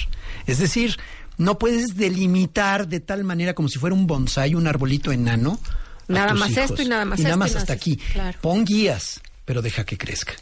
Es 0.47 0.57
decir, 0.57 0.97
no 1.37 1.59
puedes 1.59 1.95
delimitar 1.95 2.87
de 2.87 2.99
tal 2.99 3.23
manera 3.23 3.53
como 3.53 3.69
si 3.69 3.77
fuera 3.77 3.93
un 3.95 4.07
bonsai, 4.07 4.55
un 4.55 4.65
arbolito 4.65 5.11
enano. 5.11 5.59
Nada 6.07 6.33
más 6.33 6.49
hijos. 6.49 6.71
esto 6.71 6.81
y 6.81 6.85
nada 6.87 7.05
más 7.05 7.19
Y 7.19 7.23
nada 7.23 7.35
esto 7.35 7.39
más 7.45 7.55
hasta 7.55 7.73
aquí. 7.73 7.97
claro. 7.97 8.39
Pon 8.41 8.65
guías, 8.65 9.21
pero 9.45 9.61
deja 9.61 9.85
que 9.85 9.99
crezca. 9.99 10.33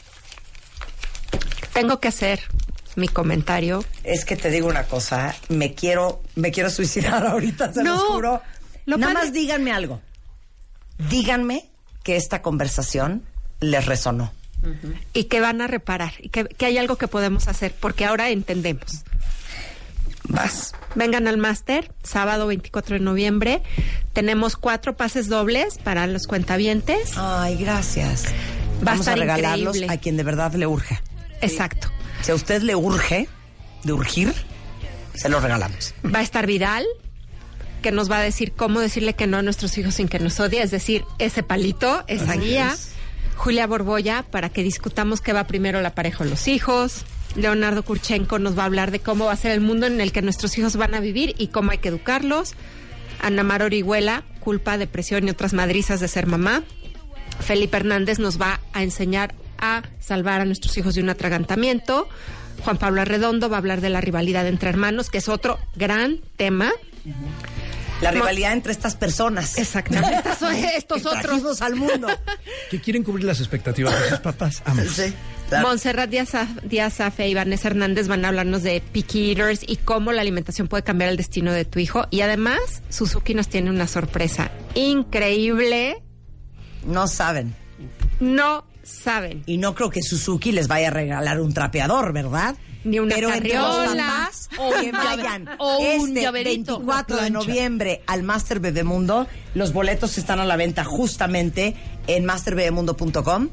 Tengo 1.74 2.00
que 2.00 2.08
hacer 2.08 2.40
mi 2.96 3.10
comentario. 3.10 3.84
es 4.06 4.24
que 4.24 4.38
te 4.38 4.50
digo 4.52 4.68
una 4.70 4.84
cosa, 4.84 5.36
me 5.50 5.74
quiero, 5.74 6.24
me 6.36 6.52
quiero 6.52 6.70
suicidar 6.70 7.26
ahorita, 7.28 7.74
se 7.74 7.84
No, 7.84 7.96
los 7.96 8.04
juro. 8.04 8.42
lo 8.86 8.98
Nada 8.98 9.14
padre- 9.14 9.26
más 9.28 9.34
díganme 9.34 9.74
algo. 9.74 10.02
Díganme 11.10 11.70
que 12.04 12.16
esta 12.16 12.42
conversación 12.42 13.24
les 13.60 13.86
resonó. 13.86 14.32
Y 15.14 15.26
que 15.26 15.40
van 15.40 15.62
a 15.62 15.68
reparar 15.68 16.14
y 16.20 16.30
que, 16.30 16.46
que 16.46 16.66
hay 16.66 16.78
algo 16.78 16.98
que 16.98 17.08
podemos 17.08 17.48
hacer 17.48 17.74
porque 17.80 18.06
ahora 18.06 18.30
entendemos. 18.30 19.04
Vas. 20.28 20.74
Vengan 20.96 21.28
al 21.28 21.38
máster, 21.38 21.92
sábado 22.04 22.48
24 22.48 22.98
de 22.98 23.04
noviembre. 23.04 23.62
Tenemos 24.14 24.56
cuatro 24.56 24.96
pases 24.96 25.28
dobles 25.28 25.78
para 25.78 26.08
los 26.08 26.28
cuentavientes. 26.28 27.14
Ay, 27.18 27.58
gracias. 27.58 28.26
Va 28.26 28.92
Vamos 28.92 29.08
a, 29.08 29.12
estar 29.12 29.20
regalarlos 29.20 29.76
increíble. 29.76 29.94
a 29.94 30.00
quien 30.00 30.18
de 30.18 30.24
verdad 30.24 30.54
le 30.54 30.68
urge. 30.68 31.00
Exacto. 31.42 31.90
Si 32.22 32.32
a 32.32 32.36
usted 32.36 32.62
le 32.62 32.76
urge, 32.76 33.28
de 33.84 33.94
urgir, 33.94 34.34
se 35.16 35.30
los 35.30 35.42
regalamos. 35.42 35.94
Va 36.06 36.20
a 36.20 36.24
estar 36.24 36.46
Vidal, 36.46 36.86
que 37.82 37.92
nos 37.92 38.10
va 38.12 38.20
a 38.20 38.22
decir 38.22 38.54
cómo 38.54 38.80
decirle 38.80 39.16
que 39.16 39.28
no 39.28 39.38
a 39.38 39.42
nuestros 39.42 39.78
hijos 39.78 39.96
sin 39.96 40.08
que 40.08 40.20
nos 40.20 40.40
odie, 40.40 40.62
es 40.62 40.72
decir, 40.72 41.04
ese 41.20 41.44
palito, 41.44 42.04
esa 42.08 42.36
guía. 42.36 42.76
Julia 43.42 43.66
Borboya, 43.66 44.24
para 44.30 44.50
que 44.50 44.62
discutamos 44.62 45.20
qué 45.20 45.34
va 45.34 45.46
primero 45.46 45.82
la 45.82 45.96
pareja 45.96 46.24
o 46.24 46.28
los 46.28 46.48
hijos. 46.48 47.06
Leonardo 47.36 47.82
Kurchenko 47.82 48.38
nos 48.38 48.56
va 48.56 48.62
a 48.62 48.66
hablar 48.68 48.92
de 48.92 49.00
cómo 49.00 49.26
va 49.26 49.32
a 49.32 49.36
ser 49.36 49.50
el 49.50 49.62
mundo 49.62 49.88
en 49.88 50.00
el 50.00 50.12
que 50.12 50.22
nuestros 50.22 50.56
hijos 50.60 50.76
van 50.76 50.94
a 50.94 51.00
vivir 51.00 51.34
y 51.40 51.48
cómo 51.48 51.72
hay 51.72 51.80
que 51.80 51.88
educarlos. 51.88 52.54
Ana 53.20 53.42
Mar 53.42 53.64
Orihuela, 53.64 54.26
culpa, 54.42 54.78
depresión 54.78 55.28
y 55.28 55.32
otras 55.32 55.54
madrizas 55.54 56.00
de 56.00 56.08
ser 56.08 56.28
mamá. 56.28 56.62
Felipe 57.40 57.78
Hernández 57.78 58.20
nos 58.20 58.40
va 58.40 58.60
a 58.74 58.84
enseñar 58.84 59.34
a 59.58 59.82
salvar 60.00 60.42
a 60.42 60.46
nuestros 60.46 60.78
hijos 60.78 60.94
de 60.94 61.02
un 61.02 61.10
atragantamiento. 61.10 62.08
Juan 62.64 62.78
Pablo 62.78 63.02
Arredondo 63.02 63.50
va 63.50 63.56
a 63.56 63.60
hablar 63.60 63.82
de 63.82 63.90
la 63.90 64.02
rivalidad 64.02 64.46
entre 64.46 64.70
hermanos, 64.70 65.10
que 65.10 65.18
es 65.18 65.30
otro 65.30 65.58
gran 65.76 66.20
tema. 66.38 66.72
La 68.02 68.12
rivalidad 68.12 68.54
entre 68.54 68.72
estas 68.72 68.96
personas. 68.96 69.58
Exactamente. 69.58 70.30
Estos 70.76 71.02
Que 71.04 71.08
otros. 71.08 71.62
al 71.62 71.76
mundo. 71.76 72.08
Que 72.70 72.82
quieren 72.82 73.04
cubrir 73.04 73.26
las 73.26 73.40
expectativas 73.40 74.00
de 74.02 74.10
sus 74.10 74.20
papás. 74.20 74.64
Vamos. 74.66 74.88
Sí, 74.88 75.14
claro. 75.50 75.68
Montserrat 75.68 76.10
Díaz, 76.10 76.32
Díaz 76.64 77.00
Afe 77.00 77.28
y 77.28 77.34
Vanessa 77.34 77.68
Hernández 77.68 78.08
van 78.08 78.26
a 78.26 78.30
hablarnos 78.30 78.64
de 78.64 78.82
picky 78.92 79.30
eaters 79.32 79.62
y 79.68 79.76
cómo 79.78 80.12
la 80.12 80.22
alimentación 80.22 80.68
puede 80.68 80.84
cambiar 80.84 81.12
el 81.12 81.18
destino 81.18 81.52
de 81.54 81.64
tu 81.66 81.80
hijo. 81.80 82.08
Y 82.10 82.22
además, 82.22 82.60
Suzuki 82.90 83.34
nos 83.36 83.48
tiene 83.50 83.70
una 83.70 83.88
sorpresa 83.88 84.52
increíble. 84.74 86.02
No 86.86 87.08
saben. 87.08 87.54
No 88.20 88.66
saben. 88.84 89.44
Y 89.46 89.58
no 89.58 89.76
creo 89.76 89.90
que 89.90 90.02
Suzuki 90.02 90.52
les 90.52 90.68
vaya 90.68 90.88
a 90.88 90.92
regalar 90.92 91.40
un 91.40 91.54
trapeador, 91.54 92.14
¿verdad? 92.14 92.56
Ni 92.84 92.98
una 93.00 93.14
Pero 93.16 93.32
entre 93.32 93.54
los 93.54 93.76
carriola. 93.78 94.04
papás 94.08 94.50
O 94.58 94.72
que 94.72 94.86
un 94.88 94.92
vayan 94.92 95.50
o 95.60 95.78
un 95.80 96.10
este 96.10 96.22
llaverito. 96.22 96.78
24 96.80 97.18
de 97.18 97.30
noviembre 97.30 98.02
al 98.08 98.24
Master 98.24 98.60
Bebemundo, 98.60 99.28
los 99.54 99.72
boletos 99.74 100.18
están 100.18 100.40
a 100.40 100.46
la 100.46 100.56
venta 100.56 100.84
justamente 100.84 101.76
en 102.08 102.26
masterbebemundo.com. 102.26 103.50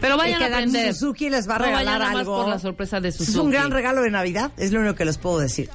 Pero 0.00 0.16
vayan 0.16 0.40
Y 0.40 0.44
a 0.44 0.46
aprender. 0.46 0.94
Suzuki 0.94 1.28
les 1.30 1.48
va 1.48 1.56
a 1.56 1.58
regalar 1.58 2.00
más 2.00 2.16
algo. 2.16 2.40
por 2.40 2.48
la 2.48 2.58
sorpresa 2.58 3.00
de 3.00 3.10
Es 3.10 3.34
un 3.36 3.50
gran 3.50 3.70
regalo 3.70 4.00
de 4.02 4.10
Navidad, 4.10 4.50
es 4.56 4.72
lo 4.72 4.80
único 4.80 4.94
que 4.94 5.04
les 5.04 5.18
puedo 5.18 5.38
decir. 5.38 5.68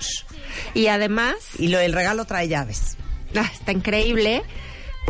Y 0.74 0.88
además, 0.88 1.36
Y 1.60 1.68
lo, 1.68 1.80
el 1.80 1.94
regalo 1.94 2.26
trae 2.26 2.48
llaves. 2.48 2.98
ah, 3.38 3.50
está 3.54 3.72
increíble, 3.72 4.42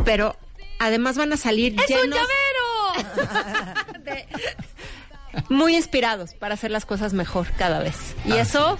pero 0.04 0.36
además 0.80 1.16
van 1.18 1.32
a 1.34 1.38
salir 1.38 1.76
¡Es 1.80 1.90
un 1.90 1.96
llenos 2.12 2.20
llavero! 2.20 3.26
de- 4.04 4.26
muy 5.50 5.76
inspirados 5.76 6.34
para 6.34 6.54
hacer 6.56 6.72
las 6.72 6.86
cosas 6.86 7.14
mejor 7.14 7.48
cada 7.58 7.80
vez. 7.80 7.96
Y 8.26 8.34
eso, 8.34 8.78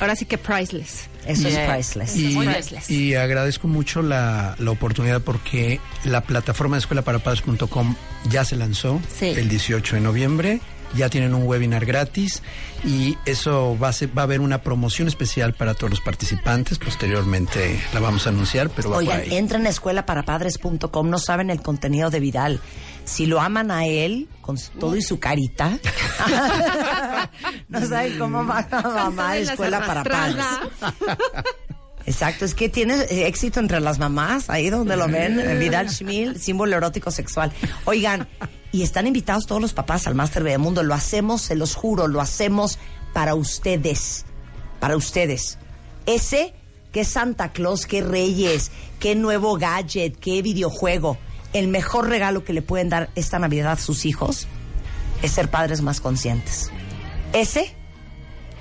ahora 0.00 0.16
sí 0.16 0.24
que 0.24 0.38
priceless. 0.38 1.08
Eso 1.26 1.46
es 1.48 1.56
priceless. 1.58 2.90
Y, 2.90 3.14
agradezco 3.14 3.68
mucho 3.68 4.02
la, 4.02 4.56
la 4.58 4.70
oportunidad 4.72 5.20
porque 5.22 5.78
la 6.04 6.22
plataforma 6.22 6.76
de 6.76 6.80
escuelaparapadres.com 6.80 7.94
ya 8.28 8.44
se 8.44 8.56
lanzó 8.56 9.00
Sí. 9.18 9.26
el 9.28 9.48
18 9.48 9.96
de 9.96 10.00
noviembre. 10.02 10.60
Ya 10.94 11.08
tienen 11.08 11.32
un 11.32 11.44
webinar 11.44 11.86
gratis 11.86 12.42
y 12.84 13.16
eso 13.24 13.78
va 13.82 13.88
a, 13.88 13.92
ser- 13.94 14.10
va 14.16 14.22
a 14.22 14.24
haber 14.24 14.40
una 14.42 14.58
promoción 14.62 15.08
especial 15.08 15.54
para 15.54 15.72
todos 15.72 15.88
los 15.88 16.00
participantes. 16.02 16.78
Posteriormente 16.78 17.80
la 17.94 18.00
vamos 18.00 18.26
a 18.26 18.28
anunciar, 18.30 18.68
pero 18.68 18.90
va 18.90 18.98
Oigan, 18.98 19.22
entren 19.32 19.64
a 19.66 19.70
escuelaparapadres.com, 19.70 21.08
no 21.08 21.18
saben 21.18 21.48
el 21.48 21.62
contenido 21.62 22.10
de 22.10 22.20
Vidal. 22.20 22.60
Si 23.04 23.26
lo 23.26 23.40
aman 23.40 23.70
a 23.70 23.86
él, 23.86 24.28
con 24.40 24.56
todo 24.78 24.96
y 24.96 25.02
su 25.02 25.18
carita, 25.18 25.78
no 27.68 27.86
saben 27.86 28.18
cómo 28.18 28.46
va 28.46 28.66
a 28.70 28.82
mamá 28.82 29.34
de 29.34 29.42
Escuela 29.42 29.84
para 29.84 30.04
Padres. 30.04 30.44
Exacto, 32.06 32.44
es 32.44 32.54
que 32.54 32.68
tiene 32.68 32.94
éxito 33.26 33.60
entre 33.60 33.80
las 33.80 33.98
mamás, 33.98 34.50
ahí 34.50 34.70
donde 34.70 34.96
lo 34.96 35.08
ven, 35.08 35.58
Vidal 35.58 35.88
Schmil, 35.88 36.40
símbolo 36.40 36.76
erótico 36.76 37.10
sexual. 37.10 37.52
Oigan, 37.84 38.28
y 38.72 38.82
están 38.82 39.06
invitados 39.06 39.46
todos 39.46 39.60
los 39.60 39.72
papás 39.72 40.06
al 40.06 40.14
Máster 40.14 40.58
Mundo, 40.58 40.82
lo 40.82 40.94
hacemos, 40.94 41.42
se 41.42 41.54
los 41.54 41.74
juro, 41.74 42.08
lo 42.08 42.20
hacemos 42.20 42.78
para 43.12 43.34
ustedes, 43.34 44.24
para 44.80 44.96
ustedes. 44.96 45.58
Ese, 46.06 46.54
que 46.90 47.04
Santa 47.04 47.52
Claus, 47.52 47.86
que 47.86 48.02
Reyes, 48.02 48.70
qué 48.98 49.14
nuevo 49.14 49.56
gadget, 49.56 50.18
qué 50.18 50.42
videojuego, 50.42 51.18
el 51.52 51.68
mejor 51.68 52.08
regalo 52.08 52.44
que 52.44 52.52
le 52.52 52.62
pueden 52.62 52.88
dar 52.88 53.10
esta 53.14 53.38
Navidad 53.38 53.72
a 53.72 53.76
sus 53.76 54.04
hijos 54.04 54.46
es 55.22 55.32
ser 55.32 55.48
padres 55.48 55.82
más 55.82 56.00
conscientes. 56.00 56.70
Ese, 57.32 57.74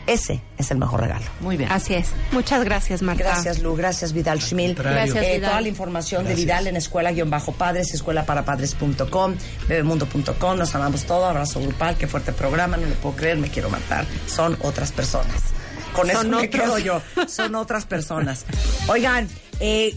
ese 0.08 0.42
es 0.58 0.72
el 0.72 0.78
mejor 0.78 1.02
regalo. 1.02 1.26
Muy 1.42 1.58
bien. 1.58 1.72
Así 1.72 1.94
es. 1.94 2.10
Muchas 2.32 2.64
gracias, 2.64 3.02
Marta. 3.02 3.24
Gracias, 3.24 3.60
Lu. 3.60 3.76
Gracias, 3.76 4.14
Vidal 4.14 4.42
Schmil. 4.42 4.76
Gracias, 4.76 5.24
Eh, 5.24 5.36
Vidal. 5.36 5.50
toda 5.52 5.62
la 5.62 5.68
información 5.68 6.26
de. 6.26 6.36
Vidal 6.36 6.68
en 6.68 6.76
escuela-padres, 6.78 7.94
escuelaparapadres.com, 7.94 9.36
bebemundo.com. 9.68 10.58
Nos 10.58 10.76
amamos 10.76 11.04
todo. 11.06 11.26
Abrazo 11.26 11.62
grupal. 11.62 11.98
Qué 11.98 12.08
fuerte 12.08 12.32
programa. 12.34 12.78
No 12.78 12.86
le 12.88 12.96
puedo 12.96 13.16
creer. 13.16 13.38
Me 13.38 13.50
quiero 13.50 13.70
matar. 13.70 14.06
Son 14.28 14.58
otras 14.62 14.92
personas. 14.92 15.36
Con 15.94 16.10
eso 16.10 16.22
Son 16.22 16.30
me 16.32 16.38
otros. 16.38 16.50
quedo 16.50 16.78
yo. 16.80 17.02
Son 17.28 17.54
otras 17.56 17.86
personas. 17.86 18.46
Oigan, 18.88 19.28
eh, 19.60 19.94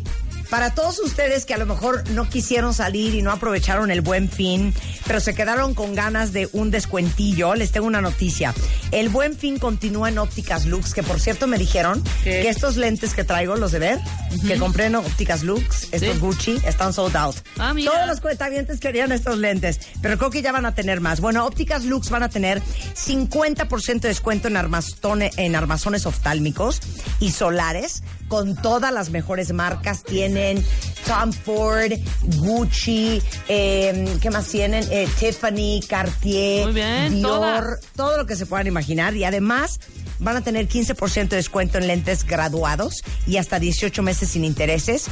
para 0.55 0.71
todos 0.73 1.01
ustedes 1.01 1.47
que 1.47 1.55
a 1.55 1.59
lo 1.59 1.67
mejor 1.67 2.09
no 2.11 2.29
quisieron 2.29 2.73
salir 2.75 3.13
y 3.17 3.23
no 3.23 3.33
aprovecharon 3.33 3.91
el 3.91 4.03
buen 4.03 4.31
fin, 4.31 4.73
pero 5.05 5.19
se 5.19 5.35
quedaron 5.35 5.75
con 5.75 5.97
ganas 5.97 6.33
de 6.33 6.49
un 6.53 6.71
descuentillo, 6.71 7.57
les 7.57 7.73
tengo 7.73 7.89
una 7.89 8.01
noticia. 8.01 8.55
El 8.93 9.09
buen 9.09 9.37
fin 9.37 9.59
continúa 9.59 10.11
en 10.11 10.19
Ópticas 10.19 10.67
Lux, 10.67 10.95
que 10.95 11.03
por 11.03 11.19
cierto 11.19 11.49
me 11.49 11.59
dijeron 11.59 12.01
¿Qué? 12.23 12.43
que 12.43 12.49
estos 12.51 12.77
lentes 12.77 13.15
que 13.15 13.25
traigo, 13.25 13.57
los 13.57 13.73
de 13.73 13.81
ver, 13.81 13.99
que 14.47 14.57
compré 14.57 14.85
en 14.85 14.95
Ópticas 14.95 15.43
Lux, 15.43 15.89
estos 15.91 16.15
Sí. 16.15 16.21
Gucci, 16.21 16.57
están 16.65 16.93
sold 16.93 17.17
out. 17.17 17.35
Ah, 17.59 17.75
mira. 17.75 17.91
Todos 17.91 18.07
los 18.07 18.21
cuentavientes 18.21 18.79
querían 18.79 19.11
estos 19.11 19.39
lentes, 19.39 19.81
pero 20.03 20.17
creo 20.19 20.31
que 20.31 20.41
ya 20.41 20.53
van 20.53 20.67
a 20.67 20.75
tener 20.77 21.01
más. 21.01 21.19
Bueno, 21.21 21.45
Ópticas 21.47 21.85
Lux 21.85 22.11
van 22.11 22.23
a 22.23 22.29
tener 22.29 22.63
50% 22.95 24.01
de 24.03 24.09
descuento 24.09 24.47
en, 24.47 24.55
armazone- 24.55 25.33
en 25.37 25.57
armazones 25.57 26.07
oftálmicos 26.07 26.81
y 27.19 27.33
solares 27.33 28.05
con 28.35 28.57
todas 28.57 28.93
las 28.93 29.11
mejores 29.11 29.53
marcas. 29.53 30.03
Tienen 30.03 30.65
Tom 31.07 31.33
Ford, 31.33 31.93
Gucci, 32.39 33.23
eh, 33.47 34.19
¿qué 34.21 34.29
más 34.31 34.49
tienen? 34.49 34.85
Eh, 34.91 35.09
Tiffany, 35.21 35.81
Cartier, 35.89 36.73
bien, 36.73 37.15
Dior, 37.15 37.31
todas. 37.31 37.81
todo 37.95 38.17
lo 38.17 38.27
que 38.27 38.35
se 38.35 38.45
puedan 38.45 38.67
imaginar. 38.67 39.15
Y 39.15 39.23
además 39.23 39.79
van 40.19 40.37
a 40.37 40.41
tener 40.41 40.67
15% 40.67 41.29
de 41.29 41.37
descuento 41.37 41.79
en 41.79 41.87
lentes 41.87 42.25
graduados 42.27 43.05
y 43.25 43.37
hasta 43.37 43.61
18 43.61 44.03
meses 44.03 44.31
sin 44.31 44.45
intereses. 44.45 45.05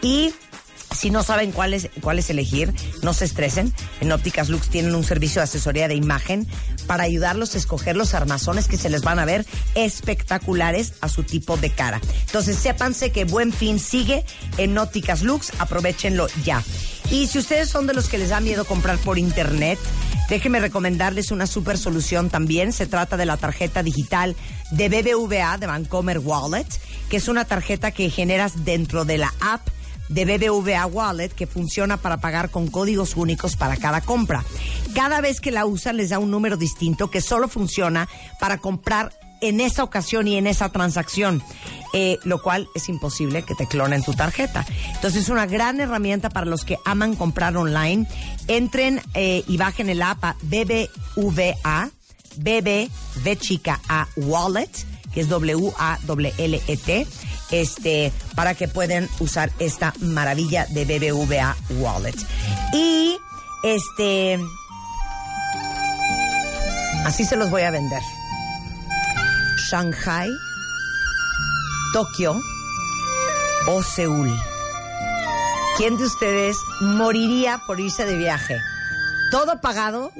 Y 0.00 0.32
si 0.92 1.10
no 1.10 1.22
saben 1.22 1.52
cuál 1.52 1.74
es, 1.74 1.88
cuál 2.00 2.18
es 2.18 2.30
elegir, 2.30 2.72
no 3.02 3.12
se 3.12 3.24
estresen. 3.24 3.72
En 4.00 4.12
Ópticas 4.12 4.48
Lux 4.48 4.68
tienen 4.68 4.94
un 4.94 5.04
servicio 5.04 5.40
de 5.40 5.44
asesoría 5.44 5.88
de 5.88 5.94
imagen 5.94 6.46
para 6.86 7.04
ayudarlos 7.04 7.54
a 7.54 7.58
escoger 7.58 7.96
los 7.96 8.14
armazones 8.14 8.68
que 8.68 8.76
se 8.76 8.90
les 8.90 9.02
van 9.02 9.18
a 9.18 9.24
ver 9.24 9.46
espectaculares 9.74 10.94
a 11.00 11.08
su 11.08 11.22
tipo 11.22 11.56
de 11.56 11.70
cara. 11.70 12.00
Entonces, 12.26 12.56
sépanse 12.56 13.12
que 13.12 13.24
Buen 13.24 13.52
Fin 13.52 13.78
sigue 13.78 14.24
en 14.56 14.76
Ópticas 14.76 15.22
Lux. 15.22 15.52
Aprovechenlo 15.58 16.26
ya. 16.44 16.62
Y 17.10 17.26
si 17.26 17.38
ustedes 17.38 17.68
son 17.68 17.86
de 17.86 17.94
los 17.94 18.08
que 18.08 18.18
les 18.18 18.30
da 18.30 18.40
miedo 18.40 18.64
comprar 18.64 18.98
por 18.98 19.18
internet, 19.18 19.78
déjenme 20.28 20.60
recomendarles 20.60 21.30
una 21.30 21.46
super 21.46 21.78
solución 21.78 22.30
también. 22.30 22.72
Se 22.72 22.86
trata 22.86 23.16
de 23.16 23.26
la 23.26 23.36
tarjeta 23.36 23.82
digital 23.82 24.36
de 24.70 24.88
BBVA, 24.88 25.58
de 25.58 25.66
Vancomer 25.66 26.18
Wallet, 26.18 26.66
que 27.08 27.16
es 27.16 27.28
una 27.28 27.44
tarjeta 27.44 27.90
que 27.90 28.10
generas 28.10 28.64
dentro 28.64 29.04
de 29.04 29.18
la 29.18 29.32
app 29.40 29.68
de 30.10 30.24
BBVA 30.24 30.84
Wallet 30.86 31.30
que 31.30 31.46
funciona 31.46 31.96
para 31.96 32.18
pagar 32.18 32.50
con 32.50 32.68
códigos 32.68 33.16
únicos 33.16 33.56
para 33.56 33.76
cada 33.76 34.02
compra. 34.02 34.44
Cada 34.94 35.20
vez 35.20 35.40
que 35.40 35.50
la 35.50 35.64
usan 35.64 35.96
les 35.96 36.10
da 36.10 36.18
un 36.18 36.30
número 36.30 36.56
distinto 36.56 37.10
que 37.10 37.20
solo 37.20 37.48
funciona 37.48 38.08
para 38.38 38.58
comprar 38.58 39.12
en 39.40 39.60
esa 39.60 39.82
ocasión 39.82 40.28
y 40.28 40.36
en 40.36 40.46
esa 40.46 40.68
transacción, 40.70 41.42
eh, 41.92 42.18
lo 42.24 42.42
cual 42.42 42.68
es 42.74 42.88
imposible 42.88 43.42
que 43.42 43.54
te 43.54 43.66
clonen 43.66 44.02
tu 44.02 44.12
tarjeta. 44.12 44.66
Entonces 44.94 45.22
es 45.22 45.28
una 45.28 45.46
gran 45.46 45.80
herramienta 45.80 46.28
para 46.28 46.44
los 46.46 46.64
que 46.64 46.76
aman 46.84 47.16
comprar 47.16 47.56
online. 47.56 48.06
Entren 48.48 49.00
eh, 49.14 49.42
y 49.46 49.56
bajen 49.56 49.88
el 49.88 50.02
app 50.02 50.22
a 50.24 50.36
BBVA, 50.42 51.90
BBV 52.36 53.38
chica 53.38 53.80
a 53.88 54.06
Wallet, 54.16 54.70
que 55.12 55.20
es 55.20 55.28
W-A-L-L-E-T, 55.28 57.06
este, 57.50 58.12
para 58.34 58.54
que 58.54 58.68
puedan 58.68 59.08
usar 59.18 59.50
esta 59.58 59.92
maravilla 60.00 60.66
de 60.70 60.84
BBVA 60.84 61.56
Wallet. 61.78 62.16
Y, 62.72 63.18
este, 63.62 64.38
así 67.04 67.24
se 67.24 67.36
los 67.36 67.50
voy 67.50 67.62
a 67.62 67.70
vender. 67.70 68.02
Shanghai, 69.70 70.30
Tokio 71.92 72.40
o 73.66 73.82
Seúl. 73.82 74.32
¿Quién 75.76 75.96
de 75.96 76.04
ustedes 76.04 76.56
moriría 76.80 77.62
por 77.66 77.80
irse 77.80 78.04
de 78.04 78.16
viaje? 78.16 78.58
Todo 79.30 79.60
pagado, 79.60 80.12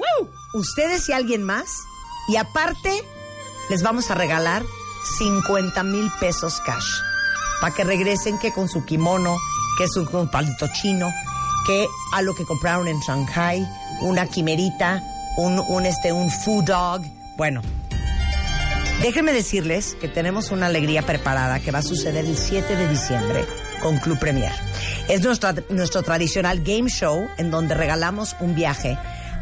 ustedes 0.54 1.08
y 1.08 1.12
alguien 1.12 1.42
más, 1.42 1.68
y 2.28 2.36
aparte 2.36 3.04
les 3.68 3.82
vamos 3.82 4.10
a 4.10 4.14
regalar 4.14 4.62
50 5.02 5.82
mil 5.84 6.10
pesos 6.20 6.60
cash. 6.64 7.00
Para 7.60 7.74
que 7.74 7.84
regresen 7.84 8.38
que 8.38 8.52
con 8.52 8.68
su 8.68 8.84
kimono, 8.84 9.36
que 9.78 9.88
su 9.88 10.04
con 10.06 10.30
palito 10.30 10.66
chino, 10.72 11.08
que 11.66 11.86
a 12.12 12.22
lo 12.22 12.34
que 12.34 12.44
compraron 12.44 12.88
en 12.88 13.00
Shanghai, 13.00 13.66
una 14.00 14.26
quimerita, 14.26 15.02
un, 15.36 15.58
un, 15.58 15.86
este, 15.86 16.12
un 16.12 16.30
food 16.30 16.64
dog. 16.64 17.02
Bueno, 17.36 17.62
déjenme 19.02 19.32
decirles 19.32 19.96
que 20.00 20.08
tenemos 20.08 20.50
una 20.50 20.66
alegría 20.66 21.02
preparada 21.02 21.60
que 21.60 21.70
va 21.70 21.80
a 21.80 21.82
suceder 21.82 22.24
el 22.24 22.36
7 22.36 22.76
de 22.76 22.88
diciembre 22.88 23.46
con 23.82 23.98
Club 23.98 24.18
Premier. 24.18 24.52
Es 25.08 25.22
nuestro 25.22 26.02
tradicional 26.02 26.62
game 26.62 26.88
show 26.88 27.26
en 27.38 27.50
donde 27.50 27.74
regalamos 27.74 28.36
un 28.40 28.54
viaje 28.54 28.98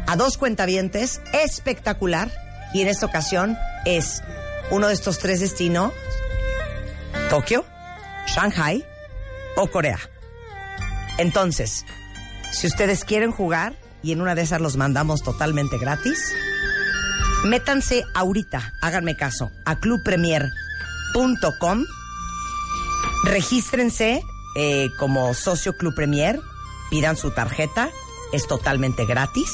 a 0.07 0.15
dos 0.15 0.37
cuentavientes 0.37 1.21
espectacular 1.33 2.31
y 2.73 2.81
en 2.81 2.87
esta 2.87 3.05
ocasión 3.05 3.57
es 3.85 4.23
uno 4.71 4.87
de 4.87 4.93
estos 4.93 5.19
tres 5.19 5.39
destinos, 5.39 5.93
Tokio, 7.29 7.65
Shanghai 8.27 8.85
o 9.55 9.67
Corea. 9.67 9.99
Entonces, 11.17 11.85
si 12.51 12.67
ustedes 12.67 13.03
quieren 13.03 13.31
jugar 13.31 13.75
y 14.01 14.11
en 14.11 14.21
una 14.21 14.35
de 14.35 14.43
esas 14.43 14.61
los 14.61 14.77
mandamos 14.77 15.23
totalmente 15.23 15.77
gratis, 15.77 16.19
métanse 17.45 18.03
ahorita, 18.13 18.73
háganme 18.81 19.15
caso, 19.15 19.51
a 19.65 19.79
clubpremier.com, 19.79 21.85
regístrense 23.25 24.23
eh, 24.55 24.89
como 24.97 25.33
socio 25.33 25.75
Club 25.77 25.95
Premier, 25.95 26.39
pidan 26.89 27.17
su 27.17 27.31
tarjeta, 27.31 27.89
es 28.33 28.47
totalmente 28.47 29.05
gratis. 29.05 29.51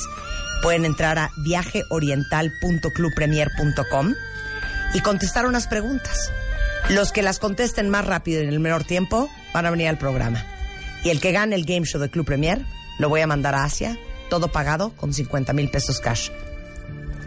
Pueden 0.61 0.85
entrar 0.85 1.19
a 1.19 1.31
viajeoriental.clubpremier.com 1.37 4.13
y 4.93 5.01
contestar 5.01 5.45
unas 5.45 5.67
preguntas. 5.67 6.31
Los 6.89 7.11
que 7.11 7.23
las 7.23 7.39
contesten 7.39 7.89
más 7.89 8.05
rápido 8.05 8.41
y 8.41 8.43
en 8.43 8.49
el 8.49 8.59
menor 8.59 8.83
tiempo 8.83 9.29
van 9.53 9.65
a 9.65 9.71
venir 9.71 9.87
al 9.87 9.97
programa. 9.97 10.45
Y 11.03 11.09
el 11.09 11.19
que 11.19 11.31
gane 11.31 11.55
el 11.55 11.65
game 11.65 11.85
show 11.85 11.99
de 11.99 12.09
Club 12.09 12.25
Premier 12.25 12.63
lo 12.99 13.09
voy 13.09 13.21
a 13.21 13.27
mandar 13.27 13.55
a 13.55 13.63
Asia, 13.63 13.97
todo 14.29 14.49
pagado 14.49 14.91
con 14.95 15.13
50 15.13 15.53
mil 15.53 15.69
pesos 15.69 15.99
cash. 15.99 16.29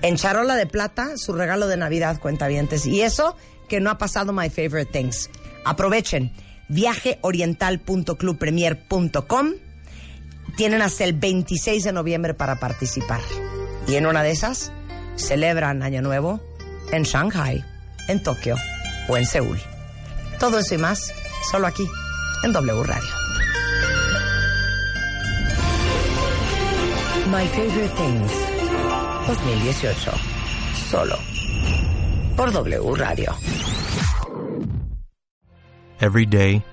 En 0.01 0.17
charola 0.17 0.55
de 0.55 0.67
plata, 0.67 1.17
su 1.17 1.33
regalo 1.33 1.67
de 1.67 1.77
Navidad, 1.77 2.21
cuentavientes. 2.21 2.87
Y 2.87 3.03
eso 3.03 3.37
que 3.69 3.81
no 3.81 3.91
ha 3.91 3.99
pasado 3.99 4.33
My 4.33 4.49
Favorite 4.49 4.93
Things. 4.93 5.29
Aprovechen 5.65 6.33
viajeoriental.clubpremier.com. 6.69 9.55
Tienen 10.57 10.83
hasta 10.83 11.03
el 11.05 11.15
26 11.15 11.83
de 11.85 11.93
noviembre 11.93 12.35
para 12.35 12.61
participar. 12.61 13.21
Y 13.87 13.95
en 13.97 14.07
una 14.07 14.23
de 14.23 14.31
esas, 14.31 14.73
celebran 15.17 15.83
Año 15.83 16.01
Nuevo 16.03 16.41
en 16.93 17.05
Shanghai, 17.05 17.65
en 18.09 18.23
Tokio 18.23 18.57
o 19.09 19.17
en 19.17 19.25
Seúl. 19.25 19.59
Todo 20.39 20.59
eso 20.59 20.75
y 20.75 20.79
más, 20.79 21.13
solo 21.51 21.67
aquí, 21.67 21.87
en 22.45 22.53
W 22.53 22.83
Radio. 22.83 23.11
My 27.31 27.47
Favorite 27.47 27.95
Things 27.97 28.33
2018. 29.27 30.13
Solo 30.91 31.17
por 32.39 32.51
W 32.53 32.95
Radio. 32.95 33.35
Every 36.01 36.25
day, 36.25 36.65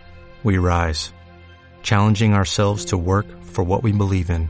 we 0.44 0.60
rise, 0.60 1.12
challenging 1.82 2.36
ourselves 2.36 2.86
to 2.86 2.98
work 2.98 3.26
for 3.44 3.64
what 3.64 3.82
we 3.82 3.92
believe 3.92 4.30
in. 4.30 4.50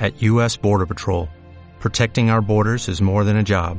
At 0.00 0.22
U.S. 0.22 0.56
Border 0.56 0.86
Patrol, 0.86 1.28
protecting 1.78 2.30
our 2.30 2.40
borders 2.40 2.88
is 2.88 3.02
more 3.02 3.22
than 3.22 3.36
a 3.36 3.42
job, 3.42 3.78